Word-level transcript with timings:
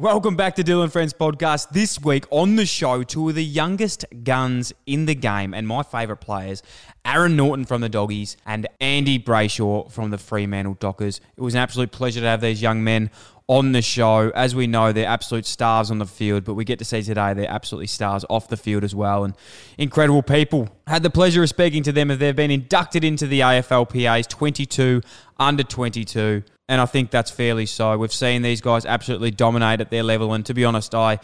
Welcome 0.00 0.36
back 0.36 0.54
to 0.54 0.62
Dyl 0.62 0.86
& 0.88 0.92
Friends 0.92 1.12
Podcast. 1.12 1.70
This 1.70 2.00
week 2.00 2.24
on 2.30 2.54
the 2.54 2.66
show, 2.66 3.02
two 3.02 3.30
of 3.30 3.34
the 3.34 3.44
youngest 3.44 4.04
guns 4.22 4.72
in 4.86 5.06
the 5.06 5.14
game 5.16 5.52
and 5.52 5.66
my 5.66 5.82
favourite 5.82 6.20
players, 6.20 6.62
Aaron 7.04 7.34
Naughton 7.34 7.64
from 7.64 7.80
the 7.80 7.88
Doggies 7.88 8.36
and 8.46 8.68
Andy 8.80 9.18
Brayshaw 9.18 9.90
from 9.90 10.10
the 10.10 10.16
Fremantle 10.18 10.74
Dockers. 10.74 11.20
It 11.36 11.40
was 11.40 11.54
an 11.54 11.60
absolute 11.60 11.90
pleasure 11.90 12.20
to 12.20 12.26
have 12.28 12.40
these 12.40 12.62
young 12.62 12.84
men 12.84 13.10
on 13.48 13.72
the 13.72 13.82
show. 13.82 14.30
As 14.36 14.54
we 14.54 14.68
know, 14.68 14.92
they're 14.92 15.04
absolute 15.04 15.46
stars 15.46 15.90
on 15.90 15.98
the 15.98 16.06
field, 16.06 16.44
but 16.44 16.54
we 16.54 16.64
get 16.64 16.78
to 16.78 16.84
see 16.84 17.02
today 17.02 17.34
they're 17.34 17.50
absolutely 17.50 17.88
stars 17.88 18.24
off 18.30 18.46
the 18.46 18.56
field 18.56 18.84
as 18.84 18.94
well 18.94 19.24
and 19.24 19.34
incredible 19.78 20.22
people. 20.22 20.68
Had 20.86 21.02
the 21.02 21.10
pleasure 21.10 21.42
of 21.42 21.48
speaking 21.48 21.82
to 21.82 21.90
them 21.90 22.12
as 22.12 22.18
they've 22.18 22.36
been 22.36 22.52
inducted 22.52 23.02
into 23.02 23.26
the 23.26 23.40
AFLPA's 23.40 24.28
22 24.28 25.02
under 25.40 25.64
22 25.64 26.44
and 26.68 26.80
I 26.80 26.86
think 26.86 27.10
that's 27.10 27.30
fairly 27.30 27.66
so. 27.66 27.96
We've 27.96 28.12
seen 28.12 28.42
these 28.42 28.60
guys 28.60 28.84
absolutely 28.84 29.30
dominate 29.30 29.80
at 29.80 29.90
their 29.90 30.02
level, 30.02 30.34
and 30.34 30.44
to 30.46 30.54
be 30.54 30.64
honest, 30.64 30.94
I 30.94 31.18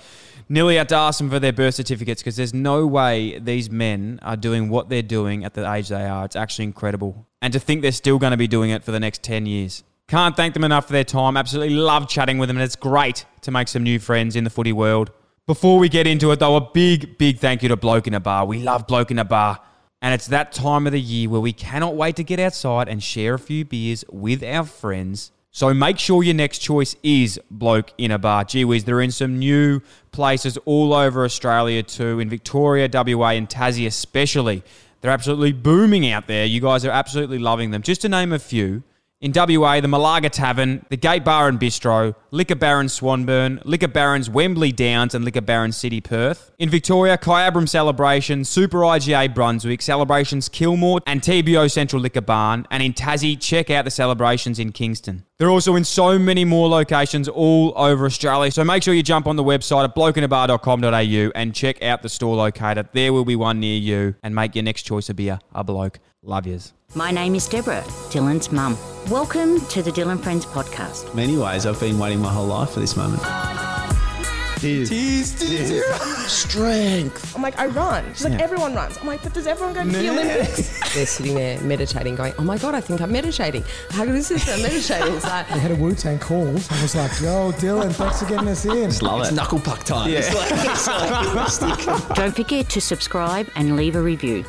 nearly 0.49 0.77
had 0.77 0.89
to 0.89 0.97
ask 0.97 1.19
them 1.19 1.31
for 1.31 1.39
their 1.39 1.53
birth 1.53 1.75
certificates 1.75 2.23
because 2.23 2.37
there's 2.37 2.55
no 2.55 2.87
way 2.87 3.39
these 3.39 3.71
men 3.71 4.19
are 4.23 4.37
doing 4.37 4.69
what 4.69 4.89
they're 4.89 5.03
doing 5.03 5.45
at 5.45 5.55
the 5.55 5.71
age 5.71 5.89
they 5.89 6.07
are. 6.07 6.25
It's 6.25 6.37
actually 6.37 6.65
incredible. 6.65 7.27
And 7.43 7.53
to 7.53 7.61
think 7.61 7.83
they're 7.83 7.93
still 7.93 8.19
going 8.19 8.31
to 8.31 8.37
be 8.37 8.49
doing 8.49 8.71
it 8.71 8.85
for 8.85 8.91
the 8.91 9.01
next 9.01 9.23
10 9.23 9.45
years. 9.47 9.85
Can't 10.09 10.37
thank 10.37 10.55
them 10.55 10.65
enough 10.65 10.87
for 10.87 10.93
their 10.93 11.05
time. 11.05 11.37
Absolutely 11.37 11.75
love 11.75 12.09
chatting 12.09 12.39
with 12.39 12.49
them, 12.49 12.57
and 12.57 12.65
it's 12.65 12.77
great 12.77 13.25
to 13.43 13.51
make 13.51 13.69
some 13.69 13.83
new 13.83 13.99
friends 13.99 14.37
in 14.37 14.45
the 14.45 14.51
footy 14.51 14.73
world. 14.73 15.11
Before 15.47 15.79
we 15.79 15.91
get 15.91 16.07
into 16.07 16.31
it, 16.31 16.41
though, 16.41 16.57
a 16.57 16.71
big, 16.73 17.19
big 17.19 17.39
thank 17.39 17.63
you 17.63 17.69
to 17.69 17.77
Bloke 17.77 18.07
in 18.07 18.15
a 18.15 18.21
Bar. 18.21 18.47
We 18.47 18.63
love 18.63 18.87
Bloke 18.87 19.11
in 19.11 19.19
a 19.19 19.25
Bar. 19.25 19.61
And 20.01 20.13
it's 20.13 20.27
that 20.27 20.53
time 20.53 20.87
of 20.87 20.93
the 20.93 21.01
year 21.01 21.31
where 21.31 21.41
we 21.41 21.55
cannot 21.55 21.97
wait 21.97 22.17
to 22.17 22.25
get 22.25 22.39
outside 22.39 22.89
and 22.89 23.03
share 23.03 23.35
a 23.35 23.39
few 23.39 23.65
beers 23.65 24.05
with 24.11 24.43
our 24.43 24.65
friends. 24.65 25.33
So 25.55 25.73
make 25.73 26.01
sure 26.01 26.25
your 26.25 26.35
next 26.35 26.59
choice 26.59 26.97
is 27.05 27.41
Bloke 27.49 27.93
in 27.97 28.11
a 28.11 28.19
Bar. 28.19 28.43
Gee 28.43 28.65
whiz, 28.65 28.83
they're 28.83 29.01
in 29.01 29.13
some 29.13 29.39
new 29.39 29.83
places 30.11 30.59
all 30.65 30.93
over 30.93 31.25
Australia 31.25 31.81
too, 31.85 32.19
in 32.19 32.29
Victoria, 32.29 32.89
WA, 32.93 33.29
and 33.29 33.49
Tassie 33.49 33.87
especially. 33.87 34.65
They're 35.01 35.13
absolutely 35.13 35.53
booming 35.53 36.11
out 36.11 36.27
there. 36.27 36.45
You 36.45 36.61
guys 36.61 36.85
are 36.85 36.91
absolutely 36.91 37.39
loving 37.39 37.71
them. 37.71 37.83
Just 37.83 38.01
to 38.01 38.09
name 38.09 38.33
a 38.33 38.41
few, 38.41 38.83
in 39.25 39.33
WA, 39.35 39.81
the 39.81 39.89
Malaga 39.89 40.29
Tavern, 40.29 40.85
the 40.91 40.99
Gate 40.99 41.25
Bar 41.25 41.49
and 41.49 41.59
Bistro, 41.59 42.15
Liquor 42.31 42.57
Baron 42.57 42.89
Swanbourne, 42.89 43.59
Liquor 43.65 43.89
Barons 43.89 44.29
Wembley 44.29 44.71
Downs, 44.71 45.15
and 45.15 45.25
Liquor 45.25 45.41
Baron 45.41 45.73
City 45.73 46.03
Perth. 46.03 46.53
In 46.59 46.69
Victoria, 46.69 47.17
Kyabram 47.17 47.67
Celebration, 47.67 48.45
Super 48.45 48.81
IGA 48.81 49.35
Brunswick, 49.35 49.81
Celebrations 49.81 50.51
Kilmore, 50.51 51.01
and 51.07 51.23
TBO 51.23 51.71
Central 51.71 52.03
Liquor 52.03 52.21
Barn. 52.21 52.67
And 52.71 52.83
in 52.83 52.93
Tassie, 52.93 53.41
check 53.41 53.71
out 53.71 53.87
the 53.87 53.91
celebrations 53.91 54.59
in 54.59 54.73
Kingston. 54.73 55.25
They're 55.39 55.51
also 55.51 55.75
in 55.75 55.85
so 55.85 56.19
many 56.19 56.45
more 56.45 56.69
locations 56.69 57.27
all 57.27 57.73
over 57.77 58.05
Australia. 58.05 58.51
So 58.51 58.63
make 58.63 58.83
sure 58.83 58.93
you 58.93 59.03
jump 59.03 59.27
on 59.27 59.37
the 59.37 59.43
website 59.43 59.85
at 59.85 59.95
blokeinabar.com.au 59.95 61.33
and 61.35 61.55
check 61.55 61.83
out 61.83 62.03
the 62.03 62.11
store 62.11 62.37
locator. 62.37 62.87
There 62.93 63.15
will 63.15 63.25
be 63.25 63.37
one 63.37 63.59
near 63.59 63.79
you 63.79 64.17
and 64.23 64.35
make 64.35 64.55
your 64.55 64.65
next 64.65 64.83
choice 64.83 65.09
a 65.09 65.15
beer 65.15 65.39
a 65.55 65.65
bloke. 65.65 65.99
Love 66.23 66.47
yous. 66.47 66.75
My 66.95 67.11
name 67.11 67.35
is 67.35 67.49
Deborah, 67.49 67.83
Dylan's 68.11 68.53
mum. 68.53 68.79
Welcome 69.11 69.61
to 69.67 69.83
the 69.83 69.91
Dyl 69.91 70.17
& 70.17 70.23
Friends 70.23 70.47
podcast. 70.47 71.13
many 71.15 71.37
ways, 71.37 71.67
I've 71.67 71.81
been 71.81 71.99
waiting 71.99 72.21
my 72.21 72.33
whole 72.33 72.47
life 72.47 72.71
for 72.71 72.81
this 72.81 72.97
moment. 72.97 73.23
Tears. 74.59 74.89
Strength. 76.31 77.37
I'm 77.37 77.43
like, 77.43 77.59
I 77.59 77.67
run. 77.67 78.05
She's 78.15 78.25
like, 78.25 78.41
everyone 78.41 78.75
runs. 78.75 78.97
I'm 78.99 79.07
like, 79.07 79.23
but 79.23 79.35
does 79.35 79.47
everyone 79.47 79.75
go 79.75 79.83
to 79.85 79.91
the 79.91 80.09
Olympics? 80.09 80.95
They're 80.95 81.05
sitting 81.05 81.35
there 81.35 81.61
meditating, 81.61 82.15
going, 82.15 82.33
"Oh 82.39 82.45
my 82.45 82.57
god, 82.57 82.75
I 82.75 82.81
think 82.81 83.03
I'm 83.03 83.13
meditating. 83.13 83.63
How 83.91 84.07
good 84.07 84.15
is 84.15 84.29
this? 84.31 84.49
I'm 84.49 84.63
meditating." 84.63 85.17
It's 85.17 85.25
like, 85.27 85.51
We 85.51 85.59
had 85.61 85.73
a 85.73 85.75
Wu 85.75 85.95
Tang 85.95 86.19
call. 86.19 86.49
I 86.49 86.81
was 86.83 86.95
like, 86.95 87.11
yo, 87.21 87.53
Dylan, 87.53 87.93
thanks 87.93 88.21
for 88.23 88.29
getting 88.29 88.49
us 88.49 88.65
in. 88.65 88.91
Love 89.07 89.21
It's 89.23 89.33
it. 89.33 89.35
knuckle 89.35 89.59
puck 89.61 89.83
time. 89.85 90.11
It's 90.11 90.33
like, 90.33 90.51
it's 90.51 91.61
like 91.61 92.09
Don't 92.17 92.35
forget 92.35 92.71
to 92.71 92.81
subscribe 92.81 93.51
and 93.57 93.77
leave 93.77 93.97
a 93.97 94.01
review. 94.01 94.45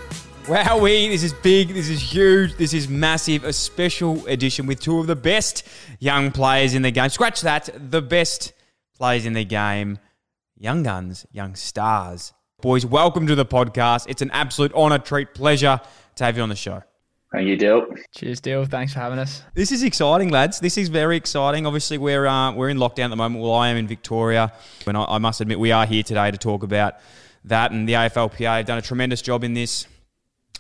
Wow, 0.48 0.78
we 0.78 1.08
this 1.08 1.24
is 1.24 1.34
big, 1.34 1.70
this 1.70 1.90
is 1.90 2.00
huge, 2.00 2.56
this 2.58 2.72
is 2.72 2.88
massive. 2.88 3.44
A 3.44 3.52
special 3.52 4.24
edition 4.28 4.68
with 4.68 4.80
two 4.80 5.00
of 5.00 5.08
the 5.08 5.16
best 5.16 5.68
young 6.00 6.32
players 6.32 6.76
in 6.76 6.84
the 6.84 6.92
game. 6.92 7.10
Scratch 7.10 7.42
that, 7.42 7.68
the 7.90 8.04
best 8.04 8.54
players 8.96 9.26
in 9.26 9.34
the 9.34 9.44
game. 9.44 9.98
Young 10.56 10.84
guns, 10.84 11.26
young 11.32 11.56
stars. 11.56 12.32
Boys, 12.62 12.86
welcome 12.86 13.26
to 13.26 13.34
the 13.34 13.46
podcast. 13.46 14.06
It's 14.08 14.22
an 14.22 14.30
absolute 14.32 14.72
honour, 14.74 15.00
treat, 15.00 15.34
pleasure 15.34 15.82
to 16.14 16.24
have 16.24 16.38
you 16.38 16.44
on 16.44 16.50
the 16.50 16.56
show. 16.56 16.84
Thank 17.32 17.48
you, 17.48 17.58
Dill. 17.58 17.88
Cheers, 18.16 18.40
Dill. 18.40 18.66
Thanks 18.66 18.94
for 18.94 19.00
having 19.00 19.18
us. 19.18 19.42
This 19.56 19.72
is 19.72 19.82
exciting, 19.82 20.30
lads. 20.30 20.60
This 20.60 20.78
is 20.78 20.90
very 20.90 21.18
exciting. 21.18 21.66
Obviously, 21.66 21.98
we're 21.98 22.28
uh, 22.28 22.52
we're 22.54 22.70
in 22.70 22.78
lockdown 22.78 23.06
at 23.06 23.10
the 23.10 23.16
moment. 23.16 23.44
Well, 23.44 23.56
I 23.56 23.70
am 23.70 23.78
in 23.78 23.88
Victoria, 23.88 24.54
and 24.86 24.96
I, 24.96 25.06
I 25.06 25.18
must 25.18 25.42
admit 25.42 25.60
we 25.60 25.72
are 25.72 25.88
here 25.88 26.04
today 26.04 26.30
to 26.30 26.38
talk 26.38 26.62
about 26.62 26.98
that. 27.46 27.72
And 27.72 27.90
the 27.90 27.94
AFLPA 27.94 28.58
have 28.58 28.68
done 28.68 28.78
a 28.78 28.84
tremendous 28.84 29.24
job 29.24 29.44
in 29.44 29.56
this 29.56 29.88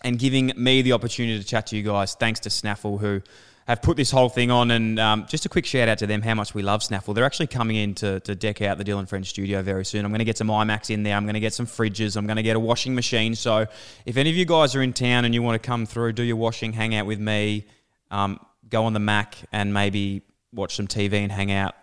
and 0.04 0.20
giving 0.20 0.52
me 0.56 0.82
the 0.82 0.94
opportunity 0.94 1.40
to 1.40 1.46
chat 1.46 1.68
to 1.68 1.78
you 1.78 1.84
guys. 1.84 2.16
Thanks 2.16 2.40
to 2.42 2.50
Snaffle 2.50 2.98
who 2.98 3.22
have 3.68 3.82
put 3.82 3.98
this 3.98 4.12
whole 4.12 4.30
thing 4.30 4.52
on. 4.52 4.72
And 4.72 5.00
um, 5.00 5.26
just 5.28 5.46
a 5.46 5.50
quick 5.50 5.66
shout 5.66 5.88
out 5.88 5.98
to 6.00 6.08
them 6.08 6.22
how 6.22 6.36
much 6.36 6.54
we 6.54 6.62
love 6.62 6.82
Snaffle. 6.84 7.14
They're 7.14 7.26
actually 7.26 7.48
coming 7.48 7.78
in 7.78 7.96
to, 7.96 8.20
to 8.22 8.36
deck 8.36 8.62
out 8.62 8.78
the 8.78 8.84
Dylan 8.84 9.08
French 9.08 9.28
studio 9.28 9.62
very 9.62 9.86
soon. 9.86 10.06
I'm 10.06 10.12
going 10.12 10.20
to 10.20 10.26
get 10.26 10.38
some 10.38 10.48
IMAX 10.48 10.92
in 10.92 11.04
there. 11.04 11.16
I'm 11.16 11.26
going 11.26 11.34
to 11.34 11.40
get 11.40 11.54
some 11.54 11.66
fridges. 11.66 12.16
I'm 12.16 12.28
going 12.28 12.38
to 12.38 12.44
get 12.44 12.56
a 12.56 12.60
washing 12.60 12.94
machine. 12.94 13.36
So 13.36 13.66
if 14.06 14.18
any 14.18 14.30
of 14.30 14.36
you 14.36 14.46
guys 14.46 14.76
are 14.76 14.82
in 14.82 14.94
town 14.94 15.26
and 15.26 15.34
you 15.34 15.42
want 15.42 15.62
to 15.62 15.66
come 15.66 15.86
through, 15.86 16.14
do 16.14 16.24
your 16.24 16.36
washing, 16.36 16.74
hang 16.74 16.94
out 16.96 17.06
with 17.06 17.20
me, 17.20 17.66
um, 18.12 18.40
go 18.70 18.86
on 18.86 18.94
the 18.94 19.00
Mac 19.00 19.36
and 19.52 19.74
maybe 19.74 20.22
watch 20.54 20.76
some 20.76 20.88
TV 20.88 21.14
and 21.14 21.32
hang 21.32 21.52
out, 21.52 21.76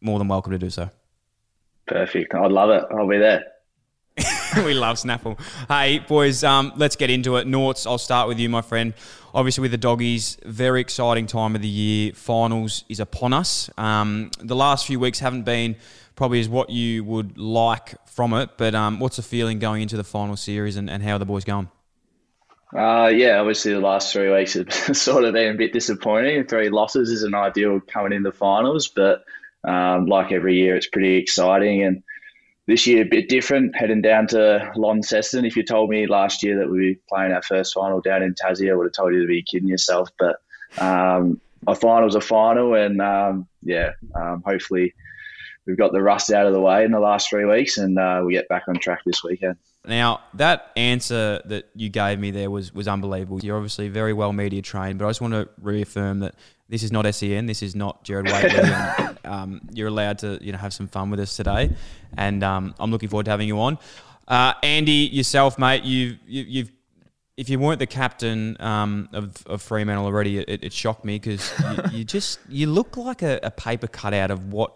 more 0.00 0.18
than 0.18 0.26
welcome 0.26 0.52
to 0.52 0.58
do 0.58 0.70
so. 0.70 0.90
Perfect. 1.86 2.34
I'd 2.34 2.50
love 2.50 2.70
it. 2.70 2.84
I'll 2.90 3.08
be 3.08 3.18
there. 3.18 3.51
we 4.64 4.74
love 4.74 4.98
Snaffle. 4.98 5.38
Hey, 5.68 5.98
boys, 6.00 6.44
um, 6.44 6.72
let's 6.76 6.96
get 6.96 7.10
into 7.10 7.36
it. 7.36 7.46
Norts, 7.46 7.86
I'll 7.86 7.98
start 7.98 8.28
with 8.28 8.38
you, 8.38 8.48
my 8.48 8.62
friend. 8.62 8.94
Obviously, 9.34 9.62
with 9.62 9.70
the 9.70 9.78
doggies, 9.78 10.36
very 10.44 10.80
exciting 10.80 11.26
time 11.26 11.54
of 11.54 11.62
the 11.62 11.68
year. 11.68 12.12
Finals 12.12 12.84
is 12.88 13.00
upon 13.00 13.32
us. 13.32 13.70
Um, 13.78 14.30
the 14.38 14.56
last 14.56 14.86
few 14.86 15.00
weeks 15.00 15.18
haven't 15.20 15.44
been 15.44 15.76
probably 16.14 16.40
as 16.40 16.48
what 16.48 16.68
you 16.68 17.04
would 17.04 17.38
like 17.38 17.94
from 18.06 18.34
it, 18.34 18.50
but 18.58 18.74
um, 18.74 19.00
what's 19.00 19.16
the 19.16 19.22
feeling 19.22 19.58
going 19.58 19.82
into 19.82 19.96
the 19.96 20.04
final 20.04 20.36
series 20.36 20.76
and, 20.76 20.90
and 20.90 21.02
how 21.02 21.16
are 21.16 21.18
the 21.18 21.24
boys 21.24 21.44
going? 21.44 21.70
Uh, 22.76 23.08
yeah, 23.08 23.38
obviously 23.38 23.72
the 23.72 23.80
last 23.80 24.12
three 24.12 24.32
weeks 24.32 24.54
have 24.54 24.72
sort 24.96 25.24
of 25.24 25.34
been 25.34 25.54
a 25.54 25.58
bit 25.58 25.72
disappointing. 25.72 26.46
Three 26.46 26.70
losses 26.70 27.10
isn't 27.10 27.34
ideal 27.34 27.80
coming 27.80 28.12
in 28.12 28.22
the 28.22 28.32
finals, 28.32 28.88
but 28.88 29.24
um, 29.64 30.06
like 30.06 30.32
every 30.32 30.56
year, 30.56 30.76
it's 30.76 30.86
pretty 30.86 31.16
exciting. 31.16 31.82
And 31.82 32.02
this 32.72 32.86
year, 32.86 33.02
a 33.02 33.06
bit 33.06 33.28
different, 33.28 33.76
heading 33.76 34.00
down 34.00 34.26
to 34.26 34.72
Launceston. 34.76 35.44
If 35.44 35.56
you 35.56 35.62
told 35.62 35.90
me 35.90 36.06
last 36.06 36.42
year 36.42 36.58
that 36.58 36.70
we'd 36.70 36.80
be 36.80 37.00
playing 37.06 37.32
our 37.32 37.42
first 37.42 37.74
final 37.74 38.00
down 38.00 38.22
in 38.22 38.34
Tassie, 38.34 38.70
I 38.70 38.74
would 38.74 38.86
have 38.86 38.94
told 38.94 39.12
you 39.12 39.20
to 39.20 39.26
be 39.26 39.42
kidding 39.42 39.68
yourself. 39.68 40.08
But 40.18 40.36
um, 40.78 41.38
a 41.66 41.74
final's 41.74 42.14
a 42.14 42.20
final, 42.22 42.74
and 42.74 43.02
um, 43.02 43.46
yeah, 43.62 43.90
um, 44.14 44.42
hopefully 44.46 44.94
we've 45.66 45.76
got 45.76 45.92
the 45.92 46.00
rust 46.00 46.32
out 46.32 46.46
of 46.46 46.54
the 46.54 46.60
way 46.62 46.82
in 46.82 46.92
the 46.92 46.98
last 46.98 47.28
three 47.28 47.44
weeks, 47.44 47.76
and 47.76 47.98
uh, 47.98 48.22
we 48.24 48.32
get 48.32 48.48
back 48.48 48.62
on 48.68 48.76
track 48.76 49.00
this 49.04 49.22
weekend. 49.22 49.56
Now, 49.84 50.20
that 50.32 50.70
answer 50.74 51.42
that 51.44 51.68
you 51.74 51.90
gave 51.90 52.18
me 52.18 52.30
there 52.30 52.50
was, 52.50 52.72
was 52.72 52.88
unbelievable. 52.88 53.40
You're 53.42 53.56
obviously 53.56 53.88
very 53.88 54.14
well 54.14 54.32
media 54.32 54.62
trained, 54.62 54.98
but 54.98 55.04
I 55.04 55.10
just 55.10 55.20
want 55.20 55.34
to 55.34 55.46
reaffirm 55.60 56.20
that 56.20 56.36
this 56.72 56.82
is 56.82 56.90
not 56.90 57.04
SEN. 57.14 57.44
This 57.44 57.62
is 57.62 57.76
not 57.76 58.02
Gerard 58.02 58.26
Whateley. 58.32 58.70
um, 59.26 59.60
you're 59.74 59.88
allowed 59.88 60.18
to 60.20 60.38
you 60.40 60.52
know 60.52 60.58
have 60.58 60.72
some 60.72 60.88
fun 60.88 61.10
with 61.10 61.20
us 61.20 61.36
today, 61.36 61.70
and 62.16 62.42
um, 62.42 62.74
I'm 62.80 62.90
looking 62.90 63.10
forward 63.10 63.24
to 63.26 63.30
having 63.30 63.46
you 63.46 63.60
on. 63.60 63.78
Uh, 64.26 64.54
Andy, 64.62 65.10
yourself, 65.12 65.58
mate, 65.58 65.84
you've, 65.84 66.16
you, 66.26 66.42
you've 66.44 66.72
if 67.36 67.50
you 67.50 67.58
weren't 67.58 67.78
the 67.78 67.86
captain 67.86 68.56
um, 68.58 69.10
of, 69.12 69.46
of 69.46 69.60
Fremantle 69.60 70.06
already, 70.06 70.38
it, 70.38 70.64
it 70.64 70.72
shocked 70.72 71.04
me 71.04 71.18
because 71.18 71.52
you, 71.92 71.98
you 71.98 72.04
just 72.04 72.38
you 72.48 72.66
look 72.66 72.96
like 72.96 73.20
a, 73.20 73.38
a 73.42 73.50
paper 73.50 73.86
cutout 73.86 74.30
of 74.30 74.50
what. 74.50 74.72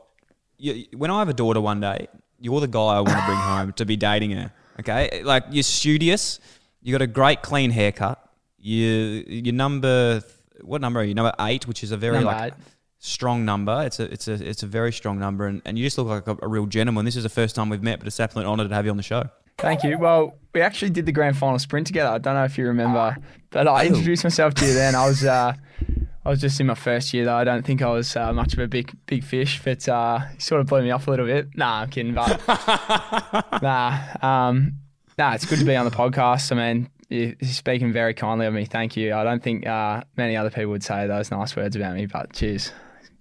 You, 0.59 0.85
when 0.95 1.11
I 1.11 1.21
have 1.21 1.31
a 1.31 1.35
daughter 1.35 1.63
one 1.63 1.81
day, 1.81 2.09
you're 2.39 2.61
the 2.61 2.69
guy 2.69 2.79
I 2.79 3.01
want 3.01 3.19
to 3.19 3.25
bring 3.25 3.39
home 3.55 3.73
to 3.73 3.87
be 3.87 3.97
dating 3.97 4.33
her. 4.33 4.53
Okay, 4.81 5.23
like 5.23 5.45
you're 5.51 5.63
studious. 5.63 6.41
You 6.83 6.93
got 6.93 7.01
a 7.01 7.07
great 7.07 7.41
clean 7.41 7.71
haircut. 7.71 8.23
You 8.59 9.25
you're 9.27 9.55
number 9.55 10.23
what 10.63 10.81
number 10.81 11.01
are 11.01 11.05
you? 11.05 11.15
Number 11.15 11.33
eight, 11.41 11.67
which 11.67 11.83
is 11.83 11.91
a 11.93 11.97
very 11.97 12.15
Number 12.15 12.31
like 12.31 12.53
eight. 12.53 12.59
strong 12.99 13.45
number. 13.45 13.83
It's 13.85 14.01
a 14.01 14.05
it's 14.13 14.29
a 14.29 14.33
it's 14.35 14.63
a 14.63 14.67
very 14.67 14.93
strong 14.93 15.19
number, 15.19 15.47
and, 15.47 15.63
and 15.65 15.79
you 15.79 15.85
just 15.85 15.99
look 15.99 16.07
like 16.09 16.27
a, 16.27 16.37
a 16.45 16.49
real 16.49 16.67
gentleman. 16.67 17.05
This 17.05 17.17
is 17.17 17.23
the 17.23 17.29
first 17.29 17.55
time 17.55 17.69
we've 17.69 17.83
met, 17.83 17.99
but 17.99 18.07
it's 18.07 18.19
an 18.19 18.25
absolute 18.25 18.47
honour 18.47 18.69
to 18.69 18.75
have 18.75 18.85
you 18.85 18.91
on 18.91 18.97
the 18.97 19.03
show. 19.03 19.29
Thank 19.59 19.85
you. 19.85 19.99
Well, 19.99 20.37
we 20.55 20.61
actually 20.61 20.91
did 20.91 21.07
the 21.07 21.13
grand 21.13 21.37
final 21.39 21.59
sprint 21.59 21.87
together. 21.87 22.11
I 22.11 22.19
don't 22.19 22.35
know 22.35 22.45
if 22.45 22.59
you 22.59 22.67
remember, 22.67 23.17
but 23.51 23.67
I 23.67 23.87
introduced 23.87 24.23
myself 24.23 24.53
to 24.55 24.67
you 24.67 24.75
then. 24.75 24.95
I 24.95 25.07
was 25.07 25.25
uh, 25.25 25.55
I 26.25 26.29
was 26.29 26.41
just 26.41 26.61
in 26.61 26.67
my 26.67 26.75
first 26.75 27.15
year 27.15 27.25
though. 27.25 27.37
I 27.37 27.45
don't 27.45 27.65
think 27.65 27.81
I 27.81 27.89
was 27.89 28.15
uh, 28.17 28.33
much 28.35 28.53
of 28.53 28.59
a 28.59 28.69
big 28.69 28.93
big 29.07 29.25
fish, 29.25 29.63
but 29.65 29.89
uh, 29.89 30.21
sort 30.39 30.61
of 30.61 30.67
blew 30.67 30.83
me 30.83 30.91
off 30.91 31.07
a 31.07 31.11
little 31.11 31.25
bit. 31.27 31.57
Nah, 31.57 31.83
I'm 31.83 31.91
kidding, 31.91 32.13
but 32.15 32.39
nah, 33.63 33.99
um, 34.21 34.75
nah. 35.17 35.33
It's 35.35 35.47
good 35.47 35.59
to 35.61 35.65
be 35.65 35.75
on 35.77 35.85
the 35.87 35.91
podcast. 35.91 36.53
I 36.53 36.57
mean, 36.57 36.91
you- 37.09 37.37
you're 37.41 37.51
speaking 37.51 37.93
very 37.93 38.15
kindly 38.15 38.47
of 38.47 38.55
me. 38.55 38.65
Thank 38.65 38.97
you. 38.97 39.15
I 39.15 39.25
don't 39.25 39.43
think 39.43 39.67
uh, 39.67 40.03
many 40.17 40.37
other 40.37 40.51
people 40.51 40.71
would 40.73 40.83
say 40.85 41.07
those 41.07 41.31
nice 41.31 41.55
words 41.57 41.77
about 41.77 41.95
me, 41.95 42.07
but 42.07 42.33
cheers. 42.33 42.73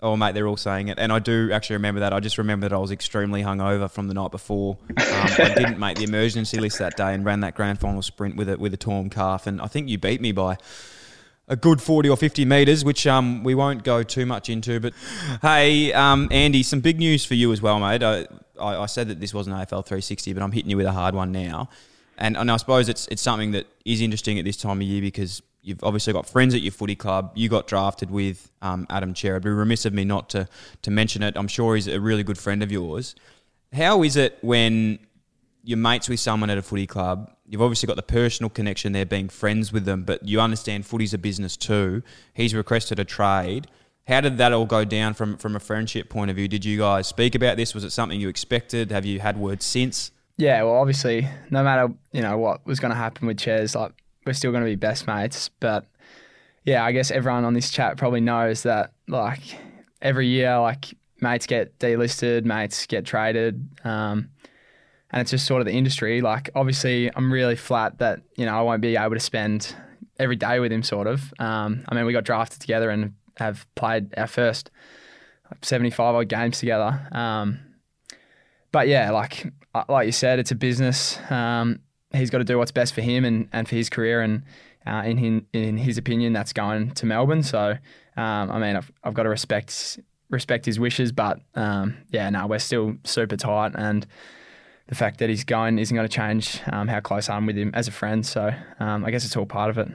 Oh, 0.01 0.15
mate, 0.17 0.33
they're 0.35 0.47
all 0.47 0.57
saying 0.57 0.89
it. 0.89 0.99
And 0.99 1.11
I 1.11 1.19
do 1.19 1.49
actually 1.51 1.77
remember 1.77 2.01
that. 2.01 2.13
I 2.13 2.19
just 2.19 2.37
remember 2.37 2.67
that 2.69 2.75
I 2.75 2.77
was 2.77 2.91
extremely 2.91 3.41
hungover 3.41 3.89
from 3.89 4.07
the 4.07 4.13
night 4.13 4.29
before. 4.31 4.77
Um, 4.89 4.95
I 4.97 5.53
didn't 5.55 5.79
make 5.79 5.97
the 5.97 6.03
emergency 6.03 6.59
list 6.59 6.77
that 6.79 6.95
day 6.97 7.13
and 7.13 7.25
ran 7.25 7.39
that 7.39 7.55
grand 7.55 7.79
final 7.79 8.01
sprint 8.01 8.35
with 8.35 8.49
it 8.49 8.59
with 8.59 8.73
a 8.73 8.77
torn 8.77 9.09
calf. 9.09 9.47
And 9.47 9.61
I 9.61 9.67
think 9.67 9.89
you 9.89 9.97
beat 9.97 10.21
me 10.21 10.31
by 10.31 10.57
a 11.47 11.55
good 11.55 11.81
40 11.81 12.09
or 12.09 12.17
50 12.17 12.43
metres, 12.45 12.83
which 12.83 13.07
um, 13.07 13.43
we 13.43 13.55
won't 13.55 13.83
go 13.83 14.03
too 14.03 14.25
much 14.25 14.49
into. 14.49 14.79
But 14.79 14.93
hey, 15.41 15.93
um, 15.93 16.27
Andy, 16.29 16.61
some 16.61 16.81
big 16.81 16.99
news 16.99 17.23
for 17.25 17.33
you 17.35 17.51
as 17.51 17.61
well, 17.61 17.79
mate. 17.79 18.03
I, 18.03 18.27
I, 18.59 18.81
I 18.83 18.85
said 18.87 19.07
that 19.07 19.19
this 19.19 19.33
wasn't 19.33 19.55
AFL 19.55 19.85
360, 19.85 20.33
but 20.33 20.43
I'm 20.43 20.51
hitting 20.51 20.69
you 20.69 20.77
with 20.77 20.87
a 20.87 20.91
hard 20.91 21.15
one 21.15 21.31
now. 21.31 21.69
And, 22.17 22.37
and 22.37 22.49
I 22.49 22.57
suppose 22.57 22.89
it's, 22.89 23.07
it's 23.07 23.21
something 23.21 23.51
that 23.51 23.67
is 23.83 24.01
interesting 24.01 24.39
at 24.39 24.45
this 24.45 24.57
time 24.57 24.77
of 24.77 24.83
year 24.83 25.01
because 25.01 25.41
you've 25.61 25.83
obviously 25.83 26.13
got 26.13 26.27
friends 26.27 26.53
at 26.53 26.61
your 26.61 26.71
footy 26.71 26.95
club. 26.95 27.31
You 27.35 27.49
got 27.49 27.67
drafted 27.67 28.11
with 28.11 28.51
um, 28.61 28.85
Adam 28.89 29.15
Cerra. 29.15 29.35
It'd 29.35 29.43
be 29.43 29.49
remiss 29.49 29.85
of 29.85 29.93
me 29.93 30.05
not 30.05 30.29
to, 30.29 30.47
to 30.83 30.91
mention 30.91 31.23
it. 31.23 31.35
I'm 31.35 31.47
sure 31.47 31.75
he's 31.75 31.87
a 31.87 31.99
really 31.99 32.23
good 32.23 32.37
friend 32.37 32.63
of 32.63 32.71
yours. 32.71 33.15
How 33.73 34.03
is 34.03 34.15
it 34.15 34.37
when 34.41 34.99
you're 35.63 35.77
mates 35.77 36.07
with 36.07 36.19
someone 36.19 36.49
at 36.49 36.57
a 36.57 36.61
footy 36.61 36.87
club? 36.87 37.31
You've 37.47 37.61
obviously 37.61 37.87
got 37.87 37.95
the 37.95 38.03
personal 38.03 38.49
connection 38.49 38.93
there, 38.93 39.05
being 39.05 39.27
friends 39.27 39.73
with 39.73 39.85
them, 39.85 40.03
but 40.03 40.25
you 40.27 40.39
understand 40.39 40.85
footy's 40.85 41.13
a 41.13 41.17
business 41.17 41.57
too. 41.57 42.03
He's 42.33 42.53
requested 42.53 42.99
a 42.99 43.05
trade. 43.05 43.67
How 44.07 44.21
did 44.21 44.37
that 44.37 44.53
all 44.53 44.65
go 44.65 44.85
down 44.85 45.15
from, 45.15 45.37
from 45.37 45.55
a 45.55 45.59
friendship 45.59 46.09
point 46.09 46.29
of 46.29 46.37
view? 46.37 46.47
Did 46.47 46.63
you 46.63 46.77
guys 46.77 47.07
speak 47.07 47.33
about 47.33 47.57
this? 47.57 47.73
Was 47.73 47.83
it 47.83 47.91
something 47.91 48.19
you 48.19 48.29
expected? 48.29 48.91
Have 48.91 49.05
you 49.05 49.19
had 49.19 49.37
words 49.37 49.65
since? 49.65 50.11
Yeah, 50.37 50.63
well, 50.63 50.75
obviously, 50.75 51.27
no 51.49 51.63
matter 51.63 51.93
you 52.11 52.21
know 52.21 52.37
what 52.37 52.65
was 52.65 52.79
going 52.79 52.91
to 52.91 52.97
happen 52.97 53.27
with 53.27 53.37
Ches, 53.37 53.75
like 53.75 53.91
we're 54.25 54.33
still 54.33 54.51
going 54.51 54.63
to 54.63 54.69
be 54.69 54.75
best 54.75 55.07
mates. 55.07 55.49
But 55.59 55.85
yeah, 56.65 56.83
I 56.83 56.91
guess 56.91 57.11
everyone 57.11 57.45
on 57.45 57.53
this 57.53 57.71
chat 57.71 57.97
probably 57.97 58.21
knows 58.21 58.63
that 58.63 58.91
like 59.07 59.41
every 60.01 60.27
year, 60.27 60.59
like 60.59 60.93
mates 61.21 61.45
get 61.45 61.77
delisted, 61.79 62.43
mates 62.43 62.85
get 62.85 63.05
traded, 63.05 63.67
um, 63.85 64.29
and 65.11 65.21
it's 65.21 65.31
just 65.31 65.45
sort 65.45 65.61
of 65.61 65.67
the 65.67 65.73
industry. 65.73 66.19
Like 66.21 66.49
obviously, 66.53 67.09
I'm 67.15 67.31
really 67.31 67.55
flat 67.55 67.99
that 67.99 68.21
you 68.35 68.45
know 68.45 68.57
I 68.57 68.61
won't 68.61 68.81
be 68.81 68.97
able 68.97 69.15
to 69.15 69.21
spend 69.21 69.73
every 70.19 70.35
day 70.35 70.59
with 70.59 70.71
him. 70.71 70.83
Sort 70.83 71.07
of. 71.07 71.33
Um, 71.39 71.85
I 71.87 71.95
mean, 71.95 72.05
we 72.05 72.11
got 72.11 72.25
drafted 72.25 72.59
together 72.59 72.89
and 72.89 73.13
have 73.37 73.65
played 73.75 74.13
our 74.17 74.27
first 74.27 74.69
75 75.61 76.15
odd 76.15 76.29
games 76.29 76.59
together. 76.59 77.07
Um, 77.11 77.59
but 78.71 78.87
yeah, 78.87 79.11
like 79.11 79.51
like 79.89 80.05
you 80.05 80.11
said, 80.11 80.39
it's 80.39 80.51
a 80.51 80.55
business. 80.55 81.19
Um, 81.29 81.79
he's 82.13 82.29
got 82.29 82.39
to 82.39 82.43
do 82.43 82.57
what's 82.57 82.71
best 82.71 82.93
for 82.93 83.01
him 83.01 83.25
and, 83.25 83.49
and 83.51 83.67
for 83.67 83.75
his 83.75 83.89
career. 83.89 84.21
And 84.21 84.43
uh, 84.85 85.03
in 85.05 85.17
his, 85.17 85.41
in 85.53 85.77
his 85.77 85.97
opinion, 85.97 86.33
that's 86.33 86.53
going 86.53 86.91
to 86.91 87.05
Melbourne. 87.05 87.43
So, 87.43 87.77
um, 88.17 88.51
I 88.51 88.59
mean, 88.59 88.75
I've, 88.75 88.91
I've 89.03 89.13
got 89.13 89.23
to 89.23 89.29
respect 89.29 89.99
respect 90.29 90.65
his 90.65 90.79
wishes, 90.79 91.11
but 91.11 91.39
um, 91.53 91.97
yeah, 92.09 92.29
no, 92.29 92.47
we're 92.47 92.59
still 92.59 92.95
super 93.03 93.37
tight, 93.37 93.73
and 93.75 94.07
the 94.87 94.95
fact 94.95 95.19
that 95.19 95.29
he's 95.29 95.43
going 95.43 95.77
isn't 95.77 95.95
going 95.95 96.07
to 96.07 96.13
change 96.13 96.61
um, 96.71 96.87
how 96.87 96.99
close 96.99 97.29
I'm 97.29 97.45
with 97.45 97.55
him 97.55 97.71
as 97.73 97.87
a 97.87 97.91
friend. 97.91 98.25
So, 98.25 98.51
um, 98.79 99.05
I 99.05 99.11
guess 99.11 99.23
it's 99.23 99.35
all 99.35 99.45
part 99.45 99.69
of 99.69 99.77
it. 99.77 99.87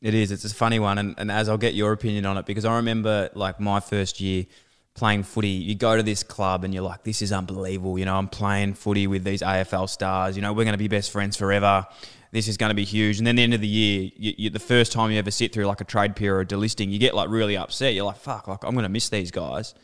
It 0.00 0.14
is. 0.14 0.30
It's 0.30 0.44
a 0.44 0.54
funny 0.54 0.78
one, 0.78 0.98
and, 0.98 1.14
and 1.18 1.32
as 1.32 1.48
I'll 1.48 1.58
get 1.58 1.74
your 1.74 1.92
opinion 1.92 2.26
on 2.26 2.36
it, 2.36 2.46
because 2.46 2.64
I 2.64 2.76
remember 2.76 3.30
like 3.34 3.58
my 3.58 3.80
first 3.80 4.20
year 4.20 4.46
playing 4.96 5.22
footy, 5.22 5.48
you 5.48 5.74
go 5.74 5.96
to 5.96 6.02
this 6.02 6.22
club 6.22 6.64
and 6.64 6.74
you're 6.74 6.82
like, 6.82 7.04
this 7.04 7.22
is 7.22 7.32
unbelievable. 7.32 7.98
You 7.98 8.06
know, 8.06 8.16
I'm 8.16 8.28
playing 8.28 8.74
footy 8.74 9.06
with 9.06 9.24
these 9.24 9.42
AFL 9.42 9.88
stars. 9.88 10.36
You 10.36 10.42
know, 10.42 10.52
we're 10.52 10.64
going 10.64 10.74
to 10.74 10.78
be 10.78 10.88
best 10.88 11.10
friends 11.10 11.36
forever. 11.36 11.86
This 12.32 12.48
is 12.48 12.56
going 12.56 12.70
to 12.70 12.74
be 12.74 12.84
huge. 12.84 13.18
And 13.18 13.26
then 13.26 13.36
the 13.36 13.42
end 13.42 13.54
of 13.54 13.60
the 13.60 13.68
year, 13.68 14.10
you, 14.16 14.34
you, 14.36 14.50
the 14.50 14.58
first 14.58 14.92
time 14.92 15.10
you 15.10 15.18
ever 15.18 15.30
sit 15.30 15.52
through 15.52 15.66
like 15.66 15.80
a 15.80 15.84
trade 15.84 16.16
period 16.16 16.36
or 16.36 16.40
a 16.40 16.46
delisting, 16.46 16.90
you 16.90 16.98
get 16.98 17.14
like 17.14 17.28
really 17.28 17.56
upset. 17.56 17.94
You're 17.94 18.04
like, 18.04 18.16
fuck, 18.16 18.48
like 18.48 18.64
I'm 18.64 18.72
going 18.72 18.82
to 18.84 18.88
miss 18.88 19.08
these 19.08 19.30
guys. 19.30 19.74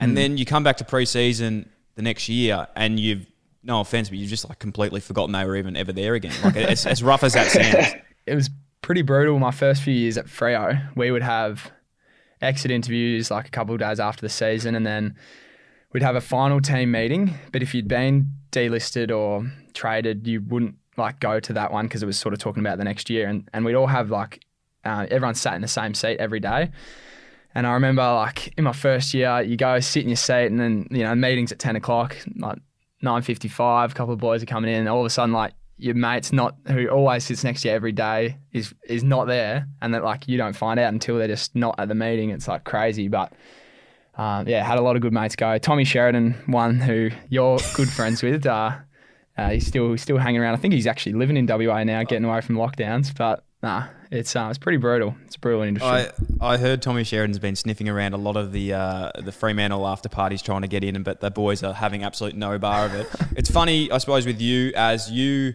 And 0.00 0.12
mm. 0.12 0.14
then 0.14 0.38
you 0.38 0.46
come 0.46 0.64
back 0.64 0.78
to 0.78 0.84
preseason 0.84 1.68
the 1.96 2.02
next 2.02 2.28
year 2.28 2.66
and 2.74 2.98
you've, 2.98 3.26
no 3.62 3.80
offense, 3.80 4.08
but 4.08 4.18
you've 4.18 4.30
just 4.30 4.48
like 4.48 4.58
completely 4.58 5.00
forgotten 5.00 5.32
they 5.32 5.44
were 5.44 5.56
even 5.56 5.76
ever 5.76 5.92
there 5.92 6.14
again. 6.14 6.34
Like 6.42 6.56
it's 6.56 6.86
as 6.86 7.02
rough 7.02 7.24
as 7.24 7.34
that 7.34 7.46
sounds. 7.50 7.94
It 8.26 8.34
was 8.34 8.50
pretty 8.82 9.02
brutal 9.02 9.38
my 9.38 9.50
first 9.50 9.82
few 9.82 9.94
years 9.94 10.18
at 10.18 10.26
Freo. 10.26 10.94
We 10.96 11.10
would 11.10 11.22
have 11.22 11.70
exit 12.44 12.70
interviews 12.70 13.30
like 13.30 13.48
a 13.48 13.50
couple 13.50 13.74
of 13.74 13.80
days 13.80 13.98
after 14.00 14.20
the 14.20 14.28
season, 14.28 14.74
and 14.74 14.86
then 14.86 15.14
we'd 15.92 16.02
have 16.02 16.16
a 16.16 16.20
final 16.20 16.60
team 16.60 16.90
meeting. 16.90 17.34
But 17.52 17.62
if 17.62 17.74
you'd 17.74 17.88
been 17.88 18.30
delisted 18.52 19.14
or 19.14 19.50
traded, 19.72 20.26
you 20.26 20.40
wouldn't 20.40 20.76
like 20.96 21.20
go 21.20 21.40
to 21.40 21.52
that 21.54 21.72
one 21.72 21.86
because 21.86 22.02
it 22.02 22.06
was 22.06 22.18
sort 22.18 22.32
of 22.32 22.38
talking 22.38 22.60
about 22.60 22.78
the 22.78 22.84
next 22.84 23.10
year, 23.10 23.28
and 23.28 23.48
and 23.52 23.64
we'd 23.64 23.74
all 23.74 23.86
have 23.86 24.10
like 24.10 24.44
uh, 24.84 25.06
everyone 25.10 25.34
sat 25.34 25.54
in 25.54 25.62
the 25.62 25.68
same 25.68 25.94
seat 25.94 26.18
every 26.18 26.40
day. 26.40 26.70
And 27.54 27.66
I 27.66 27.72
remember 27.74 28.02
like 28.02 28.52
in 28.58 28.64
my 28.64 28.72
first 28.72 29.14
year, 29.14 29.40
you 29.40 29.56
go 29.56 29.80
sit 29.80 30.02
in 30.02 30.08
your 30.08 30.16
seat, 30.16 30.46
and 30.46 30.60
then 30.60 30.86
you 30.90 31.04
know 31.04 31.14
meetings 31.14 31.52
at 31.52 31.58
ten 31.58 31.76
o'clock, 31.76 32.16
like 32.36 32.58
nine 33.02 33.22
fifty 33.22 33.48
five. 33.48 33.92
A 33.92 33.94
couple 33.94 34.12
of 34.12 34.20
boys 34.20 34.42
are 34.42 34.46
coming 34.46 34.70
in, 34.70 34.80
and 34.80 34.88
all 34.88 35.00
of 35.00 35.06
a 35.06 35.10
sudden 35.10 35.32
like 35.32 35.54
your 35.76 35.94
mate's 35.94 36.32
not 36.32 36.56
who 36.68 36.88
always 36.88 37.24
sits 37.24 37.44
next 37.44 37.62
to 37.62 37.68
you 37.68 37.74
every 37.74 37.92
day 37.92 38.38
is 38.52 38.74
is 38.88 39.02
not 39.02 39.26
there, 39.26 39.66
and 39.80 39.94
that 39.94 40.04
like 40.04 40.28
you 40.28 40.36
don't 40.36 40.54
find 40.54 40.78
out 40.80 40.92
until 40.92 41.18
they're 41.18 41.28
just 41.28 41.54
not 41.54 41.74
at 41.78 41.88
the 41.88 41.94
meeting. 41.94 42.30
It's 42.30 42.48
like 42.48 42.64
crazy, 42.64 43.08
but. 43.08 43.32
Uh, 44.16 44.44
yeah, 44.46 44.62
had 44.62 44.78
a 44.78 44.80
lot 44.80 44.94
of 44.94 45.02
good 45.02 45.12
mates 45.12 45.34
go. 45.34 45.58
Tommy 45.58 45.82
Sheridan, 45.82 46.36
one 46.46 46.78
who 46.78 47.10
you're 47.30 47.58
good 47.74 47.88
friends 47.96 48.22
with. 48.22 48.46
Uh, 48.46 48.70
uh, 49.36 49.50
he's 49.50 49.66
still 49.66 49.90
he's 49.90 50.02
still 50.02 50.18
hanging 50.18 50.40
around. 50.40 50.54
I 50.54 50.58
think 50.58 50.72
he's 50.72 50.86
actually 50.86 51.14
living 51.14 51.36
in 51.36 51.46
WA 51.46 51.82
now, 51.82 52.04
getting 52.04 52.24
away 52.24 52.40
from 52.40 52.56
lockdowns. 52.56 53.12
But 53.12 53.44
nah, 53.64 53.86
it's 54.10 54.36
uh, 54.36 54.48
it's 54.50 54.58
pretty 54.58 54.76
brutal. 54.76 55.16
It's 55.24 55.36
a 55.36 55.38
brutal 55.38 55.62
industry. 55.62 55.88
I, 55.88 56.10
I 56.40 56.56
heard 56.58 56.82
Tommy 56.82 57.02
Sheridan's 57.02 57.38
been 57.38 57.56
sniffing 57.56 57.88
around 57.88 58.12
a 58.12 58.18
lot 58.18 58.36
of 58.36 58.52
the 58.52 58.74
uh, 58.74 59.10
the 59.18 59.32
Fremantle 59.32 59.86
after 59.88 60.08
parties 60.08 60.42
trying 60.42 60.62
to 60.62 60.68
get 60.68 60.84
in, 60.84 61.02
but 61.02 61.20
the 61.20 61.30
boys 61.30 61.62
are 61.62 61.72
having 61.72 62.04
absolute 62.04 62.36
no 62.36 62.58
bar 62.58 62.86
of 62.86 62.94
it. 62.94 63.08
it's 63.36 63.50
funny, 63.50 63.90
I 63.90 63.98
suppose, 63.98 64.26
with 64.26 64.40
you 64.40 64.72
as 64.76 65.10
you 65.10 65.54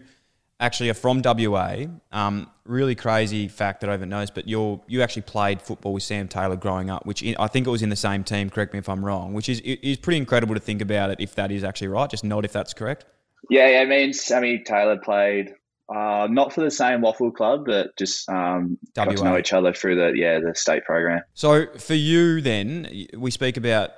actually 0.58 0.90
are 0.90 0.94
from 0.94 1.22
WA. 1.24 1.86
Um, 2.12 2.50
really 2.64 2.94
crazy 2.94 3.48
fact 3.48 3.80
that 3.80 3.88
I 3.88 3.92
haven't 3.92 4.10
noticed, 4.10 4.34
but 4.34 4.48
you 4.48 4.82
you 4.88 5.02
actually 5.02 5.22
played 5.22 5.62
football 5.62 5.92
with 5.92 6.02
Sam 6.02 6.26
Taylor 6.26 6.56
growing 6.56 6.90
up, 6.90 7.06
which 7.06 7.22
in, 7.22 7.36
I 7.38 7.46
think 7.46 7.68
it 7.68 7.70
was 7.70 7.82
in 7.82 7.90
the 7.90 7.96
same 7.96 8.24
team. 8.24 8.50
Correct 8.50 8.72
me 8.72 8.80
if 8.80 8.88
I'm 8.88 9.04
wrong. 9.04 9.32
Which 9.34 9.48
is 9.48 9.60
is 9.60 9.96
pretty 9.96 10.18
incredible 10.18 10.54
to 10.54 10.60
think 10.60 10.82
about 10.82 11.10
it 11.10 11.20
if 11.20 11.36
that 11.36 11.52
is 11.52 11.62
actually 11.62 11.88
right. 11.88 12.10
Just 12.10 12.24
not 12.24 12.44
if 12.44 12.52
that's 12.52 12.74
correct. 12.74 13.04
Yeah, 13.48 13.68
yeah. 13.70 13.80
I 13.80 13.84
mean, 13.86 14.12
Sammy 14.12 14.58
Taylor 14.58 14.98
played 14.98 15.54
uh, 15.90 16.28
not 16.30 16.52
for 16.52 16.60
the 16.60 16.70
same 16.70 17.00
WAFL 17.00 17.34
club, 17.34 17.66
but 17.66 17.96
just 17.96 18.28
um, 18.28 18.78
got 18.94 19.06
to 19.06 19.24
know 19.24 19.36
each 19.36 19.52
other 19.52 19.72
through 19.72 19.96
the 19.96 20.12
yeah 20.16 20.38
the 20.38 20.54
state 20.54 20.84
program. 20.84 21.22
So 21.34 21.66
for 21.78 21.94
you, 21.94 22.40
then 22.40 23.08
we 23.16 23.30
speak 23.32 23.56
about 23.56 23.90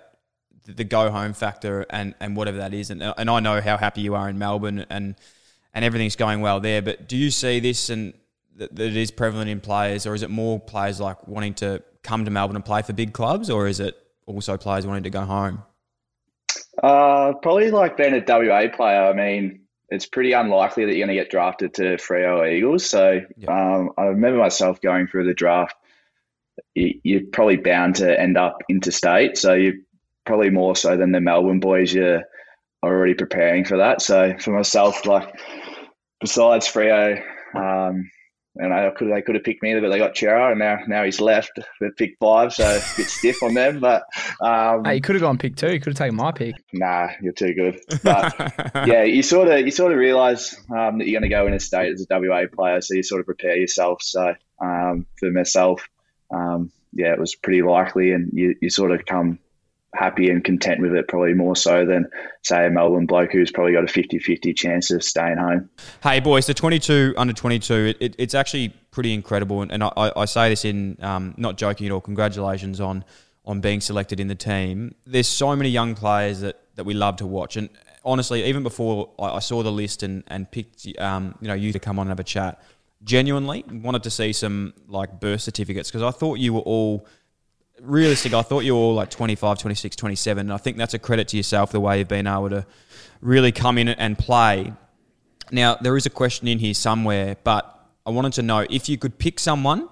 the 0.65 0.85
go 0.85 1.11
home 1.11 1.35
factor 1.35 1.85
and, 1.91 2.15
and 2.21 2.37
whatever 2.37 2.59
that 2.59 2.73
is, 2.73 2.91
and 2.91 3.03
and 3.03 3.29
I 3.29 3.41
know 3.41 3.61
how 3.61 3.77
happy 3.77 4.01
you 4.01 4.15
are 4.15 4.29
in 4.29 4.39
Melbourne 4.39 4.87
and 4.89 5.17
and 5.75 5.85
everything's 5.85 6.17
going 6.17 6.41
well 6.41 6.61
there. 6.61 6.81
But 6.81 7.09
do 7.09 7.17
you 7.17 7.31
see 7.31 7.61
this 7.61 7.91
and 7.91 8.15
that, 8.57 8.75
that 8.75 8.87
it 8.87 8.97
is 8.97 9.11
prevalent 9.11 9.51
in 9.51 9.61
players, 9.61 10.07
or 10.07 10.15
is 10.15 10.23
it 10.23 10.31
more 10.31 10.59
players 10.61 10.99
like 10.99 11.29
wanting 11.29 11.55
to 11.55 11.83
come 12.03 12.25
to 12.25 12.31
Melbourne 12.31 12.57
and 12.57 12.65
play 12.65 12.81
for 12.83 12.95
big 12.95 13.13
clubs, 13.13 13.51
or 13.51 13.67
is 13.67 13.81
it 13.81 13.97
also 14.25 14.57
players 14.57 14.87
wanting 14.87 15.03
to 15.03 15.11
go 15.11 15.23
home? 15.23 15.63
Uh, 16.83 17.35
probably 17.43 17.71
like 17.71 17.99
being 17.99 18.15
a 18.15 18.25
WA 18.27 18.67
player. 18.75 19.03
I 19.03 19.13
mean, 19.13 19.62
it's 19.93 20.07
pretty 20.07 20.33
unlikely 20.33 20.87
that 20.87 20.97
you're 20.97 21.07
going 21.07 21.17
to 21.17 21.23
get 21.23 21.31
drafted 21.31 21.75
to 21.75 21.97
Freo 21.97 22.51
Eagles. 22.51 22.89
So 22.89 23.21
um, 23.47 23.91
I 23.99 24.05
remember 24.05 24.39
myself 24.39 24.81
going 24.81 25.07
through 25.07 25.27
the 25.27 25.35
draft. 25.35 25.77
You're 26.75 27.27
probably 27.31 27.59
bound 27.59 27.97
to 27.97 28.19
end 28.19 28.39
up 28.39 28.63
interstate. 28.71 29.37
So 29.37 29.53
you're 29.53 29.75
probably 30.25 30.49
more 30.49 30.75
so 30.75 30.97
than 30.97 31.13
the 31.13 31.21
Melbourne 31.21 31.61
boys. 31.61 31.93
You're 31.93 32.23
already 32.83 33.13
preparing 33.13 33.67
for 33.67 33.77
that. 33.77 34.01
So 34.01 34.35
for 34.39 34.53
myself, 34.53 35.05
like 35.05 35.29
besides 36.21 36.67
Freo, 36.67 37.23
um, 37.55 38.11
and 38.57 38.73
I 38.73 38.91
could 38.91 39.11
they 39.11 39.23
could 39.23 39.35
have 39.35 39.45
picked 39.45 39.63
me, 39.63 39.79
but 39.79 39.89
they 39.89 39.99
got 39.99 40.17
Cerra, 40.17 40.51
and 40.51 40.59
now 40.59 40.79
now 40.87 41.05
he's 41.05 41.21
left. 41.21 41.59
They 41.81 41.89
picked 41.97 42.19
five, 42.19 42.53
so 42.53 42.65
a 42.65 42.83
bit 42.97 43.09
stiff 43.09 43.43
on 43.43 43.55
them. 43.55 43.81
But 43.81 44.05
um, 44.41 44.85
hey, 44.85 44.97
you 44.97 45.01
could 45.01 45.15
have 45.15 45.23
gone 45.23 45.39
pick 45.39 45.57
two. 45.57 45.73
You 45.73 45.81
could 45.81 45.93
have 45.93 45.99
taken 45.99 46.17
my 46.17 46.33
pick. 46.33 46.57
Nah, 46.73 47.09
you're 47.21 47.33
too 47.33 47.55
good. 47.55 47.81
But 48.03 48.35
yeah, 48.87 49.05
you 49.05 49.23
sort 49.23 49.49
of 49.49 49.61
you 49.61 49.71
sort 49.71 49.93
of 49.93 49.99
realise 49.99 50.55
um, 50.71 50.99
that 50.99 51.09
you're 51.09 51.19
going 51.19 51.31
to 51.31 51.35
go 51.35 51.47
in 51.47 51.55
a 51.55 51.61
state 51.61 51.93
as 51.93 52.07
a 52.09 52.21
WA 52.21 52.43
player, 52.53 52.81
so 52.81 52.95
you 52.95 53.03
sort 53.03 53.21
of 53.21 53.27
prepare 53.27 53.57
yourself. 53.57 54.03
So 54.03 54.35
um, 54.61 55.07
for 55.19 55.31
myself, 55.31 55.89
um, 56.31 56.71
yeah, 56.93 57.13
it 57.13 57.19
was 57.19 57.35
pretty 57.35 57.63
likely, 57.63 58.13
and 58.13 58.31
you, 58.33 58.55
you 58.61 58.71
sort 58.71 58.91
of 58.91 59.07
come 59.07 59.39
happy 59.95 60.31
and 60.31 60.43
content 60.43 60.81
with 60.81 60.95
it, 60.95 61.09
probably 61.09 61.35
more 61.35 61.55
so 61.55 61.85
than, 61.85 62.09
say, 62.43 62.67
a 62.67 62.71
Melbourne 62.71 63.07
bloke 63.07 63.33
who's 63.33 63.51
probably 63.51 63.73
got 63.73 63.85
a 63.85 63.89
50 63.89 64.19
50 64.19 64.55
chance 64.55 64.91
of 64.91 65.05
staying 65.05 65.37
home. 65.37 65.69
Hey, 66.03 66.21
boys, 66.21 66.47
the 66.47 66.55
22 66.55 67.15
under 67.17 67.33
22, 67.33 67.75
it, 67.75 67.97
it, 68.01 68.17
it's 68.19 68.35
actually 68.35 68.71
pretty 68.91 69.13
incredible. 69.13 69.63
And, 69.63 69.71
and 69.71 69.85
I, 69.85 70.13
I, 70.17 70.25
say 70.25 70.49
this 70.49 70.65
in 70.65 70.97
um, 71.03 71.35
not 71.37 71.57
joking 71.57 71.87
at 71.87 71.93
all. 71.93 72.01
Congratulations 72.01 72.81
on, 72.81 73.05
on 73.45 73.61
being 73.61 73.81
selected 73.81 74.19
in 74.19 74.29
the 74.29 74.35
team. 74.35 74.95
There's 75.05 75.29
so 75.29 75.55
many 75.55 75.69
young 75.69 75.95
players 75.95 76.41
that, 76.41 76.61
that 76.77 76.85
we 76.85 76.95
love 76.95 77.17
to 77.17 77.27
watch. 77.27 77.57
And 77.57 77.69
honestly, 78.05 78.45
even 78.45 78.63
before 78.63 79.11
I, 79.19 79.25
I 79.25 79.39
saw 79.41 79.63
the 79.63 79.73
list 79.73 80.03
and, 80.03 80.25
and 80.29 80.51
picked 80.51 80.87
um, 80.99 81.35
you 81.41 81.49
know 81.49 81.55
you 81.55 81.73
to 81.73 81.79
come 81.79 81.99
on 81.99 82.07
and 82.07 82.11
have 82.11 82.21
a 82.21 82.25
chat, 82.25 82.63
genuinely 83.05 83.65
wanted 83.69 84.03
to 84.05 84.11
see 84.11 84.33
some 84.33 84.75
like 84.89 85.21
birth 85.21 85.43
certificates 85.43 85.91
because 85.91 86.03
I 86.03 86.11
thought 86.11 86.39
you 86.39 86.55
were 86.55 86.61
all 86.61 87.07
realistic. 87.81 88.35
I 88.35 88.43
thought 88.43 88.61
you 88.61 88.75
were 88.75 88.81
all 88.81 88.95
like 88.95 89.11
25, 89.11 89.59
26, 89.59 89.97
27. 89.97 90.41
And 90.47 90.53
I 90.53 90.57
think 90.57 90.77
that's 90.77 90.95
a 90.95 90.99
credit 90.99 91.29
to 91.29 91.37
yourself, 91.37 91.73
the 91.73 91.81
way 91.81 91.99
you've 91.99 92.09
been 92.09 92.27
able 92.27 92.51
to 92.51 92.67
really 93.21 93.53
come 93.53 93.79
in 93.79 93.89
and 93.89 94.19
play. 94.19 94.73
Now, 95.51 95.77
there 95.81 95.97
is 95.97 96.07
a 96.07 96.11
question 96.11 96.49
in 96.49 96.59
here 96.59 96.75
somewhere, 96.75 97.37
but 97.45 97.69
I 98.07 98.11
wanted 98.11 98.33
to 98.35 98.43
know 98.43 98.67
if 98.71 98.89
you 98.89 98.99
could 98.99 99.19
pick 99.19 99.39
someone 99.39 99.89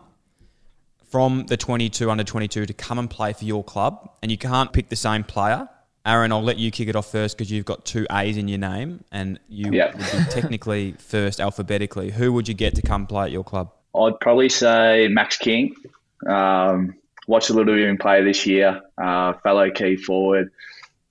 from 1.10 1.46
the 1.46 1.56
22 1.56 2.10
under 2.10 2.22
22 2.24 2.66
to 2.66 2.72
come 2.72 2.98
and 2.98 3.10
play 3.10 3.32
for 3.32 3.44
your 3.44 3.64
club, 3.64 4.10
and 4.22 4.30
you 4.30 4.38
can't 4.38 4.72
pick 4.72 4.88
the 4.88 4.96
same 4.96 5.24
player. 5.24 5.68
Aaron, 6.06 6.32
I'll 6.32 6.42
let 6.42 6.56
you 6.56 6.70
kick 6.70 6.88
it 6.88 6.96
off 6.96 7.10
first 7.12 7.36
because 7.36 7.50
you've 7.50 7.66
got 7.66 7.84
two 7.84 8.06
A's 8.10 8.36
in 8.36 8.48
your 8.48 8.58
name, 8.58 9.04
and 9.12 9.38
you 9.48 9.72
Yep. 9.72 9.96
would 9.96 10.06
be 10.12 10.30
technically 10.30 10.92
first 10.98 11.40
alphabetically. 11.40 12.10
Who 12.10 12.32
would 12.32 12.48
you 12.48 12.54
get 12.54 12.74
to 12.76 12.82
come 12.82 13.06
play 13.06 13.24
at 13.24 13.32
your 13.32 13.44
club? 13.44 13.72
I'd 13.94 14.18
probably 14.20 14.48
say 14.48 15.08
Max 15.10 15.36
King. 15.36 15.74
Um, 16.28 16.94
watched 17.30 17.48
a 17.48 17.52
little 17.52 17.72
bit 17.72 17.82
of 17.84 17.88
him 17.88 17.96
play 17.96 18.24
this 18.24 18.44
year. 18.44 18.82
Uh, 19.00 19.32
fellow 19.44 19.70
key 19.70 19.96
forward. 19.96 20.50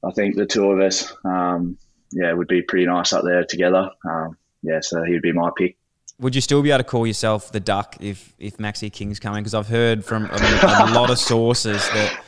I 0.04 0.12
think 0.12 0.36
the 0.36 0.46
two 0.46 0.70
of 0.70 0.80
us, 0.80 1.14
um, 1.24 1.78
yeah, 2.12 2.34
would 2.34 2.48
be 2.50 2.62
pretty 2.62 2.86
nice 2.86 3.14
up 3.14 3.24
there 3.24 3.44
together. 3.46 3.90
Um, 4.08 4.38
yeah, 4.62 4.82
so 4.82 5.04
he'd 5.04 5.22
be 5.22 5.32
my 5.32 5.50
pick. 5.58 5.78
Would 6.20 6.36
you 6.36 6.42
still 6.42 6.62
be 6.62 6.72
able 6.72 6.80
to 6.80 6.84
call 6.84 7.08
yourself 7.08 7.54
the 7.54 7.62
Duck 7.62 7.96
if 8.02 8.34
if 8.38 8.58
Maxi 8.58 8.92
King's 8.92 9.20
coming? 9.20 9.42
Because 9.42 9.54
I've 9.54 9.70
heard 9.70 10.04
from 10.04 10.26
a, 10.26 10.36
a 10.36 10.92
lot 10.94 11.10
of 11.10 11.18
sources 11.18 11.82
that 11.90 12.22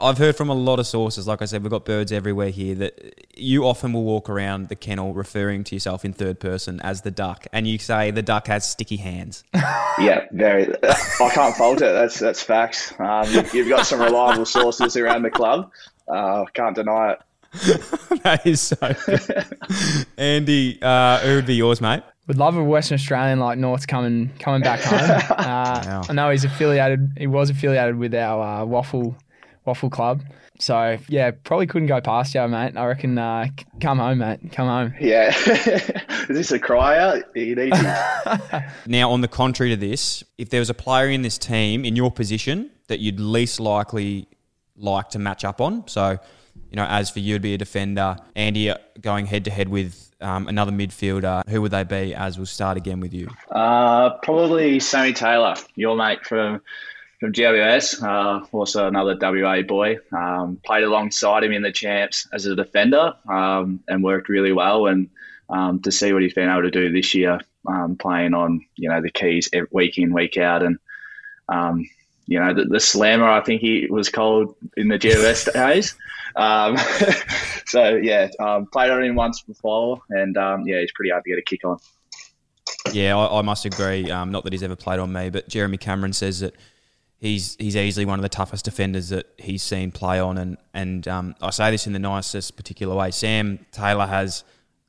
I've 0.00 0.18
heard 0.18 0.36
from 0.36 0.48
a 0.48 0.54
lot 0.54 0.78
of 0.78 0.86
sources. 0.86 1.26
Like 1.26 1.42
I 1.42 1.44
said, 1.44 1.62
we've 1.62 1.70
got 1.70 1.84
birds 1.84 2.12
everywhere 2.12 2.50
here. 2.50 2.74
That 2.74 3.14
you 3.36 3.64
often 3.66 3.92
will 3.92 4.04
walk 4.04 4.28
around 4.28 4.68
the 4.68 4.76
kennel 4.76 5.14
referring 5.14 5.64
to 5.64 5.74
yourself 5.76 6.04
in 6.04 6.12
third 6.12 6.40
person 6.40 6.80
as 6.80 7.02
the 7.02 7.10
Duck, 7.10 7.46
and 7.52 7.66
you 7.66 7.78
say 7.78 8.10
the 8.10 8.22
Duck 8.22 8.46
has 8.48 8.68
sticky 8.68 8.96
hands. 8.96 9.44
Yeah, 9.98 10.24
very. 10.32 10.72
I 10.82 11.30
can't 11.34 11.54
fault 11.54 11.82
it. 11.82 11.92
That's 11.92 12.18
that's 12.18 12.42
facts. 12.42 12.94
Um, 12.98 13.26
you've 13.52 13.68
got 13.68 13.84
some 13.84 14.00
reliable 14.00 14.46
sources 14.46 14.96
around 14.96 15.22
the 15.22 15.30
club. 15.30 15.70
Uh, 16.08 16.46
can't 16.54 16.74
deny 16.74 17.12
it. 17.12 17.18
that 18.22 18.46
is 18.46 18.62
so. 18.62 18.76
Good. 19.04 20.06
Andy, 20.16 20.78
uh, 20.80 21.18
who 21.18 21.34
would 21.36 21.46
be 21.46 21.56
yours, 21.56 21.82
mate? 21.82 22.02
Would 22.26 22.38
love 22.38 22.56
a 22.56 22.64
Western 22.64 22.94
Australian 22.94 23.38
like 23.38 23.58
North's 23.58 23.84
coming 23.84 24.30
coming 24.38 24.62
back 24.62 24.80
home. 24.80 25.20
Uh, 25.38 25.82
Wow. 25.84 26.02
I 26.08 26.12
know 26.14 26.30
he's 26.30 26.44
affiliated. 26.44 27.12
He 27.18 27.26
was 27.26 27.50
affiliated 27.50 27.96
with 27.98 28.14
our 28.14 28.62
uh, 28.62 28.64
WAFL 28.64 29.14
WAFL 29.66 29.90
club. 29.90 30.22
So 30.58 30.98
yeah, 31.08 31.32
probably 31.44 31.66
couldn't 31.66 31.88
go 31.88 32.00
past 32.00 32.34
you, 32.34 32.46
mate. 32.46 32.76
I 32.76 32.86
reckon. 32.86 33.18
Uh, 33.18 33.46
c- 33.46 33.66
come 33.80 33.98
home, 33.98 34.18
mate. 34.18 34.52
Come 34.52 34.68
home. 34.68 34.94
Yeah. 35.00 35.28
Is 35.48 36.28
this 36.28 36.52
a 36.52 36.58
crier? 36.58 37.24
He 37.34 37.54
needs. 37.54 37.76
Now, 38.86 39.10
on 39.10 39.20
the 39.20 39.28
contrary 39.28 39.70
to 39.70 39.76
this, 39.76 40.22
if 40.38 40.50
there 40.50 40.60
was 40.60 40.70
a 40.70 40.74
player 40.74 41.08
in 41.08 41.22
this 41.22 41.38
team 41.38 41.84
in 41.84 41.96
your 41.96 42.10
position 42.10 42.70
that 42.88 43.00
you'd 43.00 43.20
least 43.20 43.60
likely 43.60 44.28
like 44.76 45.10
to 45.10 45.18
match 45.18 45.44
up 45.44 45.60
on, 45.60 45.86
so 45.88 46.18
you 46.70 46.76
know, 46.76 46.84
as 46.84 47.10
for 47.10 47.20
you, 47.20 47.34
would 47.34 47.42
be 47.42 47.54
a 47.54 47.58
defender. 47.58 48.16
Andy 48.36 48.70
uh, 48.70 48.76
going 49.00 49.26
head 49.26 49.44
to 49.44 49.50
head 49.50 49.68
with 49.68 50.10
um, 50.20 50.48
another 50.48 50.72
midfielder. 50.72 51.42
Who 51.48 51.60
would 51.62 51.70
they 51.70 51.84
be? 51.84 52.14
As 52.14 52.38
we'll 52.38 52.46
start 52.46 52.76
again 52.76 53.00
with 53.00 53.12
you. 53.12 53.28
Uh, 53.50 54.10
probably 54.22 54.80
Sammy 54.80 55.12
Taylor, 55.12 55.54
your 55.74 55.96
mate 55.96 56.24
from 56.24 56.62
from 57.22 57.32
GWS, 57.32 58.02
uh, 58.02 58.44
also 58.50 58.88
another 58.88 59.16
WA 59.16 59.62
boy. 59.62 59.98
Um, 60.10 60.58
played 60.64 60.82
alongside 60.82 61.44
him 61.44 61.52
in 61.52 61.62
the 61.62 61.70
champs 61.70 62.26
as 62.32 62.46
a 62.46 62.56
defender 62.56 63.14
um, 63.28 63.78
and 63.86 64.02
worked 64.02 64.28
really 64.28 64.50
well. 64.50 64.88
And 64.88 65.08
um, 65.48 65.80
to 65.82 65.92
see 65.92 66.12
what 66.12 66.22
he's 66.22 66.34
been 66.34 66.50
able 66.50 66.62
to 66.62 66.72
do 66.72 66.90
this 66.90 67.14
year, 67.14 67.38
um, 67.68 67.94
playing 67.94 68.34
on 68.34 68.66
you 68.74 68.88
know 68.88 69.00
the 69.00 69.12
keys 69.12 69.48
week 69.70 69.98
in 69.98 70.12
week 70.12 70.36
out, 70.36 70.64
and 70.64 70.80
um, 71.48 71.88
you 72.26 72.40
know 72.40 72.54
the, 72.54 72.64
the 72.64 72.80
slammer, 72.80 73.28
I 73.28 73.40
think 73.40 73.60
he 73.60 73.86
was 73.88 74.08
called 74.08 74.56
in 74.76 74.88
the 74.88 74.98
GWS 74.98 75.52
days. 75.52 75.94
Um, 76.34 76.76
so 77.66 77.94
yeah, 77.94 78.30
um, 78.40 78.66
played 78.66 78.90
on 78.90 79.00
him 79.00 79.14
once 79.14 79.42
before, 79.42 80.02
and 80.10 80.36
um, 80.36 80.66
yeah, 80.66 80.80
he's 80.80 80.90
pretty 80.90 81.12
hard 81.12 81.22
to 81.22 81.30
get 81.30 81.38
a 81.38 81.42
kick 81.42 81.64
on. 81.64 81.78
Yeah, 82.90 83.16
I, 83.16 83.38
I 83.38 83.42
must 83.42 83.64
agree. 83.64 84.10
Um, 84.10 84.32
not 84.32 84.42
that 84.42 84.52
he's 84.52 84.64
ever 84.64 84.74
played 84.74 84.98
on 84.98 85.12
me, 85.12 85.30
but 85.30 85.48
Jeremy 85.48 85.76
Cameron 85.76 86.14
says 86.14 86.40
that 86.40 86.56
he's 87.22 87.56
he's 87.58 87.76
easily 87.76 88.04
one 88.04 88.18
of 88.18 88.22
the 88.22 88.28
toughest 88.28 88.64
defenders 88.66 89.08
that 89.10 89.26
he's 89.38 89.62
seen 89.62 89.92
play 89.92 90.18
on, 90.18 90.36
and 90.36 90.58
and 90.74 91.06
um, 91.08 91.34
I 91.40 91.50
say 91.50 91.70
this 91.70 91.86
in 91.86 91.94
the 91.94 91.98
nicest 91.98 92.56
particular 92.56 92.94
way. 92.94 93.12
Sam 93.12 93.64
Taylor 93.70 94.06
has 94.06 94.44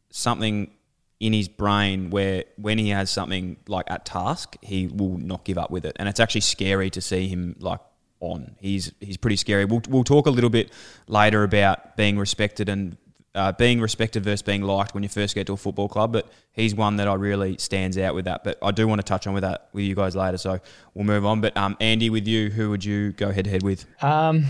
something 0.10 0.72
in 1.20 1.32
his 1.32 1.48
brain 1.48 2.10
where 2.10 2.44
when 2.58 2.78
he 2.78 2.90
has 2.90 3.10
something 3.10 3.56
like 3.68 3.86
at 3.90 4.06
task, 4.06 4.58
he 4.62 4.88
will 4.88 5.18
not 5.18 5.46
give 5.46 5.58
up 5.58 5.72
with 5.72 5.86
it, 5.86 5.96
and 5.98 6.10
it's 6.10 6.20
actually 6.20 6.42
scary 6.42 6.90
to 6.90 7.00
see 7.00 7.28
him 7.28 7.56
like 7.60 7.80
on. 8.20 8.56
He's 8.60 8.92
he's 9.00 9.18
pretty 9.18 9.38
scary. 9.38 9.66
We'll 9.66 9.84
we'll 9.88 10.04
talk 10.04 10.26
a 10.26 10.32
little 10.32 10.50
bit 10.50 10.72
later 11.08 11.44
about 11.44 11.96
being 11.96 12.18
respected 12.18 12.68
and. 12.68 12.98
Uh, 13.36 13.52
being 13.52 13.82
respected 13.82 14.24
versus 14.24 14.44
being 14.44 14.62
liked 14.62 14.94
when 14.94 15.02
you 15.02 15.10
first 15.10 15.34
get 15.34 15.48
to 15.48 15.54
a 15.54 15.58
football 15.58 15.90
club, 15.90 16.14
but 16.14 16.32
he's 16.52 16.76
one 16.76 16.98
that 16.98 17.08
I 17.08 17.16
really 17.16 17.58
stands 17.58 17.98
out 17.98 18.14
with 18.14 18.26
that. 18.26 18.44
But 18.44 18.60
I 18.62 18.70
do 18.70 18.88
want 18.88 19.00
to 19.00 19.04
touch 19.04 19.26
on 19.26 19.34
with 19.34 19.42
that 19.42 19.70
with 19.74 19.86
you 19.86 19.96
guys 19.96 20.16
later, 20.16 20.38
so 20.38 20.60
we'll 20.94 21.06
move 21.06 21.26
on. 21.26 21.42
But 21.42 21.58
um, 21.58 21.76
Andy, 21.80 22.12
with 22.12 22.28
you, 22.28 22.52
who 22.52 22.70
would 22.70 22.86
you 22.86 23.12
go 23.14 23.32
head 23.32 23.46
to 23.46 23.50
head 23.50 23.64
with? 23.64 23.88
Um, 24.04 24.46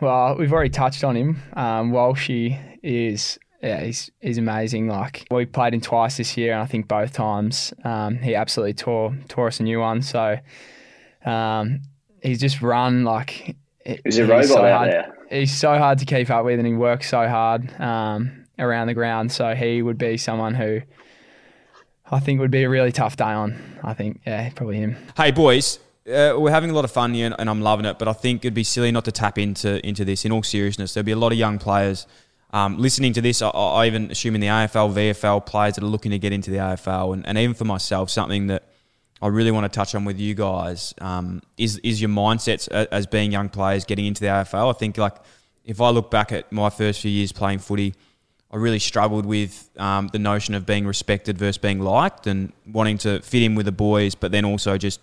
well, 0.00 0.36
we've 0.38 0.50
already 0.50 0.70
touched 0.70 1.04
on 1.04 1.14
him. 1.14 1.42
Um, 1.52 1.92
Walshy 1.92 2.58
is 2.82 3.38
yeah, 3.62 3.84
he's 3.84 4.10
he's 4.20 4.38
amazing. 4.38 4.88
Like 4.88 5.26
we 5.30 5.44
played 5.44 5.74
him 5.74 5.82
twice 5.82 6.16
this 6.16 6.34
year, 6.36 6.54
and 6.54 6.62
I 6.62 6.66
think 6.66 6.88
both 6.88 7.12
times 7.12 7.74
um, 7.84 8.16
he 8.16 8.34
absolutely 8.34 8.72
tore 8.72 9.14
tore 9.28 9.48
us 9.48 9.60
a 9.60 9.62
new 9.62 9.78
one. 9.80 10.00
So 10.00 10.38
um, 11.26 11.82
he's 12.22 12.40
just 12.40 12.62
run 12.62 13.04
like 13.04 13.56
He's 14.04 14.18
a 14.18 14.26
robot 14.26 14.64
out 14.64 14.76
hard, 14.78 14.90
there. 14.92 15.11
He's 15.32 15.56
so 15.56 15.78
hard 15.78 15.98
to 15.98 16.04
keep 16.04 16.28
up 16.30 16.44
with, 16.44 16.58
and 16.58 16.66
he 16.66 16.74
works 16.74 17.08
so 17.08 17.26
hard 17.26 17.80
um, 17.80 18.44
around 18.58 18.88
the 18.88 18.94
ground. 18.94 19.32
So 19.32 19.54
he 19.54 19.80
would 19.80 19.98
be 19.98 20.18
someone 20.18 20.54
who 20.54 20.82
I 22.10 22.20
think 22.20 22.40
would 22.40 22.50
be 22.50 22.64
a 22.64 22.68
really 22.68 22.92
tough 22.92 23.16
day 23.16 23.24
on. 23.24 23.78
I 23.82 23.94
think 23.94 24.20
yeah, 24.26 24.50
probably 24.54 24.76
him. 24.76 24.96
Hey 25.16 25.30
boys, 25.30 25.78
uh, 26.06 26.34
we're 26.36 26.50
having 26.50 26.70
a 26.70 26.74
lot 26.74 26.84
of 26.84 26.90
fun 26.90 27.14
here, 27.14 27.34
and 27.38 27.48
I'm 27.48 27.62
loving 27.62 27.86
it. 27.86 27.98
But 27.98 28.08
I 28.08 28.12
think 28.12 28.44
it'd 28.44 28.52
be 28.52 28.64
silly 28.64 28.92
not 28.92 29.06
to 29.06 29.12
tap 29.12 29.38
into 29.38 29.84
into 29.86 30.04
this. 30.04 30.24
In 30.24 30.32
all 30.32 30.42
seriousness, 30.42 30.92
there'll 30.92 31.06
be 31.06 31.12
a 31.12 31.16
lot 31.16 31.32
of 31.32 31.38
young 31.38 31.58
players 31.58 32.06
um, 32.52 32.78
listening 32.78 33.14
to 33.14 33.22
this. 33.22 33.40
I, 33.40 33.48
I 33.48 33.86
even 33.86 34.10
assume 34.10 34.34
in 34.34 34.42
the 34.42 34.48
AFL, 34.48 34.92
VFL 34.92 35.46
players 35.46 35.76
that 35.76 35.84
are 35.84 35.88
looking 35.88 36.10
to 36.10 36.18
get 36.18 36.32
into 36.32 36.50
the 36.50 36.58
AFL, 36.58 37.14
and, 37.14 37.26
and 37.26 37.38
even 37.38 37.54
for 37.54 37.64
myself, 37.64 38.10
something 38.10 38.48
that 38.48 38.64
I 39.22 39.28
really 39.28 39.52
want 39.52 39.72
to 39.72 39.74
touch 39.74 39.94
on 39.94 40.04
with 40.04 40.18
you 40.18 40.34
guys 40.34 40.92
um, 41.00 41.42
is 41.56 41.78
is 41.78 42.00
your 42.00 42.10
mindsets 42.10 42.68
as 42.68 43.06
being 43.06 43.30
young 43.30 43.48
players 43.48 43.84
getting 43.84 44.04
into 44.04 44.20
the 44.20 44.26
AFL. 44.26 44.74
I 44.74 44.76
think 44.76 44.98
like 44.98 45.14
if 45.64 45.80
I 45.80 45.90
look 45.90 46.10
back 46.10 46.32
at 46.32 46.50
my 46.50 46.70
first 46.70 47.00
few 47.00 47.10
years 47.10 47.30
playing 47.30 47.60
footy, 47.60 47.94
I 48.50 48.56
really 48.56 48.80
struggled 48.80 49.24
with 49.24 49.70
um, 49.78 50.08
the 50.08 50.18
notion 50.18 50.54
of 50.54 50.66
being 50.66 50.86
respected 50.86 51.38
versus 51.38 51.56
being 51.56 51.78
liked 51.78 52.26
and 52.26 52.52
wanting 52.66 52.98
to 52.98 53.22
fit 53.22 53.42
in 53.42 53.54
with 53.54 53.66
the 53.66 53.72
boys, 53.72 54.16
but 54.16 54.32
then 54.32 54.44
also 54.44 54.76
just 54.76 55.00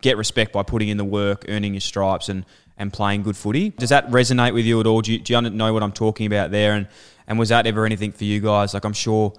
get 0.00 0.16
respect 0.16 0.52
by 0.54 0.62
putting 0.62 0.88
in 0.88 0.96
the 0.96 1.04
work, 1.04 1.44
earning 1.48 1.74
your 1.74 1.82
stripes, 1.82 2.30
and 2.30 2.46
and 2.78 2.92
playing 2.94 3.22
good 3.22 3.36
footy. 3.36 3.70
Does 3.70 3.90
that 3.90 4.08
resonate 4.10 4.54
with 4.54 4.64
you 4.64 4.80
at 4.80 4.86
all? 4.86 5.02
Do 5.02 5.12
you, 5.12 5.18
do 5.18 5.32
you 5.34 5.40
know 5.42 5.72
what 5.72 5.82
I'm 5.82 5.92
talking 5.92 6.26
about 6.26 6.50
there? 6.50 6.72
And 6.72 6.88
and 7.28 7.38
was 7.38 7.50
that 7.50 7.66
ever 7.66 7.84
anything 7.84 8.12
for 8.12 8.24
you 8.24 8.40
guys? 8.40 8.72
Like 8.72 8.84
I'm 8.84 8.94
sure 8.94 9.34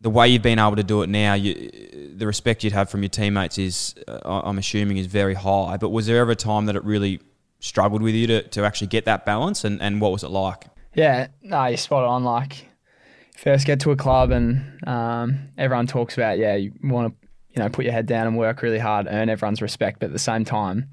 the 0.00 0.10
way 0.10 0.28
you've 0.28 0.42
been 0.42 0.58
able 0.58 0.76
to 0.76 0.84
do 0.84 1.02
it 1.02 1.08
now, 1.08 1.34
you, 1.34 2.12
the 2.14 2.26
respect 2.26 2.62
you'd 2.62 2.72
have 2.72 2.90
from 2.90 3.02
your 3.02 3.08
teammates 3.08 3.58
is, 3.58 3.94
uh, 4.06 4.42
I'm 4.44 4.58
assuming, 4.58 4.98
is 4.98 5.06
very 5.06 5.34
high. 5.34 5.76
But 5.78 5.90
was 5.90 6.06
there 6.06 6.18
ever 6.18 6.32
a 6.32 6.36
time 6.36 6.66
that 6.66 6.76
it 6.76 6.84
really 6.84 7.20
struggled 7.60 8.02
with 8.02 8.14
you 8.14 8.26
to, 8.26 8.42
to 8.42 8.64
actually 8.64 8.88
get 8.88 9.04
that 9.06 9.24
balance? 9.24 9.64
And, 9.64 9.80
and 9.80 10.00
what 10.00 10.12
was 10.12 10.22
it 10.22 10.30
like? 10.30 10.64
Yeah, 10.94 11.28
no, 11.42 11.66
you're 11.66 11.76
spot 11.76 12.04
on. 12.04 12.24
Like, 12.24 12.68
first 13.36 13.66
get 13.66 13.80
to 13.80 13.90
a 13.90 13.96
club 13.96 14.30
and 14.30 14.80
um, 14.86 15.48
everyone 15.58 15.86
talks 15.86 16.16
about, 16.16 16.38
yeah, 16.38 16.54
you 16.56 16.72
want 16.82 17.12
to, 17.12 17.28
you 17.50 17.62
know, 17.62 17.68
put 17.68 17.84
your 17.84 17.92
head 17.92 18.06
down 18.06 18.26
and 18.26 18.36
work 18.36 18.62
really 18.62 18.78
hard, 18.78 19.06
earn 19.08 19.28
everyone's 19.28 19.62
respect. 19.62 20.00
But 20.00 20.06
at 20.06 20.12
the 20.12 20.18
same 20.18 20.44
time, 20.44 20.90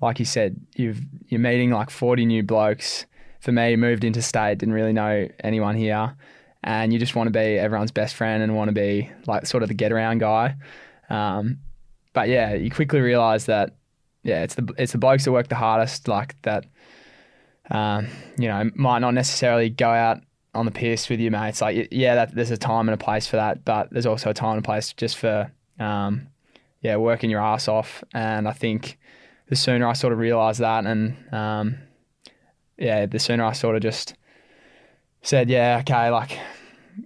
like 0.00 0.18
you 0.18 0.24
said, 0.24 0.60
you've 0.76 1.00
you're 1.28 1.40
meeting 1.40 1.70
like 1.70 1.90
40 1.90 2.26
new 2.26 2.42
blokes. 2.42 3.06
For 3.40 3.52
me, 3.52 3.76
moved 3.76 4.04
into 4.04 4.22
state, 4.22 4.58
didn't 4.58 4.74
really 4.74 4.92
know 4.94 5.28
anyone 5.40 5.76
here, 5.76 6.16
and 6.64 6.92
you 6.92 6.98
just 6.98 7.14
want 7.14 7.28
to 7.28 7.30
be 7.30 7.58
everyone's 7.58 7.92
best 7.92 8.16
friend 8.16 8.42
and 8.42 8.56
want 8.56 8.68
to 8.68 8.74
be 8.74 9.10
like 9.26 9.46
sort 9.46 9.62
of 9.62 9.68
the 9.68 9.74
get 9.74 9.92
around 9.92 10.18
guy. 10.18 10.56
Um, 11.08 11.58
but 12.12 12.28
yeah, 12.28 12.54
you 12.54 12.70
quickly 12.70 13.00
realise 13.00 13.44
that 13.44 13.76
yeah, 14.24 14.42
it's 14.42 14.56
the 14.56 14.74
it's 14.76 14.92
the 14.92 14.98
blokes 14.98 15.24
that 15.24 15.32
work 15.32 15.48
the 15.48 15.54
hardest, 15.54 16.08
like 16.08 16.40
that 16.42 16.64
um, 17.70 18.08
you 18.38 18.48
know, 18.48 18.70
might 18.74 18.98
not 18.98 19.14
necessarily 19.14 19.70
go 19.70 19.88
out 19.88 20.20
on 20.54 20.66
the 20.66 20.70
piss 20.70 21.08
with 21.08 21.20
your 21.20 21.30
mates. 21.30 21.60
Like, 21.60 21.88
yeah, 21.90 22.14
that, 22.14 22.34
there's 22.34 22.50
a 22.50 22.56
time 22.56 22.88
and 22.88 22.94
a 22.94 23.02
place 23.02 23.26
for 23.26 23.36
that, 23.36 23.64
but 23.64 23.90
there's 23.90 24.06
also 24.06 24.30
a 24.30 24.34
time 24.34 24.56
and 24.56 24.60
a 24.60 24.62
place 24.62 24.92
just 24.92 25.16
for, 25.16 25.50
um, 25.78 26.28
yeah, 26.80 26.96
working 26.96 27.30
your 27.30 27.40
ass 27.40 27.68
off. 27.68 28.04
And 28.12 28.46
I 28.46 28.52
think 28.52 28.98
the 29.48 29.56
sooner 29.56 29.86
I 29.86 29.94
sort 29.94 30.12
of 30.12 30.18
realised 30.18 30.60
that, 30.60 30.86
and 30.86 31.16
um, 31.32 31.76
yeah, 32.78 33.06
the 33.06 33.18
sooner 33.18 33.44
I 33.44 33.52
sort 33.52 33.76
of 33.76 33.82
just 33.82 34.14
said, 35.22 35.48
yeah, 35.48 35.78
okay, 35.80 36.10
like, 36.10 36.38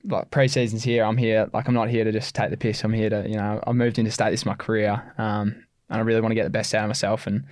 like 0.04 0.30
pre-season's 0.30 0.82
here. 0.82 1.04
I'm 1.04 1.16
here. 1.16 1.48
Like, 1.52 1.68
I'm 1.68 1.74
not 1.74 1.88
here 1.88 2.04
to 2.04 2.12
just 2.12 2.34
take 2.34 2.50
the 2.50 2.56
piss. 2.56 2.84
I'm 2.84 2.92
here 2.92 3.10
to, 3.10 3.28
you 3.28 3.36
know, 3.36 3.62
I've 3.66 3.74
moved 3.74 3.98
into 3.98 4.10
state. 4.10 4.30
This 4.30 4.40
is 4.40 4.46
my 4.46 4.54
career, 4.54 5.12
um, 5.18 5.64
and 5.90 5.98
I 5.98 6.00
really 6.00 6.20
want 6.20 6.30
to 6.30 6.34
get 6.34 6.44
the 6.44 6.50
best 6.50 6.74
out 6.74 6.84
of 6.84 6.88
myself. 6.88 7.26
And 7.26 7.44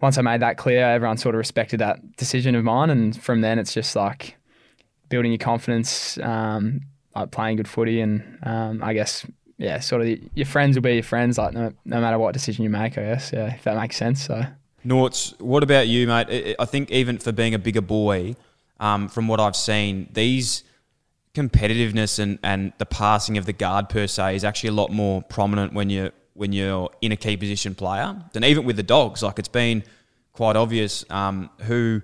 once 0.00 0.18
I 0.18 0.22
made 0.22 0.40
that 0.40 0.56
clear, 0.56 0.84
everyone 0.84 1.16
sort 1.16 1.34
of 1.34 1.38
respected 1.38 1.80
that 1.80 2.16
decision 2.16 2.54
of 2.54 2.64
mine, 2.64 2.90
and 2.90 3.20
from 3.20 3.40
then 3.40 3.58
it's 3.58 3.74
just 3.74 3.96
like 3.96 4.36
building 5.08 5.32
your 5.32 5.38
confidence, 5.38 6.18
um, 6.18 6.80
like 7.14 7.30
playing 7.30 7.56
good 7.56 7.68
footy, 7.68 8.00
and 8.00 8.38
um, 8.42 8.82
I 8.82 8.92
guess 8.92 9.26
yeah, 9.58 9.80
sort 9.80 10.02
of 10.02 10.18
your 10.34 10.46
friends 10.46 10.76
will 10.76 10.82
be 10.82 10.94
your 10.94 11.02
friends, 11.02 11.38
like 11.38 11.54
no, 11.54 11.72
no 11.84 12.00
matter 12.00 12.18
what 12.18 12.32
decision 12.32 12.64
you 12.64 12.70
make. 12.70 12.98
I 12.98 13.02
guess 13.02 13.32
yeah, 13.32 13.54
if 13.54 13.64
that 13.64 13.76
makes 13.76 13.96
sense. 13.96 14.22
So. 14.22 14.44
Norts, 14.84 15.38
what 15.40 15.62
about 15.62 15.88
you, 15.88 16.06
mate? 16.06 16.54
I 16.58 16.64
think 16.64 16.90
even 16.92 17.18
for 17.18 17.32
being 17.32 17.54
a 17.54 17.58
bigger 17.58 17.80
boy, 17.80 18.36
um, 18.78 19.08
from 19.08 19.26
what 19.26 19.40
I've 19.40 19.56
seen, 19.56 20.08
these 20.12 20.62
competitiveness 21.36 22.18
and, 22.18 22.38
and 22.42 22.72
the 22.78 22.86
passing 22.86 23.36
of 23.36 23.44
the 23.44 23.52
guard 23.52 23.90
per 23.90 24.06
se 24.06 24.36
is 24.36 24.44
actually 24.44 24.70
a 24.70 24.72
lot 24.72 24.90
more 24.90 25.22
prominent 25.22 25.74
when 25.74 25.90
you're 25.90 26.10
when 26.32 26.52
you're 26.52 26.90
in 27.00 27.12
a 27.12 27.16
key 27.16 27.36
position 27.36 27.74
player. 27.74 28.14
And 28.34 28.44
even 28.44 28.64
with 28.64 28.76
the 28.76 28.82
dogs, 28.82 29.22
like 29.22 29.38
it's 29.38 29.48
been 29.48 29.84
quite 30.32 30.54
obvious 30.56 31.04
um, 31.10 31.48
who 31.62 32.02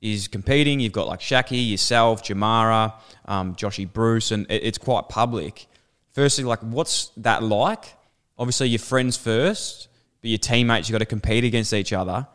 is 0.00 0.28
competing. 0.28 0.80
You've 0.80 0.92
got 0.92 1.06
like 1.06 1.20
Shaki, 1.20 1.70
yourself, 1.70 2.22
Jamarra, 2.22 2.94
um, 3.26 3.54
Joshy 3.54 3.90
Bruce, 3.90 4.30
and 4.30 4.46
it, 4.50 4.62
it's 4.64 4.78
quite 4.78 5.08
public. 5.08 5.66
Firstly, 6.12 6.44
like 6.44 6.60
what's 6.60 7.10
that 7.18 7.42
like? 7.42 7.94
Obviously, 8.38 8.68
your 8.68 8.78
friends 8.78 9.16
first, 9.16 9.88
but 10.20 10.28
your 10.28 10.38
teammates, 10.38 10.88
you've 10.88 10.94
got 10.94 10.98
to 10.98 11.06
compete 11.06 11.44
against 11.44 11.72
each 11.72 11.92
other. 11.92 12.26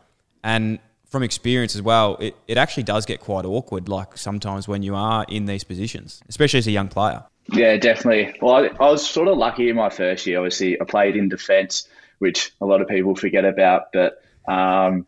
And 0.44 0.80
from 1.12 1.22
experience 1.22 1.76
as 1.76 1.82
well, 1.82 2.16
it, 2.16 2.34
it 2.48 2.56
actually 2.56 2.82
does 2.84 3.04
get 3.04 3.20
quite 3.20 3.44
awkward, 3.44 3.86
like 3.86 4.16
sometimes 4.16 4.66
when 4.66 4.82
you 4.82 4.94
are 4.94 5.26
in 5.28 5.44
these 5.44 5.62
positions, 5.62 6.22
especially 6.28 6.58
as 6.58 6.66
a 6.66 6.70
young 6.70 6.88
player. 6.88 7.22
Yeah, 7.52 7.76
definitely. 7.76 8.34
Well, 8.40 8.54
I, 8.54 8.84
I 8.84 8.90
was 8.90 9.06
sort 9.08 9.28
of 9.28 9.36
lucky 9.36 9.68
in 9.68 9.76
my 9.76 9.90
first 9.90 10.26
year. 10.26 10.38
Obviously, 10.38 10.80
I 10.80 10.84
played 10.84 11.14
in 11.14 11.28
defence, 11.28 11.86
which 12.18 12.52
a 12.62 12.66
lot 12.66 12.80
of 12.80 12.88
people 12.88 13.14
forget 13.14 13.44
about. 13.44 13.92
But 13.92 14.22
um, 14.48 15.06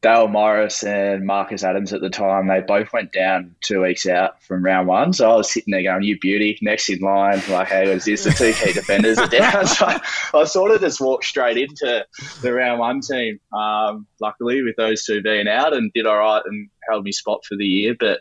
Dale 0.00 0.28
Morris 0.28 0.84
and 0.84 1.26
Marcus 1.26 1.64
Adams 1.64 1.92
at 1.92 2.00
the 2.00 2.10
time, 2.10 2.46
they 2.46 2.60
both 2.60 2.92
went 2.92 3.12
down 3.12 3.54
two 3.60 3.82
weeks 3.82 4.06
out 4.06 4.42
from 4.42 4.64
round 4.64 4.86
one. 4.86 5.12
So 5.12 5.30
I 5.30 5.36
was 5.36 5.52
sitting 5.52 5.72
there 5.72 5.82
going, 5.82 6.02
"You 6.02 6.18
beauty, 6.18 6.58
next 6.62 6.88
in 6.88 7.00
line." 7.00 7.42
Like, 7.48 7.68
hey, 7.68 7.92
was 7.92 8.04
this 8.04 8.24
the 8.24 8.30
two 8.30 8.52
key 8.52 8.72
defenders 8.72 9.18
are 9.18 9.28
down? 9.28 9.66
So 9.66 9.86
I 10.34 10.44
sort 10.44 10.70
of 10.70 10.80
just 10.80 11.00
walked 11.00 11.24
straight 11.24 11.56
into 11.56 12.06
the 12.42 12.52
round 12.52 12.78
one 12.78 13.00
team. 13.00 13.40
Um, 13.52 14.06
luckily, 14.20 14.62
with 14.62 14.76
those 14.76 15.04
two 15.04 15.22
being 15.22 15.48
out, 15.48 15.72
and 15.72 15.92
did 15.92 16.06
all 16.06 16.18
right 16.18 16.42
and 16.44 16.68
held 16.88 17.04
me 17.04 17.12
spot 17.12 17.44
for 17.44 17.56
the 17.56 17.66
year. 17.66 17.96
But 17.98 18.20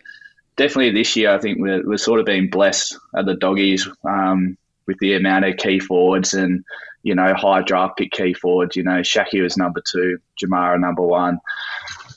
definitely 0.56 0.92
this 0.92 1.16
year, 1.16 1.34
I 1.34 1.40
think 1.40 1.60
we're, 1.60 1.88
we're 1.88 1.98
sort 1.98 2.20
of 2.20 2.26
being 2.26 2.50
blessed 2.50 2.98
at 3.16 3.26
the 3.26 3.36
doggies 3.36 3.88
um, 4.04 4.58
with 4.88 4.98
the 5.00 5.14
amount 5.16 5.46
of 5.46 5.58
key 5.58 5.80
forwards 5.80 6.34
and 6.34 6.64
you 7.04 7.16
know 7.16 7.34
high 7.34 7.62
draft 7.62 7.98
pick 7.98 8.12
key 8.12 8.34
forwards. 8.34 8.76
You 8.76 8.84
know, 8.84 9.02
Shaki 9.02 9.42
was 9.42 9.58
number 9.58 9.82
two, 9.82 10.20
Jamarra 10.42 10.80
number 10.80 11.04
one. 11.04 11.40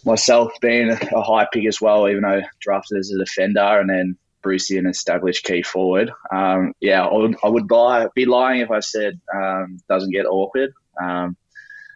Myself 0.04 0.52
being 0.60 0.90
a 0.90 1.22
high 1.22 1.46
pick 1.52 1.66
as 1.66 1.80
well, 1.80 2.08
even 2.08 2.22
though 2.22 2.42
drafted 2.60 2.98
as 2.98 3.10
a 3.10 3.18
defender, 3.18 3.80
and 3.80 3.88
then 3.88 4.16
Brucey 4.42 4.78
an 4.78 4.86
established 4.86 5.44
key 5.44 5.62
forward. 5.62 6.10
Um, 6.32 6.72
yeah, 6.80 7.04
I 7.04 7.14
would, 7.14 7.36
I 7.42 7.48
would 7.48 7.70
lie, 7.70 8.06
be 8.14 8.24
lying 8.24 8.60
if 8.60 8.70
I 8.70 8.80
said 8.80 9.20
um, 9.34 9.78
doesn't 9.88 10.12
get 10.12 10.26
awkward 10.26 10.72
um, 11.00 11.36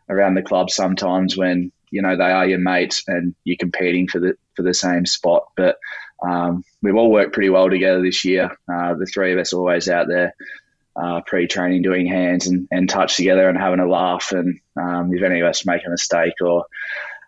around 0.08 0.34
the 0.34 0.42
club 0.42 0.70
sometimes 0.70 1.36
when 1.36 1.72
you 1.90 2.02
know 2.02 2.16
they 2.16 2.30
are 2.30 2.46
your 2.46 2.58
mates 2.58 3.02
and 3.06 3.34
you're 3.44 3.56
competing 3.56 4.08
for 4.08 4.18
the 4.20 4.34
for 4.54 4.62
the 4.62 4.74
same 4.74 5.06
spot. 5.06 5.48
But 5.56 5.78
um, 6.26 6.64
we've 6.82 6.96
all 6.96 7.10
worked 7.10 7.32
pretty 7.32 7.50
well 7.50 7.70
together 7.70 8.02
this 8.02 8.24
year. 8.24 8.56
Uh, 8.72 8.94
the 8.94 9.06
three 9.06 9.32
of 9.32 9.38
us 9.38 9.52
always 9.52 9.88
out 9.88 10.08
there 10.08 10.34
uh, 10.96 11.20
pre-training, 11.26 11.82
doing 11.82 12.06
hands 12.06 12.46
and, 12.46 12.68
and 12.70 12.88
touch 12.88 13.16
together 13.16 13.48
and 13.48 13.58
having 13.58 13.80
a 13.80 13.88
laugh. 13.88 14.32
And 14.32 14.60
um, 14.76 15.12
if 15.12 15.22
any 15.22 15.40
of 15.40 15.46
us 15.46 15.66
make 15.66 15.82
a 15.86 15.90
mistake 15.90 16.34
or 16.40 16.64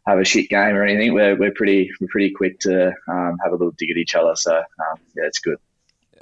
have 0.06 0.18
a 0.18 0.25
shit 0.25 0.49
game 0.49 0.75
or 0.75 0.85
anything, 0.85 1.12
we're, 1.12 1.37
we're 1.37 1.52
pretty 1.52 1.90
we're 2.00 2.08
pretty 2.08 2.30
quick 2.30 2.61
to 2.61 2.88
um, 3.08 3.37
have 3.42 3.52
a 3.52 3.56
little 3.56 3.73
dig 3.76 3.90
at 3.90 3.96
each 3.96 4.14
other. 4.14 4.37
So 4.37 4.56
um, 4.56 4.99
yeah, 5.16 5.25
it's 5.25 5.40
good. 5.40 5.58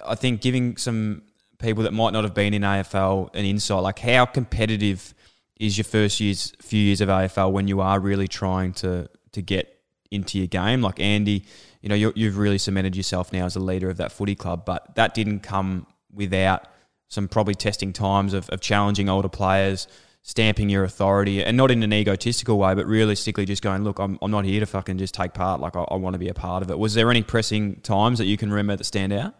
I 0.05 0.15
think 0.15 0.41
giving 0.41 0.77
some 0.77 1.23
people 1.59 1.83
that 1.85 1.93
might 1.93 2.13
not 2.13 2.25
have 2.25 2.35
been 2.35 2.55
in 2.55 2.63
AFL 2.63 3.35
an 3.35 3.45
insight, 3.45 3.83
like 3.83 3.99
how 3.99 4.25
competitive 4.25 5.15
is 5.59 5.79
your 5.79 5.85
first 5.85 6.21
years, 6.21 6.53
few 6.61 6.81
years 6.81 7.01
of 7.01 7.09
AFL 7.09 7.53
when 7.53 7.69
you 7.69 7.81
are 7.81 8.01
really 8.01 8.29
trying 8.29 8.73
to 8.75 9.09
to 9.33 9.43
get 9.43 9.81
into 10.11 10.39
your 10.39 10.47
game? 10.47 10.81
Like 10.81 10.99
Andy, 10.99 11.45
you 11.83 11.89
know, 11.89 11.95
you 11.95 12.13
you've 12.17 12.39
really 12.39 12.59
cemented 12.59 12.97
yourself 12.97 13.33
now 13.33 13.45
as 13.45 13.55
a 13.55 13.61
leader 13.61 13.91
of 13.91 13.99
that 13.99 14.13
footy 14.13 14.35
club, 14.35 14.65
but 14.65 14.95
that 14.95 15.13
didn't 15.13 15.41
come 15.41 15.87
without 16.13 16.69
some 17.09 17.29
probably 17.29 17.55
testing 17.55 17.93
times 17.93 18.35
of, 18.35 18.49
of 18.51 18.61
challenging 18.61 19.09
older 19.09 19.29
players, 19.29 19.87
stamping 20.23 20.69
your 20.69 20.85
authority, 20.85 21.45
and 21.45 21.57
not 21.57 21.71
in 21.71 21.83
an 21.83 21.93
egotistical 21.93 22.59
way, 22.59 22.75
but 22.75 22.87
realistically 22.87 23.45
just 23.45 23.63
going, 23.63 23.85
look, 23.85 23.99
I'm, 23.99 24.19
I'm 24.23 24.31
not 24.31 24.45
here 24.45 24.61
to 24.61 24.67
fucking 24.67 24.99
just 24.99 25.15
take 25.15 25.35
part. 25.35 25.61
Like, 25.61 25.77
I, 25.77 25.83
I 25.83 25.97
want 25.97 26.15
to 26.15 26.19
be 26.19 26.29
a 26.29 26.35
part 26.35 26.63
of 26.63 26.71
it. 26.71 26.79
Was 26.79 26.95
there 26.95 27.11
any 27.11 27.23
pressing 27.23 27.77
times 27.81 28.19
that 28.19 28.27
you 28.27 28.37
can 28.37 28.51
remember 28.51 28.77
that 28.77 28.85
stand 28.85 29.13
out? 29.13 29.35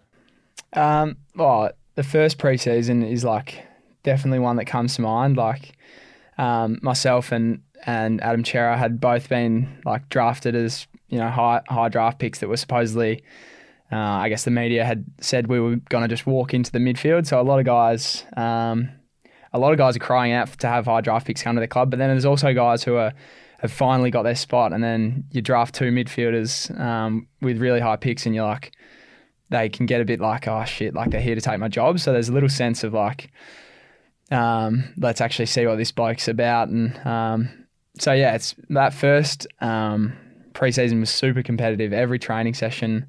Um, 0.75 1.17
well, 1.35 1.71
the 1.95 2.03
first 2.03 2.39
preseason 2.39 3.09
is 3.09 3.25
like 3.25 3.65
definitely 4.03 4.39
one 4.39 4.57
that 4.57 4.67
comes 4.67 4.97
to 4.97 5.03
mind. 5.03 5.37
Like 5.37 5.73
um, 6.39 6.79
myself 6.83 7.33
and 7.33 7.63
and 7.87 8.23
Adam 8.23 8.45
Cerra 8.45 8.79
had 8.79 9.01
both 9.01 9.29
been 9.29 9.81
like 9.85 10.09
drafted 10.09 10.55
as 10.55 10.87
you 11.09 11.19
know 11.19 11.29
high 11.29 11.63
high 11.69 11.89
draft 11.89 12.19
picks 12.19 12.41
that 12.41 12.49
were 12.49 12.57
supposedly. 12.57 13.23
Uh, 13.93 13.97
I 13.97 14.29
guess 14.29 14.45
the 14.45 14.51
media 14.51 14.85
had 14.85 15.05
said 15.21 15.47
we 15.47 15.61
were 15.61 15.77
going 15.77 16.03
to 16.03 16.09
just 16.09 16.27
walk 16.27 16.55
into 16.55 16.73
the 16.73 16.79
midfield. 16.79 17.27
So 17.27 17.41
a 17.41 17.43
lot 17.43 17.59
of 17.59 17.65
guys, 17.65 18.25
um, 18.37 18.91
a 19.53 19.59
lot 19.59 19.73
of 19.73 19.79
guys 19.79 19.95
are 19.97 20.01
crying 20.01 20.33
out 20.33 20.49
to 20.59 20.67
have 20.67 20.87
high 20.87 21.01
draft 21.01 21.27
picks 21.27 21.43
come 21.43 21.55
to 21.55 21.61
the 21.61 21.69
club. 21.69 21.91
But 21.91 21.99
then 21.99 22.09
there's 22.09 22.25
also 22.25 22.53
guys 22.55 22.83
who 22.83 22.97
are 22.97 23.13
have 23.59 23.73
finally 23.73 24.11
got 24.11 24.25
their 24.25 24.35
spot, 24.35 24.73
and 24.73 24.83
then 24.85 25.25
you 25.31 25.41
draft 25.41 25.75
two 25.75 25.91
midfielders 25.91 26.77
um, 26.79 27.27
with 27.41 27.59
really 27.59 27.81
high 27.81 27.97
picks, 27.97 28.27
and 28.27 28.35
you're 28.35 28.45
like, 28.45 28.73
they 29.51 29.69
can 29.69 29.87
get 29.87 30.01
a 30.01 30.05
bit 30.05 30.21
like, 30.21 30.49
oh 30.49 30.65
shit, 30.65 30.95
like 30.95 31.11
they're 31.11 31.21
here 31.21 31.35
to 31.35 31.41
take 31.41 31.59
my 31.59 31.69
job. 31.69 32.01
So 32.01 32.13
there's 32.13 32.29
a 32.29 32.33
little 32.33 32.49
sense 32.49 32.85
of 32.85 32.93
like, 32.93 33.31
um, 34.31 34.93
let's 34.97 35.21
actually 35.21 35.47
see 35.47 35.67
what 35.67 35.77
this 35.77 35.93
bloke's 35.93 36.29
about. 36.29 36.69
And 36.69 37.07
um, 37.07 37.67
so 37.99 38.13
yeah, 38.13 38.35
it's 38.35 38.55
that 38.71 38.93
first 38.93 39.47
um, 39.61 40.15
preseason 40.53 41.01
was 41.01 41.11
super 41.11 41.43
competitive. 41.43 41.93
Every 41.93 42.19
training 42.19 42.55
session, 42.55 43.07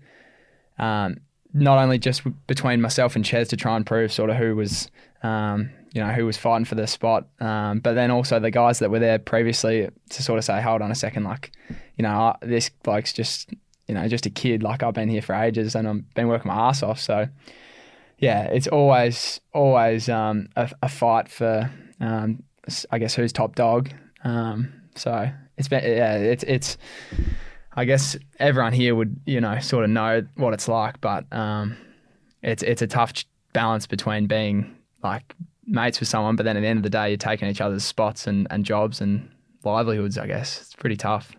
um, 0.77 1.17
not 1.53 1.77
only 1.77 1.97
just 1.97 2.23
between 2.47 2.81
myself 2.81 3.15
and 3.15 3.23
Ches 3.23 3.47
to 3.49 3.57
try 3.57 3.75
and 3.75 3.85
prove 3.85 4.11
sort 4.11 4.29
of 4.29 4.37
who 4.37 4.55
was, 4.55 4.89
um, 5.23 5.69
you 5.93 6.01
know, 6.01 6.11
who 6.11 6.25
was 6.25 6.37
fighting 6.37 6.65
for 6.65 6.75
the 6.75 6.87
spot, 6.87 7.27
um, 7.39 7.79
but 7.79 7.93
then 7.93 8.11
also 8.11 8.39
the 8.39 8.51
guys 8.51 8.79
that 8.79 8.91
were 8.91 8.99
there 8.99 9.19
previously 9.19 9.89
to 10.09 10.23
sort 10.23 10.37
of 10.37 10.43
say, 10.43 10.61
hold 10.61 10.81
on 10.81 10.91
a 10.91 10.95
second, 10.95 11.23
like, 11.23 11.51
you 11.97 12.03
know, 12.03 12.35
this 12.41 12.69
bloke's 12.69 13.13
just 13.13 13.49
you 13.87 13.93
know, 13.93 14.07
just 14.07 14.25
a 14.25 14.29
kid. 14.29 14.63
Like 14.63 14.83
I've 14.83 14.93
been 14.93 15.09
here 15.09 15.21
for 15.21 15.35
ages 15.35 15.75
and 15.75 15.87
I've 15.87 16.13
been 16.13 16.27
working 16.27 16.49
my 16.49 16.69
ass 16.69 16.83
off. 16.83 16.99
So 16.99 17.27
yeah, 18.17 18.43
it's 18.45 18.67
always 18.67 19.39
always 19.53 20.09
um, 20.09 20.47
a, 20.55 20.71
a, 20.81 20.89
fight 20.89 21.29
for 21.29 21.69
um, 21.99 22.43
I 22.91 22.99
guess 22.99 23.15
who's 23.15 23.31
top 23.31 23.55
dog. 23.55 23.91
Um, 24.23 24.73
so 24.95 25.29
it's 25.57 25.67
been 25.67 25.83
yeah, 25.83 26.15
it's 26.17 26.43
it's 26.43 26.77
I 27.75 27.85
guess 27.85 28.17
everyone 28.39 28.73
here 28.73 28.95
would 28.95 29.19
you 29.25 29.41
know 29.41 29.59
sort 29.59 29.83
of 29.83 29.89
know 29.89 30.25
what 30.35 30.53
it's 30.53 30.67
like, 30.67 31.01
but 31.01 31.25
um, 31.31 31.77
it's 32.41 32.63
it's 32.63 32.81
a 32.81 32.87
tough 32.87 33.13
balance 33.53 33.87
between 33.87 34.27
being 34.27 34.75
like 35.03 35.35
mates 35.67 35.99
with 35.99 36.09
someone, 36.09 36.35
but 36.35 36.43
then 36.43 36.57
at 36.57 36.61
the 36.61 36.67
end 36.67 36.77
of 36.77 36.83
the 36.83 36.89
day, 36.89 37.09
you're 37.09 37.17
taking 37.17 37.47
each 37.47 37.61
other's 37.61 37.83
spots 37.83 38.27
and, 38.27 38.47
and 38.49 38.65
jobs 38.65 39.01
and 39.01 39.29
livelihoods. 39.63 40.17
I 40.17 40.27
guess 40.27 40.61
it's 40.61 40.75
pretty 40.75 40.95
tough 40.97 41.35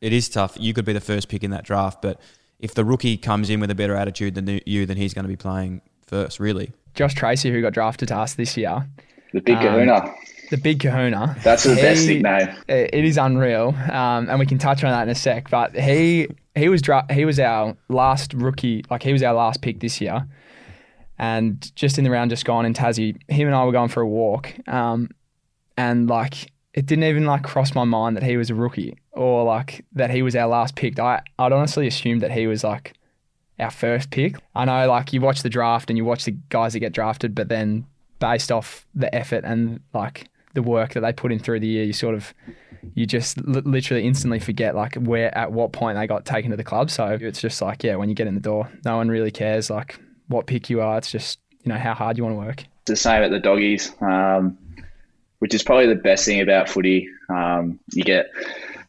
it 0.00 0.12
is 0.12 0.28
tough. 0.28 0.56
You 0.58 0.74
could 0.74 0.84
be 0.84 0.92
the 0.92 1.00
first 1.00 1.28
pick 1.28 1.42
in 1.42 1.50
that 1.50 1.64
draft, 1.64 2.02
but 2.02 2.20
if 2.58 2.74
the 2.74 2.84
rookie 2.84 3.16
comes 3.16 3.50
in 3.50 3.60
with 3.60 3.70
a 3.70 3.74
better 3.74 3.94
attitude 3.94 4.34
than 4.34 4.60
you, 4.66 4.86
then 4.86 4.96
he's 4.96 5.14
going 5.14 5.24
to 5.24 5.28
be 5.28 5.36
playing 5.36 5.82
first, 6.06 6.40
really. 6.40 6.72
Josh 6.94 7.14
Treacy, 7.14 7.50
who 7.50 7.60
got 7.60 7.72
drafted 7.72 8.08
to 8.08 8.16
us 8.16 8.34
this 8.34 8.56
year. 8.56 8.86
The 9.32 9.40
big 9.40 9.56
um, 9.56 9.62
kahuna. 9.62 10.14
The 10.50 10.56
big 10.56 10.80
kahuna. 10.80 11.36
That's 11.42 11.64
the 11.64 11.74
best 11.74 12.06
nickname. 12.06 12.56
It 12.68 13.04
is 13.04 13.16
unreal, 13.16 13.74
um, 13.90 14.28
and 14.28 14.38
we 14.38 14.46
can 14.46 14.58
touch 14.58 14.84
on 14.84 14.90
that 14.90 15.02
in 15.02 15.08
a 15.08 15.14
sec. 15.14 15.50
But 15.50 15.76
he 15.76 16.28
he 16.54 16.68
was 16.68 16.82
dra- 16.82 17.06
he 17.12 17.24
was 17.24 17.40
our 17.40 17.76
last 17.88 18.32
rookie, 18.34 18.84
like 18.90 19.02
he 19.02 19.12
was 19.12 19.22
our 19.22 19.34
last 19.34 19.62
pick 19.62 19.80
this 19.80 20.00
year, 20.00 20.26
and 21.18 21.74
just 21.74 21.98
in 21.98 22.04
the 22.04 22.10
round 22.10 22.30
just 22.30 22.44
gone 22.44 22.64
in 22.64 22.74
Tassie, 22.74 23.16
him 23.28 23.48
and 23.48 23.56
I 23.56 23.64
were 23.64 23.72
going 23.72 23.88
for 23.88 24.02
a 24.02 24.08
walk, 24.08 24.54
um, 24.68 25.10
and 25.76 26.08
like 26.08 26.52
it 26.74 26.86
didn't 26.86 27.04
even 27.04 27.24
like 27.24 27.42
cross 27.42 27.74
my 27.74 27.84
mind 27.84 28.16
that 28.16 28.22
he 28.22 28.36
was 28.36 28.50
a 28.50 28.54
rookie 28.54 28.96
or 29.12 29.44
like 29.44 29.84
that 29.94 30.10
he 30.10 30.22
was 30.22 30.36
our 30.36 30.46
last 30.46 30.76
pick. 30.76 30.98
I 30.98 31.22
I'd 31.38 31.52
honestly 31.52 31.86
assumed 31.86 32.20
that 32.22 32.30
he 32.30 32.46
was 32.46 32.62
like 32.62 32.92
our 33.58 33.70
first 33.70 34.10
pick. 34.10 34.36
I 34.54 34.66
know 34.66 34.86
like 34.86 35.12
you 35.12 35.20
watch 35.20 35.42
the 35.42 35.48
draft 35.48 35.90
and 35.90 35.96
you 35.96 36.04
watch 36.04 36.24
the 36.24 36.32
guys 36.50 36.74
that 36.74 36.80
get 36.80 36.92
drafted, 36.92 37.34
but 37.34 37.48
then 37.48 37.86
based 38.18 38.52
off 38.52 38.86
the 38.94 39.12
effort 39.14 39.44
and 39.44 39.80
like 39.92 40.28
the 40.56 40.62
work 40.62 40.94
that 40.94 41.00
they 41.00 41.12
put 41.12 41.30
in 41.30 41.38
through 41.38 41.60
the 41.60 41.68
year, 41.68 41.84
you 41.84 41.92
sort 41.92 42.16
of 42.16 42.34
you 42.94 43.06
just 43.06 43.38
literally 43.46 44.04
instantly 44.04 44.40
forget 44.40 44.74
like 44.74 44.94
where 44.96 45.36
at 45.36 45.52
what 45.52 45.72
point 45.72 45.96
they 45.96 46.06
got 46.06 46.24
taken 46.24 46.50
to 46.50 46.56
the 46.56 46.64
club. 46.64 46.90
So 46.90 47.16
it's 47.20 47.40
just 47.40 47.62
like 47.62 47.84
yeah, 47.84 47.94
when 47.94 48.08
you 48.08 48.14
get 48.14 48.26
in 48.26 48.34
the 48.34 48.40
door, 48.40 48.68
no 48.84 48.96
one 48.96 49.08
really 49.08 49.30
cares 49.30 49.70
like 49.70 50.00
what 50.26 50.46
pick 50.46 50.68
you 50.68 50.80
are. 50.80 50.98
It's 50.98 51.10
just 51.10 51.38
you 51.62 51.68
know 51.70 51.78
how 51.78 51.94
hard 51.94 52.16
you 52.16 52.24
want 52.24 52.34
to 52.34 52.44
work. 52.44 52.64
The 52.86 52.96
same 52.96 53.22
at 53.22 53.30
the 53.30 53.38
doggies. 53.38 53.92
Um, 54.00 54.58
which 55.38 55.54
is 55.54 55.62
probably 55.62 55.86
the 55.86 55.94
best 55.94 56.24
thing 56.24 56.40
about 56.40 56.68
footy. 56.68 57.08
Um, 57.28 57.78
you 57.92 58.02
get 58.02 58.30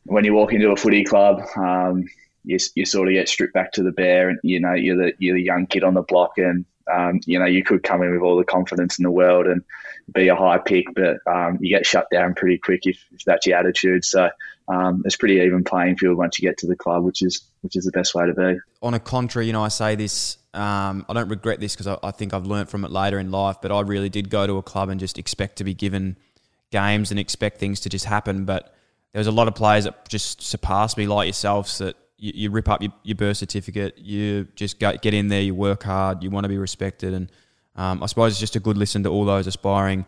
when 0.05 0.23
you 0.23 0.33
walk 0.33 0.53
into 0.53 0.71
a 0.71 0.77
footy 0.77 1.03
club, 1.03 1.41
um, 1.57 2.05
you, 2.45 2.57
you 2.75 2.85
sort 2.85 3.09
of 3.09 3.13
get 3.13 3.27
stripped 3.27 3.53
back 3.53 3.73
to 3.73 3.83
the 3.83 3.91
bare, 3.91 4.29
and 4.29 4.39
you 4.43 4.59
know 4.59 4.73
you're 4.73 4.95
the 4.97 5.13
you're 5.19 5.35
the 5.35 5.43
young 5.43 5.67
kid 5.67 5.83
on 5.83 5.93
the 5.93 6.01
block, 6.01 6.37
and 6.37 6.65
um, 6.91 7.19
you 7.25 7.39
know 7.39 7.45
you 7.45 7.63
could 7.63 7.83
come 7.83 8.01
in 8.01 8.11
with 8.11 8.21
all 8.21 8.37
the 8.37 8.43
confidence 8.43 8.97
in 8.97 9.03
the 9.03 9.11
world 9.11 9.47
and 9.47 9.63
be 10.13 10.27
a 10.27 10.35
high 10.35 10.57
pick, 10.57 10.85
but 10.95 11.17
um, 11.27 11.57
you 11.61 11.69
get 11.69 11.85
shut 11.85 12.07
down 12.11 12.33
pretty 12.33 12.57
quick 12.57 12.85
if, 12.85 13.03
if 13.13 13.23
that's 13.25 13.45
your 13.45 13.57
attitude. 13.57 14.05
So 14.05 14.29
um, 14.67 15.03
it's 15.05 15.15
pretty 15.15 15.35
even 15.35 15.63
playing 15.63 15.97
field 15.97 16.17
once 16.17 16.39
you 16.39 16.47
get 16.47 16.57
to 16.59 16.67
the 16.67 16.75
club, 16.75 17.03
which 17.03 17.21
is 17.21 17.41
which 17.61 17.75
is 17.75 17.85
the 17.85 17.91
best 17.91 18.15
way 18.15 18.25
to 18.25 18.33
be. 18.33 18.59
On 18.81 18.93
a 18.93 18.99
contrary, 18.99 19.47
you 19.47 19.53
know, 19.53 19.63
I 19.63 19.69
say 19.69 19.95
this. 19.95 20.37
Um, 20.53 21.05
I 21.07 21.13
don't 21.13 21.29
regret 21.29 21.59
this 21.59 21.75
because 21.75 21.87
I, 21.87 21.97
I 22.03 22.11
think 22.11 22.33
I've 22.33 22.45
learned 22.45 22.69
from 22.69 22.83
it 22.83 22.91
later 22.91 23.19
in 23.19 23.31
life. 23.31 23.57
But 23.61 23.71
I 23.71 23.81
really 23.81 24.09
did 24.09 24.29
go 24.29 24.47
to 24.47 24.57
a 24.57 24.63
club 24.63 24.89
and 24.89 24.99
just 24.99 25.17
expect 25.17 25.57
to 25.57 25.63
be 25.63 25.73
given 25.73 26.17
games 26.71 27.11
and 27.11 27.19
expect 27.19 27.59
things 27.59 27.79
to 27.81 27.89
just 27.89 28.05
happen. 28.05 28.45
But 28.45 28.73
there 29.13 29.19
was 29.19 29.27
a 29.27 29.31
lot 29.31 29.47
of 29.47 29.55
players 29.55 29.83
that 29.83 30.09
just 30.09 30.41
surpassed 30.41 30.97
me, 30.97 31.07
like 31.07 31.27
yourselves, 31.27 31.77
that 31.77 31.95
you, 32.17 32.31
you 32.35 32.51
rip 32.51 32.69
up 32.69 32.81
your, 32.81 32.91
your, 33.03 33.15
birth 33.15 33.37
certificate, 33.37 33.97
you 33.97 34.47
just 34.55 34.79
go, 34.79 34.95
get 34.97 35.13
in 35.13 35.27
there, 35.27 35.41
you 35.41 35.55
work 35.55 35.83
hard, 35.83 36.23
you 36.23 36.29
want 36.29 36.43
to 36.43 36.49
be 36.49 36.57
respected, 36.57 37.13
and 37.13 37.31
um, 37.75 38.01
I 38.01 38.07
suppose 38.07 38.33
it's 38.33 38.39
just 38.39 38.55
a 38.55 38.59
good 38.59 38.77
listen 38.77 39.03
to 39.03 39.09
all 39.09 39.25
those 39.25 39.47
aspiring 39.47 40.05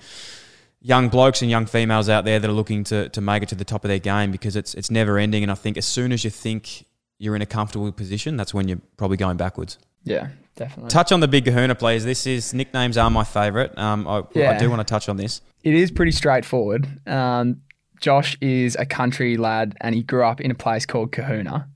young 0.81 1.09
blokes 1.09 1.41
and 1.41 1.51
young 1.51 1.65
females 1.65 2.09
out 2.09 2.25
there 2.25 2.39
that 2.39 2.49
are 2.49 2.53
looking 2.53 2.83
to, 2.85 3.09
to 3.09 3.21
make 3.21 3.43
it 3.43 3.49
to 3.49 3.55
the 3.55 3.65
top 3.65 3.83
of 3.83 3.89
their 3.89 3.99
game 3.99 4.31
because 4.31 4.55
it's 4.55 4.73
it's 4.73 4.89
never 4.89 5.17
ending. 5.17 5.43
And 5.43 5.51
I 5.51 5.55
think 5.55 5.77
as 5.77 5.85
soon 5.85 6.11
as 6.11 6.23
you 6.23 6.29
think 6.29 6.85
you're 7.17 7.35
in 7.35 7.41
a 7.41 7.45
comfortable 7.45 7.91
position, 7.91 8.37
that's 8.37 8.53
when 8.53 8.67
you're 8.67 8.81
probably 8.97 9.17
going 9.17 9.37
backwards. 9.37 9.77
Yeah, 10.03 10.29
definitely. 10.55 10.89
Touch 10.89 11.11
on 11.11 11.19
the 11.19 11.27
big 11.27 11.45
Kahuna, 11.45 11.75
please. 11.75 12.05
This 12.05 12.25
is 12.25 12.53
nicknames 12.53 12.97
are 12.97 13.09
my 13.09 13.23
favourite. 13.23 13.77
Um, 13.77 14.07
I, 14.07 14.23
yeah. 14.33 14.51
I 14.51 14.57
do 14.57 14.69
want 14.69 14.79
to 14.79 14.89
touch 14.89 15.09
on 15.09 15.17
this. 15.17 15.41
It 15.63 15.73
is 15.73 15.91
pretty 15.91 16.13
straightforward. 16.13 16.87
Um, 17.07 17.61
Josh 17.99 18.37
is 18.39 18.77
a 18.77 18.85
country 18.85 19.35
lad 19.35 19.75
and 19.81 19.93
he 19.93 20.03
grew 20.03 20.23
up 20.23 20.39
in 20.39 20.51
a 20.51 20.55
place 20.55 20.85
called 20.85 21.11
Kahuna. 21.11 21.67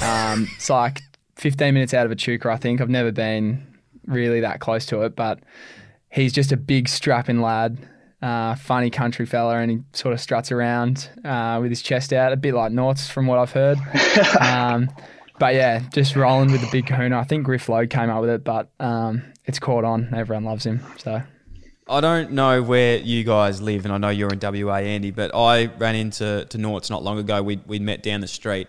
Um, 0.00 0.48
it's 0.54 0.70
like 0.70 1.02
15 1.36 1.74
minutes 1.74 1.92
out 1.94 2.06
of 2.06 2.12
Echuca, 2.12 2.50
I 2.50 2.56
think. 2.56 2.80
I've 2.80 2.88
never 2.88 3.12
been 3.12 3.66
really 4.06 4.40
that 4.40 4.60
close 4.60 4.86
to 4.86 5.02
it, 5.02 5.16
but 5.16 5.40
he's 6.10 6.32
just 6.32 6.52
a 6.52 6.56
big 6.56 6.88
strapping 6.88 7.40
lad, 7.40 7.78
uh, 8.20 8.54
funny 8.54 8.90
country 8.90 9.26
fella, 9.26 9.56
and 9.58 9.70
he 9.70 9.78
sort 9.92 10.14
of 10.14 10.20
struts 10.20 10.52
around 10.52 11.08
uh, 11.24 11.58
with 11.60 11.70
his 11.70 11.82
chest 11.82 12.12
out, 12.12 12.32
a 12.32 12.36
bit 12.36 12.54
like 12.54 12.72
Norts 12.72 13.10
from 13.10 13.26
what 13.26 13.38
I've 13.38 13.52
heard. 13.52 13.78
Um, 14.40 14.90
but 15.38 15.54
yeah, 15.54 15.80
just 15.92 16.14
rolling 16.14 16.52
with 16.52 16.60
the 16.60 16.68
big 16.70 16.86
kahuna. 16.86 17.18
I 17.18 17.24
think 17.24 17.44
Griff 17.44 17.68
Logue 17.68 17.90
came 17.90 18.10
up 18.10 18.20
with 18.20 18.30
it, 18.30 18.44
but 18.44 18.70
um, 18.78 19.22
it's 19.44 19.58
caught 19.58 19.82
on. 19.82 20.14
Everyone 20.14 20.44
loves 20.44 20.64
him. 20.64 20.80
So 20.98 21.20
I 21.88 22.00
don't 22.00 22.32
know 22.32 22.62
where 22.62 22.98
you 22.98 23.24
guys 23.24 23.60
live, 23.60 23.84
and 23.84 23.92
I 23.92 23.98
know 23.98 24.10
you're 24.10 24.32
in 24.32 24.38
WA, 24.40 24.76
Andy, 24.76 25.10
but 25.10 25.34
I 25.34 25.66
ran 25.66 25.96
into 25.96 26.46
to 26.48 26.58
Norts 26.58 26.90
not 26.90 27.02
long 27.02 27.18
ago. 27.18 27.42
We 27.42 27.60
we 27.66 27.80
met 27.80 28.04
down 28.04 28.20
the 28.20 28.28
street, 28.28 28.68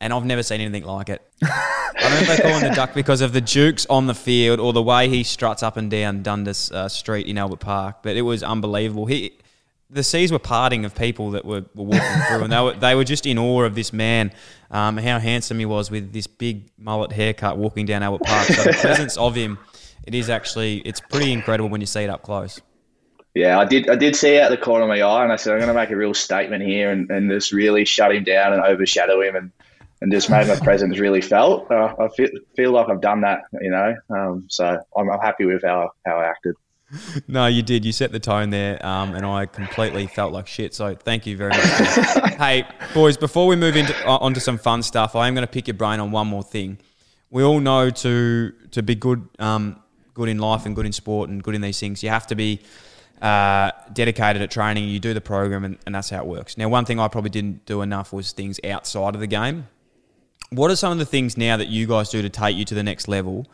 and 0.00 0.12
I've 0.12 0.24
never 0.24 0.42
seen 0.42 0.60
anything 0.60 0.84
like 0.84 1.08
it. 1.08 1.22
I 1.42 1.92
don't 1.96 2.10
know 2.10 2.18
if 2.18 2.26
they 2.28 2.42
call 2.42 2.58
him 2.58 2.68
the 2.68 2.74
duck 2.74 2.94
because 2.94 3.20
of 3.20 3.32
the 3.32 3.40
jukes 3.40 3.86
on 3.86 4.06
the 4.06 4.14
field 4.14 4.60
or 4.60 4.72
the 4.72 4.82
way 4.82 5.08
he 5.08 5.22
struts 5.22 5.62
up 5.62 5.76
and 5.76 5.90
down 5.90 6.22
Dundas 6.22 6.70
uh, 6.72 6.88
Street 6.88 7.26
in 7.26 7.38
Albert 7.38 7.60
Park, 7.60 8.02
but 8.02 8.16
it 8.16 8.22
was 8.22 8.42
unbelievable. 8.42 9.06
He 9.06 9.38
the 9.90 10.02
seas 10.02 10.32
were 10.32 10.38
parting 10.38 10.84
of 10.84 10.94
people 10.94 11.30
that 11.32 11.44
were, 11.44 11.64
were 11.74 11.84
walking 11.84 12.22
through, 12.28 12.42
and 12.42 12.52
they 12.52 12.60
were 12.60 12.72
they 12.72 12.94
were 12.94 13.04
just 13.04 13.26
in 13.26 13.38
awe 13.38 13.62
of 13.62 13.74
this 13.74 13.92
man, 13.92 14.32
um, 14.70 14.96
how 14.96 15.18
handsome 15.18 15.58
he 15.58 15.66
was 15.66 15.90
with 15.90 16.12
this 16.12 16.26
big 16.26 16.68
mullet 16.76 17.12
haircut, 17.12 17.56
walking 17.56 17.86
down 17.86 18.02
Albert 18.02 18.22
Park. 18.24 18.48
So 18.48 18.64
the 18.64 18.72
presence 18.80 19.16
of 19.16 19.34
him, 19.34 19.58
it 20.02 20.14
is 20.14 20.28
actually 20.28 20.78
it's 20.78 21.00
pretty 21.00 21.32
incredible 21.32 21.68
when 21.68 21.80
you 21.80 21.86
see 21.86 22.02
it 22.02 22.10
up 22.10 22.22
close. 22.22 22.60
Yeah, 23.34 23.58
I 23.58 23.64
did. 23.64 23.88
I 23.88 23.96
did 23.96 24.16
see 24.16 24.38
out 24.38 24.50
the 24.50 24.56
corner 24.56 24.84
of 24.84 24.88
my 24.88 25.00
eye, 25.00 25.22
and 25.22 25.32
I 25.32 25.36
said, 25.36 25.52
"I'm 25.52 25.58
going 25.58 25.68
to 25.68 25.74
make 25.74 25.90
a 25.90 25.96
real 25.96 26.14
statement 26.14 26.62
here, 26.62 26.90
and, 26.90 27.10
and 27.10 27.30
just 27.30 27.52
really 27.52 27.84
shut 27.84 28.14
him 28.14 28.24
down 28.24 28.52
and 28.52 28.62
overshadow 28.62 29.20
him, 29.22 29.36
and, 29.36 29.52
and 30.04 30.12
just 30.12 30.30
made 30.30 30.46
my 30.46 30.56
presence 30.56 31.00
really 31.00 31.20
felt." 31.20 31.68
Uh, 31.70 31.94
I 31.98 32.08
feel, 32.08 32.28
feel 32.54 32.70
like 32.70 32.88
I've 32.88 33.00
done 33.00 33.22
that, 33.22 33.40
you 33.60 33.70
know. 33.70 33.96
Um, 34.10 34.46
so 34.48 34.78
I'm, 34.96 35.10
I'm 35.10 35.20
happy 35.20 35.46
with 35.46 35.62
how 35.64 35.90
how 36.06 36.18
I 36.18 36.26
acted 36.26 36.54
no, 37.28 37.46
you 37.46 37.62
did. 37.62 37.84
You 37.84 37.92
set 37.92 38.12
the 38.12 38.20
tone 38.20 38.50
there, 38.50 38.84
um, 38.84 39.14
and 39.14 39.24
I 39.24 39.46
completely 39.46 40.06
felt 40.06 40.32
like 40.32 40.46
shit. 40.46 40.74
So 40.74 40.94
thank 40.94 41.26
you 41.26 41.36
very 41.36 41.50
much. 41.50 41.60
hey, 42.38 42.64
boys, 42.92 43.16
before 43.16 43.46
we 43.46 43.56
move 43.56 43.76
into 43.76 43.94
uh, 44.06 44.18
onto 44.18 44.40
some 44.40 44.58
fun 44.58 44.82
stuff, 44.82 45.16
I 45.16 45.28
am 45.28 45.34
going 45.34 45.46
to 45.46 45.52
pick 45.52 45.66
your 45.66 45.74
brain 45.74 46.00
on 46.00 46.10
one 46.10 46.26
more 46.26 46.42
thing. 46.42 46.78
We 47.30 47.42
all 47.42 47.60
know 47.60 47.90
to 47.90 48.52
to 48.72 48.82
be 48.82 48.94
good, 48.94 49.28
um, 49.38 49.80
good 50.14 50.28
in 50.28 50.38
life 50.38 50.66
and 50.66 50.76
good 50.76 50.86
in 50.86 50.92
sport 50.92 51.30
and 51.30 51.42
good 51.42 51.54
in 51.54 51.60
these 51.60 51.80
things, 51.80 52.02
you 52.02 52.10
have 52.10 52.26
to 52.28 52.34
be 52.34 52.60
uh, 53.20 53.70
dedicated 53.92 54.42
at 54.42 54.50
training. 54.50 54.88
You 54.88 55.00
do 55.00 55.14
the 55.14 55.20
program, 55.20 55.64
and, 55.64 55.78
and 55.86 55.94
that's 55.94 56.10
how 56.10 56.18
it 56.18 56.26
works. 56.26 56.56
Now, 56.56 56.68
one 56.68 56.84
thing 56.84 57.00
I 57.00 57.08
probably 57.08 57.30
didn't 57.30 57.66
do 57.66 57.82
enough 57.82 58.12
was 58.12 58.32
things 58.32 58.60
outside 58.64 59.14
of 59.14 59.20
the 59.20 59.26
game. 59.26 59.68
What 60.54 60.70
are 60.70 60.76
some 60.76 60.92
of 60.92 60.98
the 60.98 61.06
things 61.06 61.36
now 61.36 61.56
that 61.56 61.68
you 61.68 61.86
guys 61.86 62.10
do 62.10 62.22
to 62.22 62.28
take 62.28 62.56
you 62.56 62.64
to 62.66 62.74
the 62.74 62.82
next 62.82 63.08
level? 63.08 63.46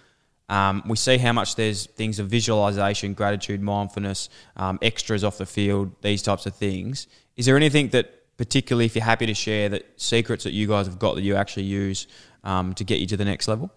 Um, 0.51 0.83
we 0.87 0.97
see 0.97 1.17
how 1.17 1.33
much 1.33 1.55
there's 1.55 1.87
things 1.87 2.19
of 2.19 2.27
visualization, 2.29 3.15
gratitude, 3.15 3.63
mindfulness, 3.63 4.29
um, 4.57 4.79
extras 4.83 5.25
off 5.25 5.39
the 5.39 5.47
field, 5.47 5.93
these 6.03 6.23
types 6.23 6.45
of 6.45 6.55
things. 6.55 7.07
Is 7.37 7.47
there 7.47 7.57
anything 7.57 7.89
that, 7.91 8.37
particularly 8.37 8.85
if 8.87 8.97
you're 8.97 9.05
happy 9.05 9.27
to 9.27 9.35
share, 9.35 9.69
that 9.71 9.87
secrets 10.01 10.45
that 10.45 10.53
you 10.53 10.67
guys 10.67 10.87
have 10.87 10.99
got 10.99 11.15
that 11.15 11.23
you 11.23 11.37
actually 11.37 11.63
use 11.63 12.07
um, 12.45 12.75
to 12.75 12.85
get 12.85 12.99
you 12.99 13.07
to 13.07 13.17
the 13.17 13.25
next 13.25 13.49
level? 13.49 13.71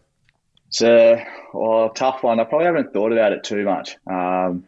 It's 0.68 0.82
a 0.82 1.26
well, 1.54 1.92
tough 1.92 2.24
one. 2.24 2.40
I 2.40 2.44
probably 2.44 2.66
haven't 2.66 2.92
thought 2.92 3.12
about 3.12 3.32
it 3.32 3.44
too 3.44 3.64
much. 3.64 3.96
Um, 4.08 4.66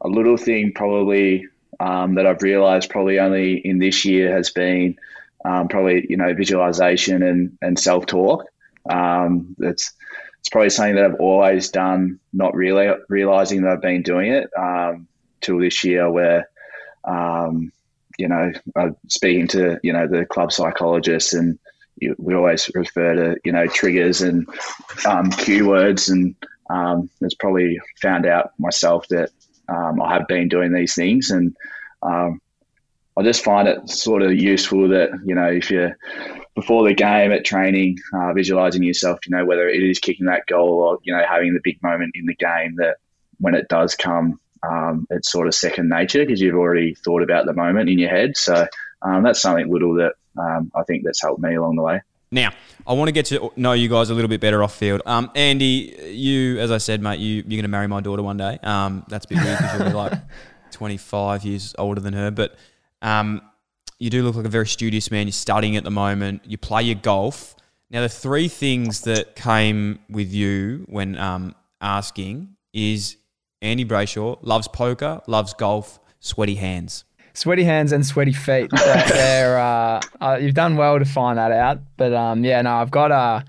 a 0.00 0.08
little 0.08 0.36
thing 0.36 0.72
probably 0.72 1.46
um, 1.80 2.14
that 2.14 2.26
I've 2.26 2.42
realised 2.42 2.88
probably 2.88 3.18
only 3.18 3.58
in 3.58 3.78
this 3.78 4.04
year 4.04 4.32
has 4.34 4.50
been 4.50 4.96
um, 5.48 5.68
probably 5.68 6.06
you 6.08 6.16
know 6.16 6.34
visualization 6.34 7.22
and, 7.22 7.58
and 7.62 7.78
self 7.78 8.06
talk. 8.06 8.44
Um, 8.88 9.54
that's 9.58 9.92
it's 10.40 10.48
probably 10.50 10.70
something 10.70 10.96
that 10.96 11.04
I've 11.04 11.20
always 11.20 11.70
done, 11.70 12.20
not 12.32 12.54
really 12.54 12.94
realizing 13.08 13.62
that 13.62 13.72
I've 13.72 13.82
been 13.82 14.02
doing 14.02 14.32
it 14.32 14.50
um, 14.56 15.08
till 15.40 15.58
this 15.58 15.82
year, 15.84 16.10
where 16.10 16.48
um, 17.04 17.72
you 18.18 18.28
know 18.28 18.52
I'm 18.76 18.96
speaking 19.08 19.48
to 19.48 19.78
you 19.82 19.92
know 19.92 20.06
the 20.06 20.26
club 20.26 20.52
psychologist, 20.52 21.32
and 21.34 21.58
you, 21.96 22.14
we 22.18 22.34
always 22.34 22.70
refer 22.74 23.14
to 23.14 23.40
you 23.44 23.52
know 23.52 23.66
triggers 23.66 24.20
and 24.20 24.46
um, 25.06 25.30
cue 25.30 25.66
words, 25.66 26.10
and 26.10 26.34
um, 26.70 27.08
it's 27.22 27.34
probably 27.34 27.80
found 28.02 28.26
out 28.26 28.52
myself 28.58 29.08
that 29.08 29.30
um, 29.68 30.00
I 30.02 30.12
have 30.12 30.28
been 30.28 30.48
doing 30.48 30.72
these 30.72 30.94
things, 30.94 31.30
and 31.30 31.56
um, 32.02 32.40
I 33.18 33.22
just 33.22 33.42
find 33.42 33.66
it 33.66 33.88
sort 33.90 34.22
of 34.22 34.32
useful 34.32 34.88
that 34.88 35.10
you 35.24 35.34
know 35.34 35.46
if 35.46 35.70
you're 35.70 35.96
before 36.58 36.82
the 36.82 36.92
game 36.92 37.30
at 37.30 37.44
training, 37.44 37.96
uh, 38.12 38.32
visualizing 38.32 38.82
yourself, 38.82 39.20
you 39.24 39.36
know, 39.36 39.44
whether 39.44 39.68
it 39.68 39.80
is 39.80 40.00
kicking 40.00 40.26
that 40.26 40.44
goal 40.48 40.80
or, 40.80 40.98
you 41.04 41.14
know, 41.14 41.22
having 41.24 41.54
the 41.54 41.60
big 41.62 41.80
moment 41.84 42.10
in 42.16 42.26
the 42.26 42.34
game 42.34 42.74
that 42.74 42.96
when 43.38 43.54
it 43.54 43.68
does 43.68 43.94
come, 43.94 44.40
um, 44.68 45.06
it's 45.08 45.30
sort 45.30 45.46
of 45.46 45.54
second 45.54 45.88
nature 45.88 46.26
because 46.26 46.40
you've 46.40 46.56
already 46.56 46.94
thought 46.94 47.22
about 47.22 47.46
the 47.46 47.52
moment 47.52 47.88
in 47.88 47.96
your 47.96 48.10
head. 48.10 48.36
So 48.36 48.66
um, 49.02 49.22
that's 49.22 49.40
something 49.40 49.70
little 49.70 49.94
that 49.94 50.14
um, 50.36 50.72
I 50.74 50.82
think 50.82 51.04
that's 51.04 51.22
helped 51.22 51.40
me 51.40 51.54
along 51.54 51.76
the 51.76 51.82
way. 51.82 52.00
Now, 52.32 52.50
I 52.84 52.92
want 52.92 53.06
to 53.06 53.12
get 53.12 53.26
to 53.26 53.52
know 53.54 53.72
you 53.72 53.88
guys 53.88 54.10
a 54.10 54.14
little 54.14 54.28
bit 54.28 54.40
better 54.40 54.60
off 54.60 54.74
field. 54.74 55.00
Um, 55.06 55.30
Andy, 55.36 55.96
you, 56.10 56.58
as 56.58 56.72
I 56.72 56.78
said, 56.78 57.00
mate, 57.00 57.20
you, 57.20 57.36
you're 57.36 57.44
going 57.44 57.62
to 57.62 57.68
marry 57.68 57.86
my 57.86 58.00
daughter 58.00 58.24
one 58.24 58.36
day. 58.36 58.58
Um, 58.64 59.04
that's 59.06 59.26
a 59.26 59.28
bit 59.28 59.38
weird 59.44 59.58
because 59.58 59.80
you're 59.80 59.90
like 59.90 60.12
25 60.72 61.44
years 61.44 61.72
older 61.78 62.00
than 62.00 62.14
her. 62.14 62.32
But 62.32 62.56
um, 63.02 63.42
you 63.98 64.10
do 64.10 64.22
look 64.22 64.36
like 64.36 64.46
a 64.46 64.50
very 64.50 64.66
studious 64.66 65.10
man. 65.10 65.26
You're 65.26 65.32
studying 65.32 65.76
at 65.76 65.84
the 65.84 65.90
moment. 65.90 66.42
You 66.44 66.58
play 66.58 66.82
your 66.84 66.94
golf. 66.94 67.54
Now, 67.90 68.02
the 68.02 68.08
three 68.08 68.48
things 68.48 69.02
that 69.02 69.34
came 69.34 69.98
with 70.10 70.32
you 70.32 70.84
when 70.88 71.16
um, 71.16 71.54
asking 71.80 72.56
is 72.72 73.16
Andy 73.62 73.84
Brayshaw 73.84 74.38
loves 74.42 74.68
poker, 74.68 75.20
loves 75.26 75.54
golf, 75.54 75.98
sweaty 76.20 76.56
hands. 76.56 77.04
Sweaty 77.34 77.64
hands 77.64 77.92
and 77.92 78.04
sweaty 78.04 78.32
feet. 78.32 78.70
They're, 79.08 79.58
uh, 79.58 80.00
uh, 80.20 80.38
you've 80.40 80.54
done 80.54 80.76
well 80.76 80.98
to 80.98 81.04
find 81.04 81.38
that 81.38 81.52
out. 81.52 81.80
But 81.96 82.12
um, 82.12 82.44
yeah, 82.44 82.62
no, 82.62 82.74
I've 82.74 82.90
got 82.90 83.10
a. 83.10 83.44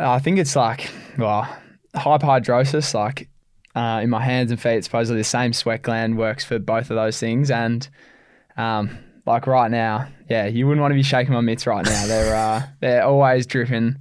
I 0.00 0.18
think 0.20 0.38
it's 0.38 0.54
like 0.54 0.90
well, 1.16 1.48
hyperhidrosis, 1.94 2.94
like 2.94 3.28
uh, 3.74 4.00
in 4.02 4.10
my 4.10 4.22
hands 4.22 4.50
and 4.50 4.60
feet. 4.60 4.84
Supposedly 4.84 5.20
the 5.20 5.24
same 5.24 5.52
sweat 5.52 5.82
gland 5.82 6.18
works 6.18 6.44
for 6.44 6.58
both 6.58 6.90
of 6.90 6.96
those 6.96 7.18
things, 7.18 7.50
and 7.50 7.88
um, 8.58 8.98
like 9.24 9.46
right 9.46 9.70
now, 9.70 10.08
yeah, 10.28 10.46
you 10.46 10.66
wouldn't 10.66 10.82
want 10.82 10.90
to 10.90 10.96
be 10.96 11.02
shaking 11.02 11.32
my 11.32 11.40
mitts 11.40 11.66
right 11.66 11.84
now. 11.84 12.06
They're 12.06 12.34
uh, 12.34 12.62
they're 12.80 13.04
always 13.04 13.46
dripping, 13.46 13.96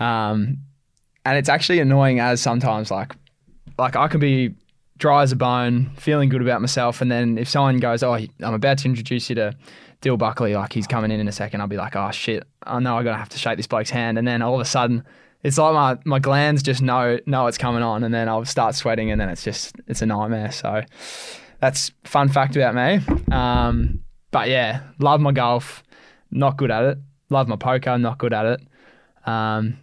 um, 0.00 0.58
and 1.24 1.38
it's 1.38 1.48
actually 1.48 1.80
annoying 1.80 2.18
as 2.18 2.40
sometimes 2.40 2.90
like 2.90 3.14
like 3.78 3.94
I 3.94 4.08
can 4.08 4.20
be 4.20 4.54
dry 4.96 5.22
as 5.22 5.30
a 5.30 5.36
bone, 5.36 5.90
feeling 5.96 6.28
good 6.28 6.42
about 6.42 6.60
myself, 6.60 7.00
and 7.00 7.12
then 7.12 7.38
if 7.38 7.48
someone 7.48 7.78
goes, 7.78 8.02
"Oh, 8.02 8.14
I'm 8.14 8.54
about 8.54 8.78
to 8.78 8.88
introduce 8.88 9.28
you 9.28 9.36
to 9.36 9.54
Dill 10.00 10.16
Buckley," 10.16 10.54
like 10.54 10.72
he's 10.72 10.86
coming 10.86 11.10
in 11.10 11.20
in 11.20 11.28
a 11.28 11.32
second, 11.32 11.60
I'll 11.60 11.68
be 11.68 11.76
like, 11.76 11.94
"Oh 11.94 12.10
shit, 12.10 12.44
I 12.62 12.80
know 12.80 12.96
I 12.96 13.02
gotta 13.02 13.18
have 13.18 13.28
to 13.30 13.38
shake 13.38 13.58
this 13.58 13.66
bloke's 13.66 13.90
hand," 13.90 14.18
and 14.18 14.26
then 14.26 14.42
all 14.42 14.54
of 14.54 14.60
a 14.60 14.64
sudden. 14.64 15.04
It's 15.44 15.56
like 15.56 15.72
my, 15.72 15.96
my 16.04 16.18
glands 16.18 16.64
just 16.64 16.82
know 16.82 17.20
know 17.26 17.46
it's 17.46 17.58
coming 17.58 17.80
on, 17.80 18.02
and 18.02 18.12
then 18.12 18.28
I'll 18.28 18.44
start 18.44 18.74
sweating, 18.74 19.12
and 19.12 19.20
then 19.20 19.28
it's 19.28 19.44
just 19.44 19.76
it's 19.86 20.02
a 20.02 20.06
nightmare. 20.06 20.50
So 20.50 20.82
that's 21.60 21.90
fun 22.04 22.28
fact 22.28 22.56
about 22.56 22.74
me. 22.74 23.00
Um, 23.34 24.00
but 24.30 24.48
yeah, 24.48 24.80
love 24.98 25.20
my 25.20 25.32
golf. 25.32 25.82
not 26.30 26.56
good 26.56 26.70
at 26.70 26.84
it. 26.84 26.98
Love 27.30 27.48
my 27.48 27.56
poker, 27.56 27.98
not 27.98 28.18
good 28.18 28.32
at 28.32 28.46
it. 28.46 28.60
Um, 29.26 29.78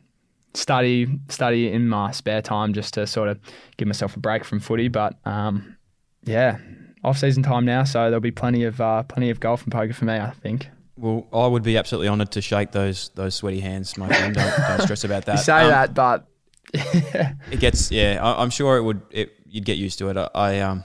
study 0.54 1.08
study 1.30 1.72
in 1.72 1.88
my 1.88 2.12
spare 2.12 2.42
time 2.42 2.74
just 2.74 2.94
to 2.96 3.06
sort 3.06 3.28
of 3.30 3.40
give 3.78 3.88
myself 3.88 4.16
a 4.16 4.20
break 4.20 4.44
from 4.44 4.60
footy. 4.60 4.88
But 4.88 5.16
um, 5.26 5.76
yeah, 6.24 6.58
off 7.04 7.18
season 7.20 7.44
time 7.44 7.66
now, 7.66 7.84
so 7.84 8.06
there'll 8.06 8.20
be 8.20 8.32
plenty 8.32 8.64
of 8.64 8.80
uh, 8.82 9.04
plenty 9.04 9.30
of 9.30 9.40
golf 9.40 9.64
and 9.64 9.72
poker 9.72 9.94
for 9.94 10.06
me. 10.06 10.14
I 10.16 10.32
think. 10.32 10.70
Well, 10.98 11.28
I 11.34 11.46
would 11.46 11.62
be 11.64 11.78
absolutely 11.78 12.08
honoured 12.08 12.32
to 12.32 12.42
shake 12.42 12.72
those 12.72 13.10
those 13.16 13.36
sweaty 13.36 13.60
hands, 13.60 13.98
my 13.98 14.08
friend. 14.08 14.34
Don't, 14.34 14.58
don't 14.68 14.82
stress 14.82 15.04
about 15.04 15.26
that. 15.26 15.38
You 15.38 15.44
say 15.44 15.64
Um, 15.64 15.70
that, 15.70 15.94
but 15.94 16.26
It 17.52 17.60
gets 17.60 17.92
yeah. 17.92 18.20
I, 18.22 18.42
I'm 18.42 18.50
sure 18.50 18.78
it 18.78 18.84
would. 18.84 19.02
It, 19.12 19.34
you'd 19.48 19.66
get 19.66 19.78
used 19.78 20.00
to 20.00 20.10
it. 20.10 20.18
I, 20.18 20.30
I 20.34 20.60
um, 20.62 20.84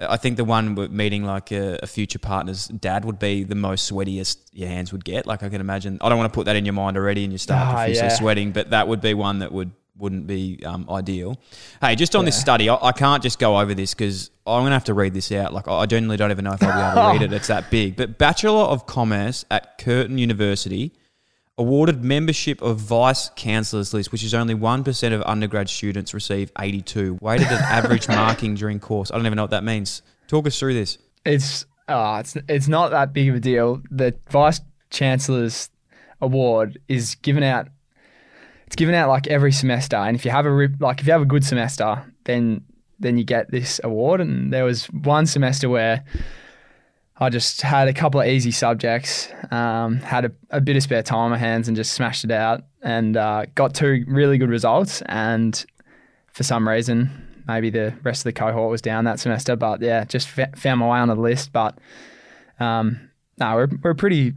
I 0.00 0.16
think 0.16 0.36
the 0.38 0.44
one 0.44 0.74
meeting 0.94 1.24
like 1.24 1.52
a, 1.52 1.78
a 1.82 1.86
future 1.86 2.18
partner's 2.18 2.68
dad 2.68 3.04
would 3.04 3.18
be 3.18 3.44
the 3.44 3.54
most 3.54 3.90
sweatiest 3.90 4.38
your 4.52 4.68
hands 4.68 4.92
would 4.92 5.04
get. 5.04 5.26
Like 5.26 5.42
I 5.42 5.48
can 5.48 5.60
imagine. 5.60 5.98
I 6.00 6.08
don't 6.08 6.18
want 6.18 6.32
to 6.32 6.34
put 6.34 6.46
that 6.46 6.56
in 6.56 6.64
your 6.64 6.72
mind 6.74 6.96
already, 6.96 7.22
and 7.24 7.32
you 7.32 7.38
start 7.38 7.66
Ah, 7.66 7.72
profusely 7.74 8.06
yeah. 8.06 8.14
sweating. 8.14 8.52
But 8.52 8.70
that 8.70 8.88
would 8.88 9.00
be 9.00 9.14
one 9.14 9.40
that 9.40 9.52
would 9.52 9.72
wouldn't 9.98 10.26
be 10.26 10.58
um, 10.64 10.88
ideal. 10.88 11.38
Hey, 11.82 11.94
just 11.94 12.16
on 12.16 12.24
this 12.24 12.40
study, 12.40 12.70
I, 12.70 12.76
I 12.76 12.92
can't 12.92 13.22
just 13.22 13.38
go 13.38 13.60
over 13.60 13.74
this 13.74 13.92
because 13.92 14.30
I'm 14.46 14.62
gonna 14.62 14.74
have 14.74 14.84
to 14.84 14.94
read 14.94 15.12
this 15.12 15.30
out. 15.32 15.52
Like 15.52 15.68
I 15.68 15.84
genuinely 15.84 16.16
don't 16.16 16.30
even 16.30 16.44
know 16.46 16.52
if 16.54 16.62
I'll 16.62 16.72
be 16.94 16.98
able 16.98 17.18
to 17.18 17.18
read 17.26 17.32
it. 17.32 17.36
It's 17.36 17.48
that 17.48 17.70
big. 17.70 17.96
But 17.96 18.16
Bachelor 18.16 18.62
of 18.62 18.86
Commerce 18.86 19.44
at 19.50 19.76
Curtin 19.76 20.16
University 20.16 20.92
awarded 21.60 22.02
membership 22.02 22.62
of 22.62 22.78
vice 22.78 23.28
chancellor's 23.36 23.92
list, 23.92 24.10
which 24.10 24.24
is 24.24 24.32
only 24.32 24.54
1% 24.54 25.12
of 25.12 25.22
undergrad 25.26 25.68
students 25.68 26.14
receive 26.14 26.50
82, 26.58 27.18
weighted 27.20 27.46
average 27.48 28.08
marking 28.08 28.54
during 28.54 28.80
course. 28.80 29.10
I 29.10 29.16
don't 29.16 29.26
even 29.26 29.36
know 29.36 29.42
what 29.42 29.50
that 29.50 29.62
means. 29.62 30.00
Talk 30.26 30.46
us 30.46 30.58
through 30.58 30.74
this. 30.74 30.98
it's 31.24 31.66
uh, 31.86 32.18
it's 32.20 32.36
it's 32.48 32.68
not 32.68 32.92
that 32.92 33.12
big 33.12 33.28
of 33.28 33.34
a 33.34 33.40
deal. 33.40 33.82
The 33.90 34.14
vice 34.30 34.60
chancellor's 34.90 35.68
award 36.20 36.78
is 36.88 37.16
given 37.16 37.42
out. 37.42 37.68
It's 38.66 38.76
given 38.76 38.94
out 38.94 39.08
like 39.08 39.26
every 39.26 39.52
semester, 39.52 39.96
and 39.96 40.16
if 40.16 40.24
you 40.24 40.30
have 40.30 40.46
a 40.46 40.52
rip, 40.52 40.80
like 40.80 41.00
if 41.00 41.06
you 41.06 41.12
have 41.12 41.22
a 41.22 41.26
good 41.26 41.44
semester, 41.44 42.04
then 42.24 42.64
then 43.00 43.18
you 43.18 43.24
get 43.24 43.50
this 43.50 43.80
award. 43.82 44.20
And 44.20 44.52
there 44.52 44.64
was 44.64 44.86
one 44.86 45.26
semester 45.26 45.68
where 45.68 46.04
I 47.20 47.28
just 47.28 47.60
had 47.60 47.86
a 47.86 47.92
couple 47.92 48.20
of 48.20 48.26
easy 48.26 48.50
subjects, 48.50 49.28
um, 49.50 49.98
had 49.98 50.24
a, 50.24 50.32
a 50.50 50.60
bit 50.60 50.76
of 50.76 50.82
spare 50.82 51.02
time 51.02 51.18
on 51.18 51.30
my 51.30 51.38
hands, 51.38 51.68
and 51.68 51.76
just 51.76 51.92
smashed 51.92 52.24
it 52.24 52.30
out, 52.30 52.62
and 52.82 53.16
uh, 53.16 53.44
got 53.54 53.74
two 53.74 54.04
really 54.08 54.38
good 54.38 54.48
results. 54.48 55.02
And 55.06 55.64
for 56.32 56.44
some 56.44 56.66
reason, 56.66 57.42
maybe 57.46 57.68
the 57.68 57.94
rest 58.02 58.20
of 58.20 58.24
the 58.24 58.32
cohort 58.32 58.70
was 58.70 58.80
down 58.80 59.04
that 59.04 59.20
semester, 59.20 59.54
but 59.54 59.82
yeah, 59.82 60.04
just 60.04 60.28
found 60.28 60.80
my 60.80 60.88
way 60.88 60.98
on 60.98 61.08
the 61.08 61.14
list. 61.14 61.52
But 61.52 61.78
um, 62.58 63.10
no, 63.38 63.54
we're 63.54 63.68
we're 63.82 63.90
a 63.90 63.94
pretty 63.96 64.32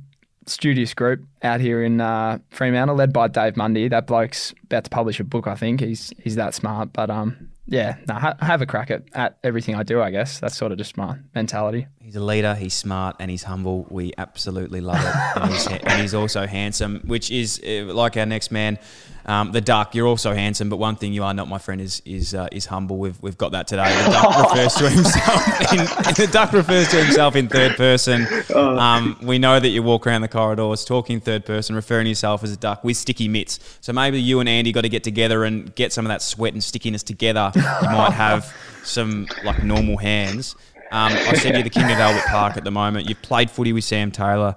studious 0.46 0.94
group 0.94 1.24
out 1.42 1.62
here 1.62 1.84
in 1.84 2.02
uh, 2.02 2.40
Fremantle, 2.50 2.98
led 2.98 3.14
by 3.14 3.30
Dave 3.30 3.56
Mundy. 3.56 3.88
That 3.88 4.08
bloke's 4.08 4.54
about 4.66 4.84
to 4.84 4.90
publish 4.90 5.22
a 5.22 5.24
book, 5.24 5.48
I 5.48 5.56
think. 5.56 5.80
He's 5.80 6.12
he's 6.22 6.36
that 6.36 6.54
smart, 6.54 6.92
but 6.92 7.10
um, 7.10 7.50
yeah, 7.66 7.96
no, 8.08 8.16
ha- 8.16 8.36
have 8.42 8.62
a 8.62 8.66
crack 8.66 8.92
at, 8.92 9.04
at 9.14 9.38
everything 9.44 9.76
I 9.76 9.84
do. 9.84 10.02
I 10.02 10.12
guess 10.12 10.40
that's 10.40 10.58
sort 10.58 10.72
of 10.72 10.78
just 10.78 10.98
my 10.98 11.18
mentality. 11.34 11.88
He's 12.14 12.22
a 12.22 12.24
leader, 12.24 12.54
he's 12.54 12.76
smart, 12.76 13.16
and 13.18 13.32
he's 13.32 13.42
humble. 13.42 13.88
We 13.90 14.14
absolutely 14.20 14.82
love 14.82 15.00
it. 15.04 15.42
and, 15.42 15.52
he's, 15.52 15.66
and 15.66 16.00
he's 16.00 16.14
also 16.14 16.46
handsome, 16.46 17.02
which 17.06 17.32
is 17.32 17.60
uh, 17.66 17.92
like 17.92 18.18
our 18.18 18.28
next 18.28 18.52
man, 18.52 18.78
um, 19.26 19.52
the 19.52 19.62
Duck. 19.62 19.96
You're 19.96 20.06
also 20.06 20.32
handsome, 20.32 20.70
but 20.70 20.78
one 20.78 20.96
thing 20.96 21.12
you 21.12 21.24
are 21.24 21.34
not, 21.34 21.48
my 21.48 21.58
friend, 21.58 21.82
is 21.82 22.04
is 22.06 22.36
uh, 22.36 22.50
is 22.52 22.68
humble. 22.68 23.00
We've, 23.00 23.20
we've 23.24 23.38
got 23.40 23.54
that 23.54 23.68
today. 23.68 23.90
The 24.04 24.12
Duck 24.12 24.44
refers 24.52 24.76
to 24.76 24.90
himself. 24.92 25.74
In, 25.74 25.78
the 26.26 26.30
Duck 26.32 26.54
refers 26.54 26.90
to 26.90 27.04
himself 27.04 27.36
in 27.36 27.50
third 27.50 27.78
person. 27.78 28.28
Um, 28.54 29.18
we 29.24 29.40
know 29.40 29.60
that 29.60 29.70
you 29.70 29.82
walk 29.82 30.06
around 30.06 30.22
the 30.22 30.28
corridors 30.28 30.86
talking 30.86 31.20
third 31.20 31.48
person, 31.48 31.76
referring 31.76 32.06
to 32.06 32.10
yourself 32.10 32.44
as 32.44 32.52
a 32.52 32.58
duck 32.58 32.84
with 32.84 32.96
sticky 32.96 33.28
mitts. 33.28 33.60
So 33.82 33.92
maybe 33.92 34.22
you 34.22 34.40
and 34.40 34.48
Andy 34.48 34.72
got 34.72 34.82
to 34.82 34.90
get 34.90 35.04
together 35.04 35.46
and 35.46 35.74
get 35.74 35.92
some 35.92 36.06
of 36.06 36.10
that 36.10 36.22
sweat 36.22 36.54
and 36.54 36.64
stickiness 36.64 37.02
together. 37.02 37.52
You 37.56 37.62
might 37.90 38.14
have 38.14 38.56
some 38.84 39.26
like 39.44 39.64
normal 39.64 39.98
hands. 39.98 40.56
Um, 40.94 41.12
I 41.12 41.34
said 41.38 41.56
you're 41.56 41.64
the 41.64 41.72
king 41.72 41.86
of 41.86 41.98
Albert 41.98 42.28
Park 42.28 42.56
at 42.56 42.64
the 42.64 42.70
moment. 42.70 43.10
You've 43.10 43.22
played 43.24 43.50
footy 43.50 43.74
with 43.74 43.84
Sam 43.84 44.12
Taylor 44.12 44.56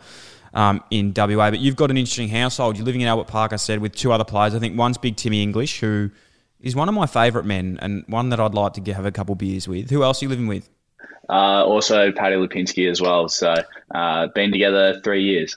um, 0.52 0.84
in 0.90 1.14
WA, 1.16 1.50
but 1.50 1.60
you've 1.60 1.76
got 1.76 1.90
an 1.90 1.96
interesting 1.96 2.28
household. 2.28 2.76
You're 2.76 2.84
living 2.84 3.00
in 3.00 3.08
Albert 3.08 3.28
Park, 3.28 3.54
I 3.54 3.56
said, 3.56 3.78
with 3.78 3.94
two 3.94 4.12
other 4.12 4.22
players. 4.22 4.54
I 4.54 4.58
think 4.58 4.76
one's 4.76 4.98
Big 4.98 5.16
Timmy 5.16 5.42
English, 5.42 5.80
who 5.80 6.10
is 6.60 6.76
one 6.76 6.90
of 6.90 6.94
my 6.94 7.06
favourite 7.06 7.46
men 7.46 7.78
and 7.80 8.04
one 8.08 8.28
that 8.28 8.38
I'd 8.38 8.52
like 8.52 8.74
to 8.74 8.92
have 8.92 9.06
a 9.06 9.10
couple 9.10 9.34
beers 9.34 9.66
with. 9.66 9.88
Who 9.88 10.02
else 10.02 10.20
are 10.20 10.26
you 10.26 10.28
living 10.28 10.46
with? 10.46 10.68
Uh, 11.30 11.64
also, 11.64 12.12
Paddy 12.12 12.36
Lipinski 12.36 12.90
as 12.90 13.00
well. 13.00 13.30
So, 13.30 13.54
uh, 13.94 14.26
been 14.34 14.52
together 14.52 15.00
three 15.02 15.24
years. 15.24 15.56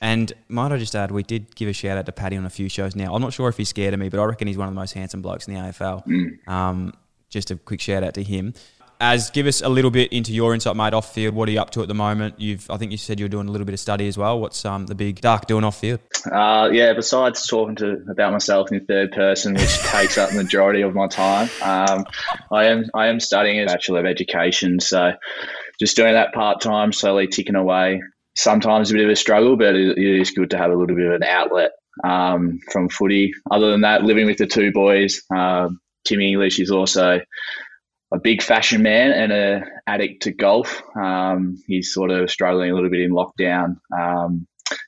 And 0.00 0.32
might 0.48 0.72
I 0.72 0.78
just 0.78 0.96
add, 0.96 1.10
we 1.10 1.24
did 1.24 1.54
give 1.56 1.68
a 1.68 1.74
shout 1.74 1.98
out 1.98 2.06
to 2.06 2.12
Paddy 2.12 2.38
on 2.38 2.46
a 2.46 2.50
few 2.50 2.70
shows 2.70 2.96
now. 2.96 3.14
I'm 3.14 3.20
not 3.20 3.34
sure 3.34 3.50
if 3.50 3.58
he's 3.58 3.68
scared 3.68 3.92
of 3.92 4.00
me, 4.00 4.08
but 4.08 4.18
I 4.18 4.24
reckon 4.24 4.48
he's 4.48 4.56
one 4.56 4.66
of 4.66 4.72
the 4.72 4.80
most 4.80 4.94
handsome 4.94 5.20
blokes 5.20 5.46
in 5.46 5.52
the 5.52 5.60
AFL. 5.60 6.48
Um, 6.48 6.94
just 7.28 7.50
a 7.50 7.56
quick 7.56 7.82
shout 7.82 8.02
out 8.02 8.14
to 8.14 8.22
him. 8.22 8.54
As 9.00 9.30
give 9.30 9.46
us 9.46 9.62
a 9.62 9.68
little 9.68 9.90
bit 9.90 10.12
into 10.12 10.30
your 10.32 10.52
insight, 10.52 10.76
mate, 10.76 10.92
off 10.92 11.14
field. 11.14 11.34
What 11.34 11.48
are 11.48 11.52
you 11.52 11.60
up 11.60 11.70
to 11.70 11.80
at 11.80 11.88
the 11.88 11.94
moment? 11.94 12.34
You've, 12.38 12.70
I 12.70 12.76
think 12.76 12.92
you 12.92 12.98
said 12.98 13.18
you 13.18 13.24
were 13.24 13.30
doing 13.30 13.48
a 13.48 13.50
little 13.50 13.64
bit 13.64 13.72
of 13.72 13.80
study 13.80 14.06
as 14.08 14.18
well. 14.18 14.38
What's 14.38 14.62
um, 14.66 14.86
the 14.86 14.94
big 14.94 15.22
dark 15.22 15.46
doing 15.46 15.64
off 15.64 15.80
field? 15.80 16.00
Uh, 16.30 16.68
yeah, 16.70 16.92
besides 16.92 17.46
talking 17.46 17.76
to 17.76 18.04
about 18.10 18.32
myself 18.32 18.70
in 18.70 18.84
third 18.84 19.12
person, 19.12 19.54
which 19.54 19.78
takes 19.84 20.18
up 20.18 20.28
the 20.28 20.36
majority 20.36 20.82
of 20.82 20.94
my 20.94 21.06
time, 21.06 21.48
um, 21.62 22.04
I 22.52 22.66
am 22.66 22.84
I 22.94 23.06
am 23.06 23.20
studying 23.20 23.62
a 23.62 23.64
bachelor 23.64 24.00
of 24.00 24.06
education. 24.06 24.80
So, 24.80 25.12
just 25.78 25.96
doing 25.96 26.12
that 26.12 26.34
part 26.34 26.60
time, 26.60 26.92
slowly 26.92 27.26
ticking 27.26 27.56
away. 27.56 28.02
Sometimes 28.36 28.90
a 28.90 28.94
bit 28.94 29.04
of 29.04 29.10
a 29.10 29.16
struggle, 29.16 29.56
but 29.56 29.76
it, 29.76 29.96
it 29.96 30.20
is 30.20 30.30
good 30.32 30.50
to 30.50 30.58
have 30.58 30.70
a 30.70 30.76
little 30.76 30.94
bit 30.94 31.06
of 31.06 31.14
an 31.14 31.22
outlet 31.22 31.70
um, 32.04 32.60
from 32.70 32.90
footy. 32.90 33.32
Other 33.50 33.70
than 33.70 33.80
that, 33.80 34.02
living 34.04 34.26
with 34.26 34.36
the 34.36 34.46
two 34.46 34.72
boys, 34.72 35.22
um, 35.34 35.80
Timmy 36.04 36.28
English 36.32 36.60
is 36.60 36.70
also 36.70 37.20
a 38.12 38.18
big 38.18 38.42
fashion 38.42 38.82
man 38.82 39.12
and 39.12 39.32
a 39.32 39.62
addict 39.86 40.24
to 40.24 40.32
golf. 40.32 40.82
Um, 40.96 41.62
he's 41.66 41.92
sort 41.92 42.10
of 42.10 42.30
struggling 42.30 42.70
a 42.70 42.74
little 42.74 42.90
bit 42.90 43.00
in 43.00 43.12
lockdown. 43.12 43.76
Um, 43.96 44.46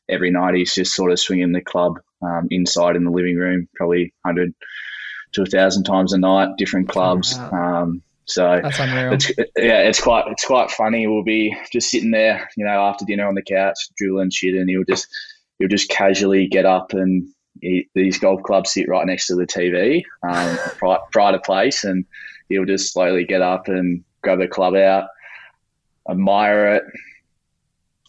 every 0.09 0.31
night 0.31 0.55
he's 0.55 0.75
just 0.75 0.95
sort 0.95 1.13
of 1.13 1.21
swinging 1.21 1.53
the 1.53 1.61
club 1.61 2.01
um, 2.23 2.49
inside 2.51 2.97
in 2.97 3.05
the 3.05 3.11
living 3.11 3.37
room, 3.37 3.69
probably 3.75 4.13
100 4.23 4.55
to 5.35 5.41
1,000 5.43 5.85
times 5.85 6.13
a 6.13 6.19
night, 6.19 6.57
different 6.59 6.89
clubs. 6.89 7.37
Um, 7.39 8.03
so 8.25 8.61
That's 8.63 8.79
unreal. 8.79 9.13
it's 9.15 9.29
yeah, 9.57 9.81
it's 9.81 10.01
quite 10.01 10.25
it's 10.29 10.45
quite 10.45 10.71
funny. 10.71 11.07
We'll 11.07 11.25
be 11.25 11.57
just 11.73 11.91
sitting 11.91 12.13
there, 12.13 12.49
you 12.57 12.65
know, 12.65 12.87
after 12.87 13.05
dinner 13.05 13.27
on 13.27 13.35
the 13.35 13.43
couch, 13.43 13.77
drooling 13.97 14.31
shit, 14.31 14.55
and 14.55 14.71
he'll 14.71 14.85
just 14.85 15.09
he'll 15.59 15.69
just 15.69 15.91
casually 15.91 16.47
get 16.47 16.65
up 16.65 16.93
and 16.93 17.29
he, 17.61 17.89
these 17.95 18.19
golf 18.19 18.43
clubs 18.43 18.73
sit 18.73 18.89
right 18.89 19.07
next 19.07 19.27
to 19.27 19.35
the 19.35 19.47
TV, 19.47 20.03
um, 20.23 20.57
pri- 20.79 21.01
pride 21.11 21.35
of 21.35 21.43
place, 21.43 21.85
and 21.85 22.05
he'll 22.49 22.65
just 22.65 22.93
slowly 22.93 23.25
get 23.25 23.43
up 23.43 23.69
and 23.69 24.05
grab 24.23 24.39
the 24.39 24.49
club 24.49 24.75
out, 24.75 25.09
admire 26.09 26.75
it, 26.77 26.85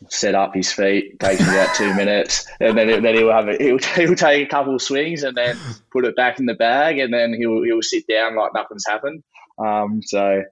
set 0.09 0.35
up 0.35 0.53
his 0.53 0.71
feet. 0.71 1.19
Takes 1.19 1.41
about 1.41 1.75
two 1.75 1.93
minutes, 1.95 2.45
and 2.59 2.77
then 2.77 3.03
then 3.03 3.15
he'll 3.15 3.31
have 3.31 3.47
it. 3.47 3.61
He'll, 3.61 3.77
he'll 3.95 4.15
take 4.15 4.47
a 4.47 4.49
couple 4.49 4.75
of 4.75 4.81
swings 4.81 5.23
and 5.23 5.35
then 5.35 5.57
put 5.91 6.05
it 6.05 6.15
back 6.15 6.39
in 6.39 6.45
the 6.45 6.53
bag, 6.53 6.99
and 6.99 7.13
then 7.13 7.33
he'll 7.33 7.63
he'll 7.63 7.81
sit 7.81 8.07
down 8.07 8.35
like 8.35 8.53
nothing's 8.53 8.85
happened. 8.87 9.23
Um, 9.57 10.01
so 10.03 10.43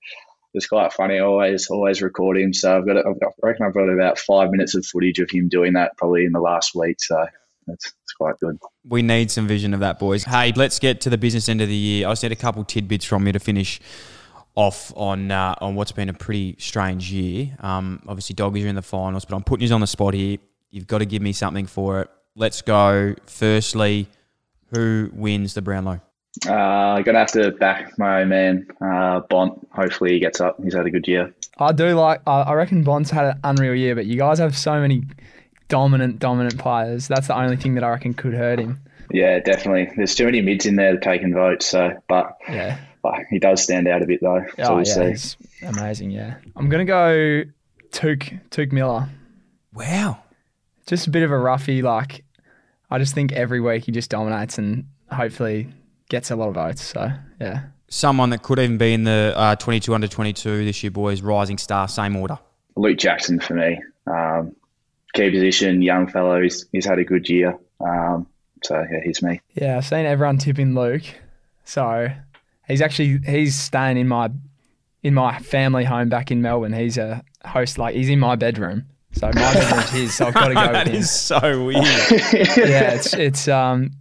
it's 0.53 0.67
quite 0.67 0.93
funny. 0.93 1.17
I 1.17 1.23
always 1.23 1.69
always 1.69 2.01
record 2.01 2.37
him. 2.37 2.53
So 2.53 2.77
I've 2.77 2.85
got 2.85 2.97
I've 2.97 3.19
got, 3.19 3.33
I 3.43 3.47
reckon 3.47 3.65
I've 3.65 3.73
got 3.73 3.89
about 3.89 4.19
five 4.19 4.51
minutes 4.51 4.75
of 4.75 4.85
footage 4.85 5.19
of 5.19 5.29
him 5.29 5.49
doing 5.49 5.73
that 5.73 5.97
probably 5.97 6.25
in 6.25 6.31
the 6.31 6.39
last 6.41 6.75
week. 6.75 6.97
So 7.01 7.25
that's 7.67 7.93
it's 8.03 8.13
quite 8.13 8.37
good. 8.39 8.57
We 8.83 9.03
need 9.03 9.29
some 9.29 9.47
vision 9.47 9.73
of 9.73 9.79
that, 9.81 9.99
boys. 9.99 10.23
Hey, 10.23 10.53
let's 10.55 10.79
get 10.79 11.01
to 11.01 11.09
the 11.09 11.17
business 11.17 11.47
end 11.47 11.61
of 11.61 11.67
the 11.67 11.75
year. 11.75 12.07
I 12.07 12.11
just 12.11 12.23
need 12.23 12.31
a 12.31 12.35
couple 12.35 12.63
tidbits 12.63 13.05
from 13.05 13.27
you 13.27 13.33
to 13.33 13.39
finish 13.39 13.79
off 14.55 14.91
on 14.95 15.31
uh, 15.31 15.55
on 15.61 15.75
what's 15.75 15.91
been 15.91 16.09
a 16.09 16.13
pretty 16.13 16.55
strange 16.59 17.11
year. 17.11 17.55
Um, 17.59 18.01
obviously, 18.07 18.33
doggies 18.33 18.65
are 18.65 18.69
in 18.69 18.75
the 18.75 18.81
finals, 18.81 19.25
but 19.25 19.35
I'm 19.35 19.43
putting 19.43 19.67
you 19.67 19.73
on 19.73 19.81
the 19.81 19.87
spot 19.87 20.13
here. 20.13 20.37
You've 20.71 20.87
got 20.87 20.99
to 20.99 21.05
give 21.05 21.21
me 21.21 21.31
something 21.31 21.67
for 21.67 22.01
it. 22.01 22.09
Let's 22.35 22.61
go. 22.61 23.13
Firstly, 23.27 24.07
who 24.73 25.09
wins 25.13 25.53
the 25.53 25.61
Brownlow? 25.61 26.01
Uh, 26.47 26.53
I'm 26.53 27.03
gonna 27.03 27.19
have 27.19 27.31
to 27.33 27.51
back 27.51 27.97
my 27.99 28.21
own 28.21 28.29
man, 28.29 28.67
uh, 28.81 29.19
Bont. 29.29 29.67
Hopefully 29.73 30.13
he 30.13 30.19
gets 30.19 30.39
up. 30.39 30.57
He's 30.63 30.73
had 30.73 30.85
a 30.85 30.89
good 30.89 31.07
year. 31.07 31.33
I 31.59 31.73
do 31.73 31.93
like. 31.93 32.21
I 32.25 32.41
I 32.43 32.53
reckon 32.53 32.83
Bont's 32.83 33.11
had 33.11 33.25
an 33.25 33.39
unreal 33.43 33.75
year, 33.75 33.95
but 33.95 34.05
you 34.05 34.17
guys 34.17 34.39
have 34.39 34.57
so 34.57 34.79
many 34.79 35.03
dominant, 35.71 36.19
dominant 36.19 36.59
players. 36.59 37.07
That's 37.07 37.27
the 37.27 37.35
only 37.35 37.55
thing 37.57 37.73
that 37.75 37.83
I 37.83 37.89
reckon 37.89 38.13
could 38.13 38.33
hurt 38.33 38.59
him. 38.59 38.79
Yeah, 39.09 39.39
definitely. 39.39 39.91
There's 39.95 40.13
too 40.15 40.25
many 40.25 40.41
mids 40.41 40.65
in 40.65 40.75
there 40.75 40.97
taking 40.97 41.33
votes. 41.33 41.65
So, 41.65 41.91
but, 42.07 42.37
Yeah. 42.47 42.77
but 43.01 43.15
he 43.29 43.39
does 43.39 43.63
stand 43.63 43.87
out 43.87 44.01
a 44.01 44.05
bit 44.05 44.19
though. 44.21 44.45
So 44.57 44.63
Oh, 44.63 44.75
we'll 44.75 44.85
yeah, 44.87 44.93
see. 44.93 45.05
he's 45.09 45.37
amazing. 45.63 46.11
Yeah, 46.11 46.35
I'm 46.55 46.69
gonna 46.69 46.85
go 46.85 47.43
Touk 47.91 48.39
Touk 48.51 48.71
Miller. 48.71 49.09
Wow. 49.73 50.19
Just 50.87 51.07
a 51.07 51.09
bit 51.09 51.23
of 51.23 51.31
a 51.31 51.37
roughie. 51.37 51.81
Like, 51.81 52.23
I 52.89 52.97
just 52.99 53.13
think 53.15 53.31
every 53.31 53.59
week 53.61 53.85
he 53.85 53.91
just 53.91 54.09
dominates 54.09 54.57
and 54.57 54.85
hopefully 55.11 55.69
gets 56.09 56.31
a 56.31 56.35
lot 56.35 56.49
of 56.49 56.55
votes. 56.55 56.81
So 56.83 57.11
yeah, 57.39 57.63
Someone 57.87 58.29
that 58.29 58.41
could 58.43 58.59
even 58.59 58.77
be 58.77 58.93
in 58.93 59.03
the 59.03 59.33
uh, 59.35 59.55
22 59.57 59.93
under 59.93 60.07
22 60.07 60.63
this 60.65 60.81
year, 60.83 60.91
boys. 60.91 61.21
Rising 61.21 61.57
star, 61.57 61.87
same 61.89 62.15
order. 62.15 62.39
Luke 62.77 62.97
Jackson 62.97 63.39
for 63.39 63.53
me. 63.55 63.79
Um, 64.07 64.55
key 65.13 65.29
position, 65.29 65.81
young 65.81 66.07
fellow. 66.07 66.41
He's, 66.41 66.65
he's 66.71 66.85
had 66.85 66.99
a 66.99 67.03
good 67.03 67.29
year. 67.29 67.57
Um, 67.79 68.27
so 68.63 68.75
yeah, 68.91 68.99
he's 69.03 69.21
me. 69.21 69.41
Yeah, 69.53 69.77
I've 69.77 69.85
seen 69.85 70.05
everyone 70.05 70.37
tipping 70.37 70.75
Luke. 70.75 71.03
So 71.63 72.09
he's 72.67 72.81
actually 72.81 73.19
he's 73.25 73.55
staying 73.55 73.97
in 73.97 74.07
my 74.07 74.29
in 75.03 75.13
my 75.13 75.39
family 75.39 75.83
home 75.83 76.09
back 76.09 76.31
in 76.31 76.41
Melbourne. 76.41 76.73
He's 76.73 76.97
a 76.97 77.23
host 77.45 77.77
like 77.77 77.95
he's 77.95 78.09
in 78.09 78.19
my 78.19 78.35
bedroom. 78.35 78.85
So 79.13 79.27
my 79.27 79.53
bedroom's 79.53 79.89
his, 79.91 80.15
so 80.15 80.27
I've 80.27 80.33
got 80.33 80.47
to 80.49 80.53
go 80.53 80.61
with 80.61 80.71
that 80.71 80.87
him. 80.87 81.03
so 81.03 81.65
weird. 81.65 81.83
yeah, 82.33 82.93
it's 82.93 83.13
it's 83.13 83.47
um 83.47 83.91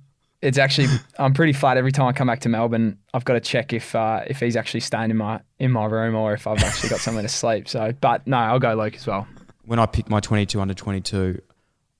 it's 0.42 0.59
actually 0.59 0.88
I'm 1.18 1.35
pretty 1.35 1.53
flat 1.53 1.77
every 1.77 1.92
time 1.92 2.07
I 2.07 2.12
come 2.12 2.27
back 2.27 2.40
to 2.40 2.49
Melbourne. 2.49 2.99
I've 3.12 3.25
got 3.25 3.35
to 3.35 3.40
check 3.40 3.73
if 3.73 3.94
uh, 3.94 4.23
if 4.27 4.40
he's 4.40 4.57
actually 4.57 4.81
staying 4.81 5.11
in 5.11 5.16
my 5.16 5.40
in 5.59 5.70
my 5.70 5.87
room 5.87 6.14
or 6.14 6.33
if 6.33 6.46
I've 6.46 6.62
actually 6.62 6.90
got 6.90 7.01
somewhere 7.01 7.23
to 7.23 7.29
sleep. 7.29 7.68
So, 7.68 7.92
but 8.01 8.27
no, 8.27 8.37
I'll 8.37 8.59
go 8.59 8.75
Luke 8.75 8.94
as 8.96 9.07
well. 9.07 9.27
When 9.64 9.79
I 9.79 9.87
picked 9.87 10.09
my 10.09 10.20
22 10.20 10.61
under 10.61 10.75
22, 10.75 11.40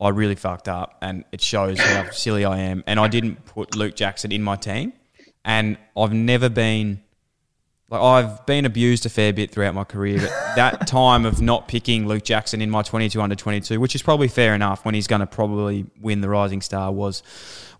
I 0.01 0.09
really 0.09 0.35
fucked 0.35 0.69
up, 0.69 0.97
and 1.03 1.25
it 1.31 1.41
shows 1.41 1.79
how 1.79 2.11
silly 2.11 2.45
I 2.45 2.59
am. 2.59 2.83
And 2.87 2.99
I 2.99 3.09
didn't 3.09 3.45
put 3.45 3.77
Luke 3.77 3.95
Jackson 3.95 4.33
in 4.33 4.43
my 4.43 4.57
team, 4.57 4.93
and 5.45 5.77
I've 5.97 6.13
never 6.13 6.49
been 6.49 7.03
like 7.91 8.01
I've 8.01 8.47
been 8.47 8.67
abused 8.67 9.05
a 9.05 9.09
fair 9.09 9.33
bit 9.33 9.51
throughout 9.51 9.75
my 9.75 9.83
career. 9.83 10.19
But 10.21 10.31
that 10.55 10.87
time 10.87 11.27
of 11.27 11.43
not 11.43 11.67
picking 11.67 12.07
Luke 12.07 12.23
Jackson 12.23 12.63
in 12.63 12.71
my 12.71 12.83
22 12.83 13.21
under 13.21 13.35
22, 13.35 13.81
which 13.81 13.97
is 13.97 14.03
probably 14.03 14.29
fair 14.29 14.55
enough 14.55 14.85
when 14.85 14.95
he's 14.95 15.09
going 15.09 15.21
to 15.21 15.27
probably 15.27 15.87
win 16.01 16.21
the 16.21 16.29
Rising 16.29 16.61
Star, 16.63 16.93
was 16.93 17.23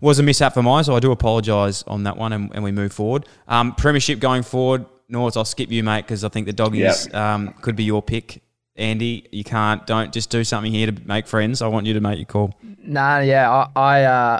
was 0.01 0.19
a 0.19 0.23
mishap 0.23 0.53
for 0.53 0.61
mine. 0.61 0.83
So 0.83 0.95
I 0.95 0.99
do 0.99 1.11
apologise 1.11 1.83
on 1.83 2.03
that 2.03 2.17
one, 2.17 2.33
and, 2.33 2.51
and 2.53 2.63
we 2.63 2.71
move 2.71 2.91
forward. 2.91 3.25
Um, 3.47 3.73
premiership 3.73 4.19
going 4.19 4.43
forward, 4.43 4.85
North. 5.07 5.37
I'll 5.37 5.45
skip 5.45 5.71
you, 5.71 5.81
mate, 5.83 6.01
because 6.03 6.23
I 6.25 6.29
think 6.29 6.45
the 6.45 6.53
doggies 6.53 7.05
Yep. 7.07 7.15
um, 7.15 7.53
could 7.61 7.75
be 7.77 7.85
your 7.85 8.01
pick. 8.03 8.43
Andy, 8.75 9.27
you 9.31 9.43
can't. 9.43 9.85
Don't 9.85 10.13
just 10.13 10.29
do 10.29 10.43
something 10.43 10.71
here 10.71 10.89
to 10.89 11.07
make 11.07 11.27
friends. 11.27 11.61
I 11.61 11.67
want 11.67 11.85
you 11.85 11.93
to 11.93 12.01
make 12.01 12.17
your 12.17 12.25
call. 12.25 12.53
Nah, 12.83 13.19
yeah, 13.19 13.49
I 13.51 13.69
I, 13.79 14.03
uh, 14.03 14.39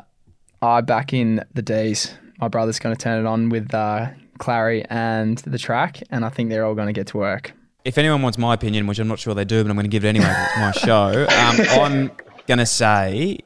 I 0.62 0.82
back 0.82 1.14
in 1.14 1.44
the 1.54 1.62
D's. 1.62 2.14
My 2.40 2.48
brother's 2.48 2.80
going 2.80 2.96
to 2.96 3.02
turn 3.02 3.24
it 3.24 3.28
on 3.28 3.50
with 3.50 3.74
uh, 3.74 4.08
Clarry 4.40 4.86
and 4.90 5.38
the 5.40 5.58
track, 5.58 6.02
and 6.10 6.26
I 6.26 6.30
think 6.30 6.50
they're 6.50 6.66
all 6.66 6.76
going 6.76 6.88
to 6.88 6.94
get 6.94 7.08
to 7.08 7.18
work. 7.18 7.54
If 7.84 7.98
anyone 7.98 8.22
wants 8.22 8.38
my 8.38 8.54
opinion, 8.54 8.88
which 8.88 9.00
I'm 9.00 9.08
not 9.08 9.20
sure 9.20 9.34
they 9.34 9.46
do, 9.46 9.64
but 9.64 9.70
I'm 9.70 9.76
going 9.76 9.86
to 9.86 9.90
give 9.90 10.06
it 10.06 10.10
anyway. 10.10 10.28
it's 10.28 10.58
my 10.58 10.72
show. 10.72 11.24
Um, 11.28 11.82
I'm 11.82 12.12
going 12.48 12.60
to 12.60 12.66
say, 12.66 13.40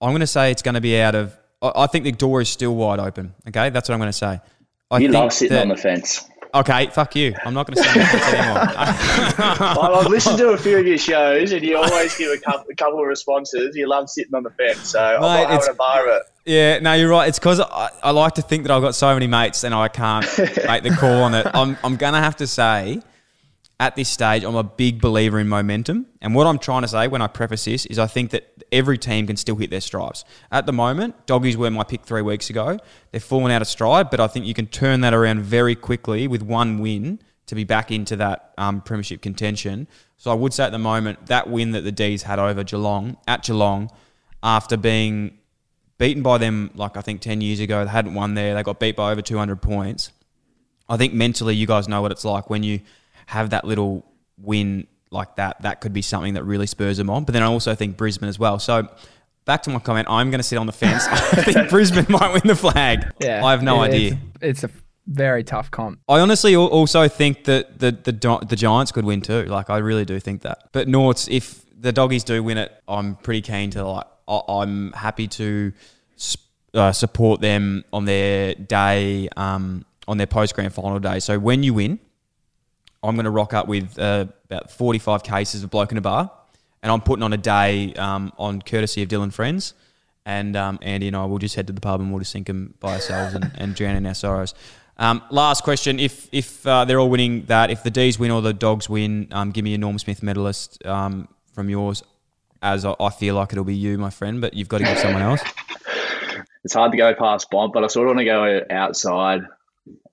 I'm 0.00 0.10
going 0.10 0.20
to 0.20 0.26
say 0.26 0.50
it's 0.50 0.62
going 0.62 0.74
to 0.76 0.80
be 0.80 1.00
out 1.00 1.14
of. 1.14 1.36
I, 1.60 1.72
I 1.76 1.86
think 1.88 2.04
the 2.04 2.12
door 2.12 2.40
is 2.40 2.48
still 2.48 2.74
wide 2.74 2.98
open. 3.00 3.34
Okay, 3.48 3.70
that's 3.70 3.88
what 3.88 3.94
I'm 3.94 4.00
going 4.00 4.08
to 4.08 4.16
say. 4.16 4.40
I 4.90 4.98
You 4.98 5.08
think 5.08 5.14
love 5.14 5.32
sitting 5.32 5.54
that- 5.56 5.62
on 5.62 5.68
the 5.68 5.76
fence. 5.76 6.28
Okay, 6.54 6.86
fuck 6.88 7.16
you. 7.16 7.34
I'm 7.46 7.54
not 7.54 7.66
going 7.66 7.76
to 7.76 7.82
say 7.82 7.98
that 8.00 9.36
anymore. 9.38 9.76
Well, 9.82 9.94
I've 9.96 10.06
listened 10.08 10.36
to 10.38 10.50
a 10.50 10.58
few 10.58 10.78
of 10.78 10.86
your 10.86 10.98
shows, 10.98 11.52
and 11.52 11.62
you 11.64 11.78
always 11.78 12.16
give 12.16 12.30
a 12.30 12.38
couple, 12.38 12.66
a 12.70 12.74
couple 12.74 13.00
of 13.00 13.06
responses. 13.06 13.74
You 13.74 13.88
love 13.88 14.10
sitting 14.10 14.34
on 14.34 14.42
the 14.42 14.50
fence, 14.50 14.90
so 14.90 15.00
I'm 15.00 15.20
Mate, 15.20 15.26
not 15.26 15.40
it's- 15.44 15.66
having 15.66 15.70
a 15.70 15.74
bar 15.76 16.08
of 16.08 16.16
it. 16.16 16.22
Yeah, 16.44 16.80
no, 16.80 16.92
you're 16.94 17.08
right. 17.08 17.28
It's 17.28 17.38
because 17.38 17.60
I, 17.60 17.90
I 18.02 18.10
like 18.10 18.34
to 18.34 18.42
think 18.42 18.64
that 18.64 18.72
I've 18.72 18.82
got 18.82 18.96
so 18.96 19.14
many 19.14 19.28
mates 19.28 19.62
and 19.62 19.72
I 19.72 19.86
can't 19.86 20.26
make 20.66 20.82
the 20.82 20.90
call 20.98 21.22
on 21.22 21.34
it. 21.34 21.46
I'm, 21.54 21.78
I'm 21.84 21.94
going 21.96 22.14
to 22.14 22.18
have 22.18 22.34
to 22.38 22.48
say, 22.48 23.00
at 23.82 23.96
this 23.96 24.08
stage, 24.08 24.44
I'm 24.44 24.54
a 24.54 24.62
big 24.62 25.00
believer 25.00 25.40
in 25.40 25.48
momentum. 25.48 26.06
And 26.20 26.36
what 26.36 26.46
I'm 26.46 26.60
trying 26.60 26.82
to 26.82 26.88
say 26.88 27.08
when 27.08 27.20
I 27.20 27.26
preface 27.26 27.64
this 27.64 27.84
is 27.86 27.98
I 27.98 28.06
think 28.06 28.30
that 28.30 28.62
every 28.70 28.96
team 28.96 29.26
can 29.26 29.36
still 29.36 29.56
hit 29.56 29.70
their 29.70 29.80
strides. 29.80 30.24
At 30.52 30.66
the 30.66 30.72
moment, 30.72 31.26
doggies 31.26 31.56
were 31.56 31.68
my 31.68 31.82
pick 31.82 32.04
three 32.04 32.22
weeks 32.22 32.48
ago. 32.48 32.78
They're 33.10 33.20
falling 33.20 33.52
out 33.52 33.60
of 33.60 33.66
stride, 33.66 34.08
but 34.08 34.20
I 34.20 34.28
think 34.28 34.46
you 34.46 34.54
can 34.54 34.68
turn 34.68 35.00
that 35.00 35.12
around 35.12 35.40
very 35.40 35.74
quickly 35.74 36.28
with 36.28 36.42
one 36.42 36.78
win 36.78 37.18
to 37.46 37.56
be 37.56 37.64
back 37.64 37.90
into 37.90 38.14
that 38.14 38.54
um, 38.56 38.82
premiership 38.82 39.20
contention. 39.20 39.88
So 40.16 40.30
I 40.30 40.34
would 40.34 40.54
say 40.54 40.62
at 40.62 40.70
the 40.70 40.78
moment, 40.78 41.26
that 41.26 41.50
win 41.50 41.72
that 41.72 41.80
the 41.80 41.90
D's 41.90 42.22
had 42.22 42.38
over 42.38 42.62
Geelong, 42.62 43.16
at 43.26 43.42
Geelong, 43.42 43.90
after 44.44 44.76
being 44.76 45.38
beaten 45.98 46.22
by 46.22 46.38
them 46.38 46.70
like 46.76 46.96
I 46.96 47.00
think 47.00 47.20
10 47.20 47.40
years 47.40 47.58
ago. 47.58 47.84
They 47.84 47.90
hadn't 47.90 48.14
won 48.14 48.34
there. 48.34 48.54
They 48.54 48.62
got 48.62 48.78
beat 48.78 48.94
by 48.94 49.10
over 49.10 49.22
200 49.22 49.60
points. 49.60 50.12
I 50.88 50.96
think 50.96 51.14
mentally 51.14 51.56
you 51.56 51.66
guys 51.66 51.88
know 51.88 52.00
what 52.00 52.12
it's 52.12 52.24
like 52.24 52.48
when 52.48 52.62
you 52.62 52.80
have 53.26 53.50
that 53.50 53.64
little 53.64 54.04
win 54.38 54.86
like 55.10 55.36
that. 55.36 55.62
That 55.62 55.80
could 55.80 55.92
be 55.92 56.02
something 56.02 56.34
that 56.34 56.44
really 56.44 56.66
spurs 56.66 56.96
them 56.96 57.10
on. 57.10 57.24
But 57.24 57.32
then 57.32 57.42
I 57.42 57.46
also 57.46 57.74
think 57.74 57.96
Brisbane 57.96 58.28
as 58.28 58.38
well. 58.38 58.58
So 58.58 58.88
back 59.44 59.62
to 59.64 59.70
my 59.70 59.78
comment, 59.78 60.08
I'm 60.10 60.30
going 60.30 60.38
to 60.40 60.44
sit 60.44 60.56
on 60.58 60.66
the 60.66 60.72
fence. 60.72 61.06
I 61.10 61.42
think 61.42 61.68
Brisbane 61.70 62.06
might 62.08 62.32
win 62.32 62.42
the 62.46 62.56
flag. 62.56 63.12
Yeah, 63.20 63.44
I 63.44 63.50
have 63.50 63.62
no 63.62 63.76
Yeah, 63.76 63.82
idea. 63.90 64.18
It's, 64.40 64.62
it's 64.62 64.64
a 64.64 64.70
very 65.06 65.42
tough 65.44 65.70
comp. 65.70 66.00
I 66.08 66.20
honestly 66.20 66.54
also 66.56 67.08
think 67.08 67.44
that 67.44 67.78
the, 67.78 67.90
the 67.92 68.46
the 68.48 68.56
Giants 68.56 68.92
could 68.92 69.04
win 69.04 69.20
too. 69.20 69.44
Like 69.44 69.68
I 69.68 69.78
really 69.78 70.04
do 70.04 70.18
think 70.20 70.42
that. 70.42 70.68
But 70.72 70.86
Norts, 70.88 71.28
if 71.30 71.64
the 71.78 71.92
doggies 71.92 72.22
do 72.24 72.42
win 72.42 72.56
it, 72.58 72.72
I'm 72.86 73.16
pretty 73.16 73.42
keen 73.42 73.70
to 73.70 73.84
like. 73.86 74.06
I- 74.28 74.42
I'm 74.48 74.92
happy 74.92 75.26
to 75.26 75.72
uh, 76.74 76.92
support 76.92 77.40
them 77.40 77.84
on 77.92 78.04
their 78.04 78.54
day, 78.54 79.28
um, 79.36 79.84
on 80.08 80.16
their 80.16 80.28
post 80.28 80.54
grand 80.54 80.72
final 80.72 80.98
day. 81.00 81.18
So 81.18 81.38
when 81.38 81.62
you 81.64 81.74
win, 81.74 81.98
I'm 83.02 83.14
going 83.16 83.24
to 83.24 83.30
rock 83.30 83.52
up 83.52 83.66
with 83.66 83.98
uh, 83.98 84.26
about 84.44 84.70
45 84.70 85.22
cases 85.22 85.64
of 85.64 85.70
bloke 85.70 85.92
in 85.92 85.98
a 85.98 86.02
bar, 86.02 86.30
and 86.82 86.92
I'm 86.92 87.00
putting 87.00 87.22
on 87.22 87.32
a 87.32 87.38
day 87.38 87.94
um, 87.94 88.32
on 88.38 88.62
courtesy 88.62 89.02
of 89.02 89.08
Dyl 89.08 89.28
& 89.30 89.32
Friends. 89.32 89.74
And 90.24 90.54
um, 90.54 90.78
Andy 90.82 91.08
and 91.08 91.16
I 91.16 91.24
will 91.24 91.38
just 91.38 91.56
head 91.56 91.66
to 91.66 91.72
the 91.72 91.80
pub 91.80 92.00
and 92.00 92.12
we'll 92.12 92.20
just 92.20 92.30
sink 92.30 92.46
them 92.46 92.74
by 92.78 92.94
ourselves 92.94 93.34
and, 93.34 93.50
and 93.56 93.74
drown 93.74 93.96
in 93.96 94.06
our 94.06 94.14
sorrows. 94.14 94.54
Um, 94.96 95.20
last 95.30 95.64
question: 95.64 95.98
If 95.98 96.28
if 96.30 96.64
uh, 96.64 96.84
they're 96.84 97.00
all 97.00 97.10
winning 97.10 97.46
that, 97.46 97.70
if 97.72 97.82
the 97.82 97.90
D's 97.90 98.20
win 98.20 98.30
or 98.30 98.40
the 98.40 98.52
Dogs 98.52 98.88
win, 98.88 99.26
um, 99.32 99.50
give 99.50 99.64
me 99.64 99.74
a 99.74 99.78
Norm 99.78 99.98
Smith 99.98 100.22
medalist 100.22 100.84
um, 100.86 101.26
from 101.52 101.68
yours. 101.68 102.04
As 102.62 102.84
I, 102.84 102.94
I 103.00 103.10
feel 103.10 103.34
like 103.34 103.50
it'll 103.52 103.64
be 103.64 103.74
you, 103.74 103.98
my 103.98 104.10
friend, 104.10 104.40
but 104.40 104.54
you've 104.54 104.68
got 104.68 104.78
to 104.78 104.84
give 104.84 104.98
someone 104.98 105.22
else. 105.22 105.40
It's 106.62 106.74
hard 106.74 106.92
to 106.92 106.98
go 106.98 107.12
past 107.14 107.50
Bont, 107.50 107.72
but 107.72 107.82
I 107.82 107.88
sort 107.88 108.06
of 108.06 108.14
want 108.14 108.20
to 108.20 108.24
go 108.24 108.60
outside, 108.70 109.40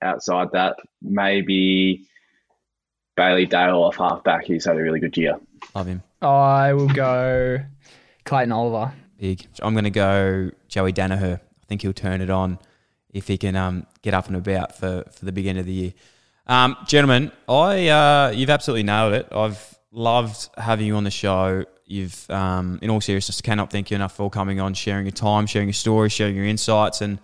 outside 0.01 0.53
that. 0.53 0.77
Maybe 1.03 2.07
Bailey 3.19 3.45
Dale 3.45 3.83
off 3.83 3.97
halfback. 3.97 4.45
He's 4.45 4.63
had 4.63 4.77
a 4.77 4.81
really 4.81 5.01
good 5.01 5.17
year. 5.17 5.37
Love 5.75 5.87
him. 5.87 6.01
I 6.21 6.71
will 6.71 6.87
go 6.87 7.59
Clayton 8.23 8.53
Oliver. 8.53 8.93
Big. 9.17 9.45
I'm 9.61 9.73
going 9.73 9.83
to 9.83 9.89
go 9.89 10.51
Joey 10.69 10.93
Daniher. 10.93 11.35
I 11.35 11.65
think 11.67 11.81
he'll 11.81 11.91
turn 11.91 12.21
it 12.21 12.29
on 12.29 12.59
if 13.09 13.27
he 13.27 13.37
can 13.37 13.57
um, 13.57 13.85
get 14.03 14.13
up 14.13 14.27
and 14.27 14.37
about 14.37 14.73
for, 14.73 15.03
for 15.11 15.25
the 15.25 15.33
big 15.33 15.47
end 15.47 15.59
of 15.59 15.65
the 15.65 15.73
year. 15.73 15.93
Um, 16.47 16.77
gentlemen, 16.87 17.33
I 17.49 17.89
uh, 17.89 18.31
you've 18.33 18.49
absolutely 18.49 18.83
nailed 18.83 19.13
it. 19.13 19.27
I've 19.33 19.77
loved 19.91 20.49
having 20.57 20.87
you 20.87 20.95
on 20.95 21.03
the 21.03 21.11
show. 21.11 21.65
You've, 21.85 22.29
um, 22.29 22.79
in 22.81 22.89
all 22.89 23.01
seriousness, 23.01 23.41
cannot 23.41 23.69
thank 23.69 23.91
you 23.91 23.95
enough 23.95 24.15
for 24.15 24.29
coming 24.29 24.61
on, 24.61 24.73
sharing 24.75 25.05
your 25.05 25.11
time, 25.11 25.45
sharing 25.45 25.67
your 25.67 25.73
story, 25.73 26.07
sharing 26.07 26.37
your 26.37 26.45
insights, 26.45 27.01
and 27.01 27.19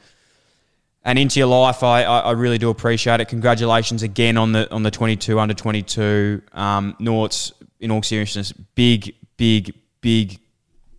and 1.05 1.19
into 1.19 1.39
your 1.39 1.47
life. 1.47 1.83
I, 1.83 2.03
I, 2.03 2.31
really 2.31 2.57
do 2.57 2.69
appreciate 2.69 3.19
it. 3.19 3.27
Congratulations 3.29 4.03
again 4.03 4.37
on 4.37 4.51
the 4.51 4.69
on 4.73 4.83
the 4.83 4.91
22 4.91 5.39
under 5.39 5.53
22. 5.53 6.41
Um, 6.51 6.95
Norts, 6.99 7.53
in 7.79 7.91
all 7.91 8.01
seriousness, 8.01 8.51
big, 8.51 9.15
big, 9.37 9.73
big 10.01 10.39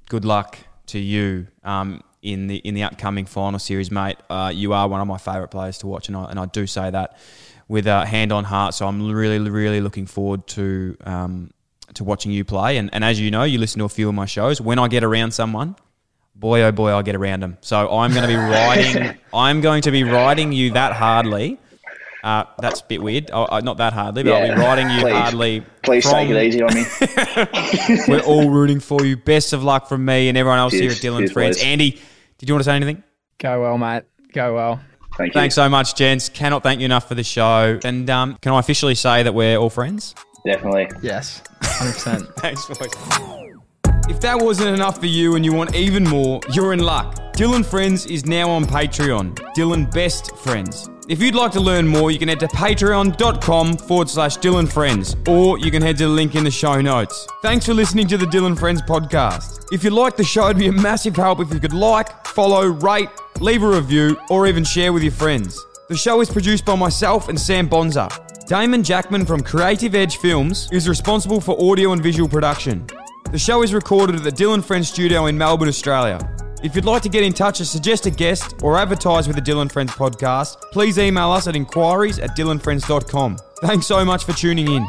good 0.09 0.25
luck 0.25 0.59
to 0.87 0.99
you 1.01 1.49
um, 1.65 2.01
in 2.23 2.47
the 2.47 2.57
in 2.59 2.75
the 2.75 2.85
upcoming 2.85 3.27
final 3.27 3.59
series, 3.59 3.91
mate. 3.91 4.17
Uh, 4.31 4.53
you 4.55 4.73
are 4.73 4.89
one 4.89 5.01
of 5.01 5.09
my 5.09 5.19
favourite 5.19 5.51
players 5.51 5.79
to 5.79 5.89
watch, 5.89 6.09
and 6.09 6.17
I, 6.17 6.25
and 6.31 6.39
I 6.39 6.47
do 6.47 6.67
say 6.67 6.89
that 6.89 7.19
with 7.69 7.89
a 7.89 8.07
hand 8.07 8.33
on 8.33 8.45
heart. 8.45 8.75
So 8.75 8.87
I'm 8.87 9.11
really, 9.11 9.39
really 9.51 9.81
looking 9.81 10.07
forward 10.07 10.47
to 10.49 10.97
um, 11.05 11.51
to 11.95 12.05
watching 12.05 12.31
you 12.31 12.45
play. 12.45 12.77
And, 12.77 12.91
and 12.93 13.05
as 13.05 13.21
you 13.21 13.31
know, 13.31 13.43
you 13.43 13.59
listen 13.59 13.81
to 13.81 13.85
a 13.85 13.89
few 13.89 14.09
of 14.09 14.15
my 14.15 14.27
shows. 14.27 14.61
When 14.61 14.79
I 14.79 14.87
get 14.87 15.03
around 15.03 15.33
someone, 15.33 15.77
boy 16.39 16.63
oh 16.63 16.73
boy, 16.73 16.91
I'll 16.91 17.03
get 17.03 17.17
around 17.17 17.41
them. 17.41 17.59
So 17.61 17.91
I'm 17.91 18.13
going 18.13 18.23
to 18.23 18.29
be 18.29 18.37
riding. 18.37 19.19
I'm 19.35 19.61
going 19.61 19.83
to 19.83 19.91
be 19.91 20.05
riding 20.05 20.53
you 20.53 20.73
that 20.73 20.93
hardly. 20.93 21.59
Uh, 22.23 22.45
that's 22.59 22.81
a 22.81 22.85
bit 22.85 23.01
weird. 23.01 23.31
Oh, 23.33 23.47
uh, 23.49 23.61
not 23.61 23.77
that 23.77 23.93
hardly, 23.93 24.25
but 24.25 24.33
I'll 24.33 24.55
be 24.55 24.61
riding 24.61 24.91
you 24.91 25.01
please, 25.01 25.13
hardly. 25.13 25.67
Please 25.83 26.05
take 26.05 26.29
it 26.29 26.43
easy 26.43 26.61
on 26.61 26.75
me. 26.75 26.85
we're 28.09 28.25
all 28.25 28.51
rooting 28.51 28.81
for 28.81 29.05
you. 29.05 29.17
Best 29.17 29.53
of 29.53 29.63
luck 29.63 29.89
from 29.89 30.05
me 30.05 30.29
and 30.29 30.37
everyone 30.37 30.59
else 30.59 30.73
here 30.73 30.91
at 30.91 30.97
Cheers. 30.97 31.01
Dylan 31.01 31.19
Cheers, 31.21 31.33
Friends. 31.33 31.57
boys. 31.59 31.65
Andy, 31.65 32.01
did 32.39 32.49
you 32.49 32.55
want 32.55 32.61
to 32.61 32.65
say 32.65 32.75
anything? 32.75 33.05
Go 33.39 33.63
well, 33.63 33.79
mate. 33.79 34.05
Go 34.33 34.55
well. 34.55 34.81
Thank 35.17 35.35
you. 35.35 35.41
Thanks 35.41 35.55
so 35.55 35.69
much, 35.69 35.95
gents. 35.95 36.29
Cannot 36.29 36.63
thank 36.63 36.81
you 36.81 36.85
enough 36.87 37.07
for 37.07 37.15
the 37.15 37.23
show. 37.23 37.79
And 37.85 38.11
um, 38.11 38.37
can 38.43 38.53
I 38.53 38.59
officially 38.59 38.97
say 38.97 39.23
that 39.23 39.33
we're 39.33 39.57
all 39.57 39.71
friends? 39.71 40.15
Definitely. 40.45 40.89
Yes, 41.03 41.43
100%. 41.61 42.35
Thanks, 42.37 42.67
boys. 42.67 43.43
If 44.09 44.21
that 44.21 44.39
wasn't 44.41 44.69
enough 44.69 45.01
for 45.01 45.07
you 45.07 45.35
and 45.35 45.45
you 45.45 45.53
want 45.53 45.75
even 45.75 46.05
more, 46.05 46.41
you're 46.53 46.73
in 46.73 46.79
luck. 46.79 47.33
Dyl 47.33 47.61
& 47.63 47.65
Friends 47.65 48.07
is 48.07 48.25
now 48.25 48.49
on 48.49 48.65
Patreon. 48.65 49.37
Dyl 49.55 49.85
& 49.87 49.91
Best 49.93 50.37
Friends. 50.37 50.89
If 51.09 51.21
you'd 51.21 51.35
like 51.35 51.51
to 51.53 51.61
learn 51.61 51.89
more, 51.89 52.13
you 52.13 52.19
can 52.19 52.29
head 52.29 52.39
to 52.41 52.47
patreon.com 52.47 53.77
forward 53.77 54.09
slash 54.09 54.39
Dylan 54.39 54.71
Friends, 54.71 55.17
or 55.27 55.59
you 55.59 55.73
can 55.73 55.83
head 55.83 55.97
to 55.99 56.05
the 56.05 56.11
link 56.11 56.37
in 56.37 56.45
the 56.45 56.51
show 56.51 56.81
notes. 56.81 57.27
Thanks 57.43 57.67
for 57.67 57.75
listening 57.75 58.07
to 58.09 58.17
the 58.17 58.27
Dyl 58.27 58.55
& 58.57 58.57
Friends 58.57 58.81
podcast. 58.83 59.73
If 59.73 59.83
you 59.83 59.91
like 59.91 60.17
the 60.17 60.25
show, 60.25 60.47
it'd 60.47 60.59
be 60.59 60.69
a 60.69 60.73
massive 60.73 61.17
help 61.17 61.41
if 61.41 61.53
you 61.53 61.59
could 61.59 61.73
like, 61.73 62.27
follow, 62.29 62.67
rate, 62.67 63.09
leave 63.41 63.65
a 63.65 63.69
review, 63.69 64.17
or 64.31 64.47
even 64.47 64.63
share 64.63 64.93
with 64.93 65.03
your 65.03 65.13
friends. 65.13 65.61
The 65.89 65.97
show 65.97 66.21
is 66.21 66.31
produced 66.31 66.65
by 66.65 66.77
myself 66.77 67.29
and 67.29 67.41
Sam 67.41 67.69
Bonser. 67.69 68.09
Damon 68.47 68.85
Jackman 68.85 69.27
from 69.27 69.41
Creative 69.41 69.97
Edge 69.97 70.19
Films 70.19 70.69
is 70.71 70.89
responsible 70.89 71.41
for 71.41 71.61
audio 71.61 71.91
and 71.91 72.01
visual 72.01 72.29
production. 72.29 72.87
The 73.33 73.39
show 73.39 73.63
is 73.63 73.75
recorded 73.75 74.17
at 74.17 74.23
the 74.23 74.31
Dyl 74.31 74.63
& 74.63 74.63
Friends 74.63 74.89
studio 74.89 75.27
in 75.27 75.37
Melbourne, 75.37 75.69
Australia. 75.69 76.19
If 76.63 76.77
you'd 76.77 76.85
like 76.85 77.03
to 77.03 77.09
get 77.09 77.25
in 77.25 77.33
touch 77.33 77.59
and 77.59 77.67
suggest 77.67 78.07
a 78.07 78.11
guest 78.11 78.55
or 78.63 78.79
advertise 78.79 79.27
with 79.27 79.35
the 79.37 79.43
Dyl 79.43 79.69
& 79.69 79.73
Friends 79.73 79.93
podcast, 79.93 80.61
please 80.73 80.97
email 80.97 81.33
us 81.33 81.49
at 81.49 81.57
inquiries 81.57 82.21
at 82.21 82.37
dylanfriends.com. 82.37 83.39
Thanks 83.63 83.87
so 83.87 84.05
much 84.05 84.25
for 84.25 84.33
tuning 84.33 84.71
in. 84.71 84.87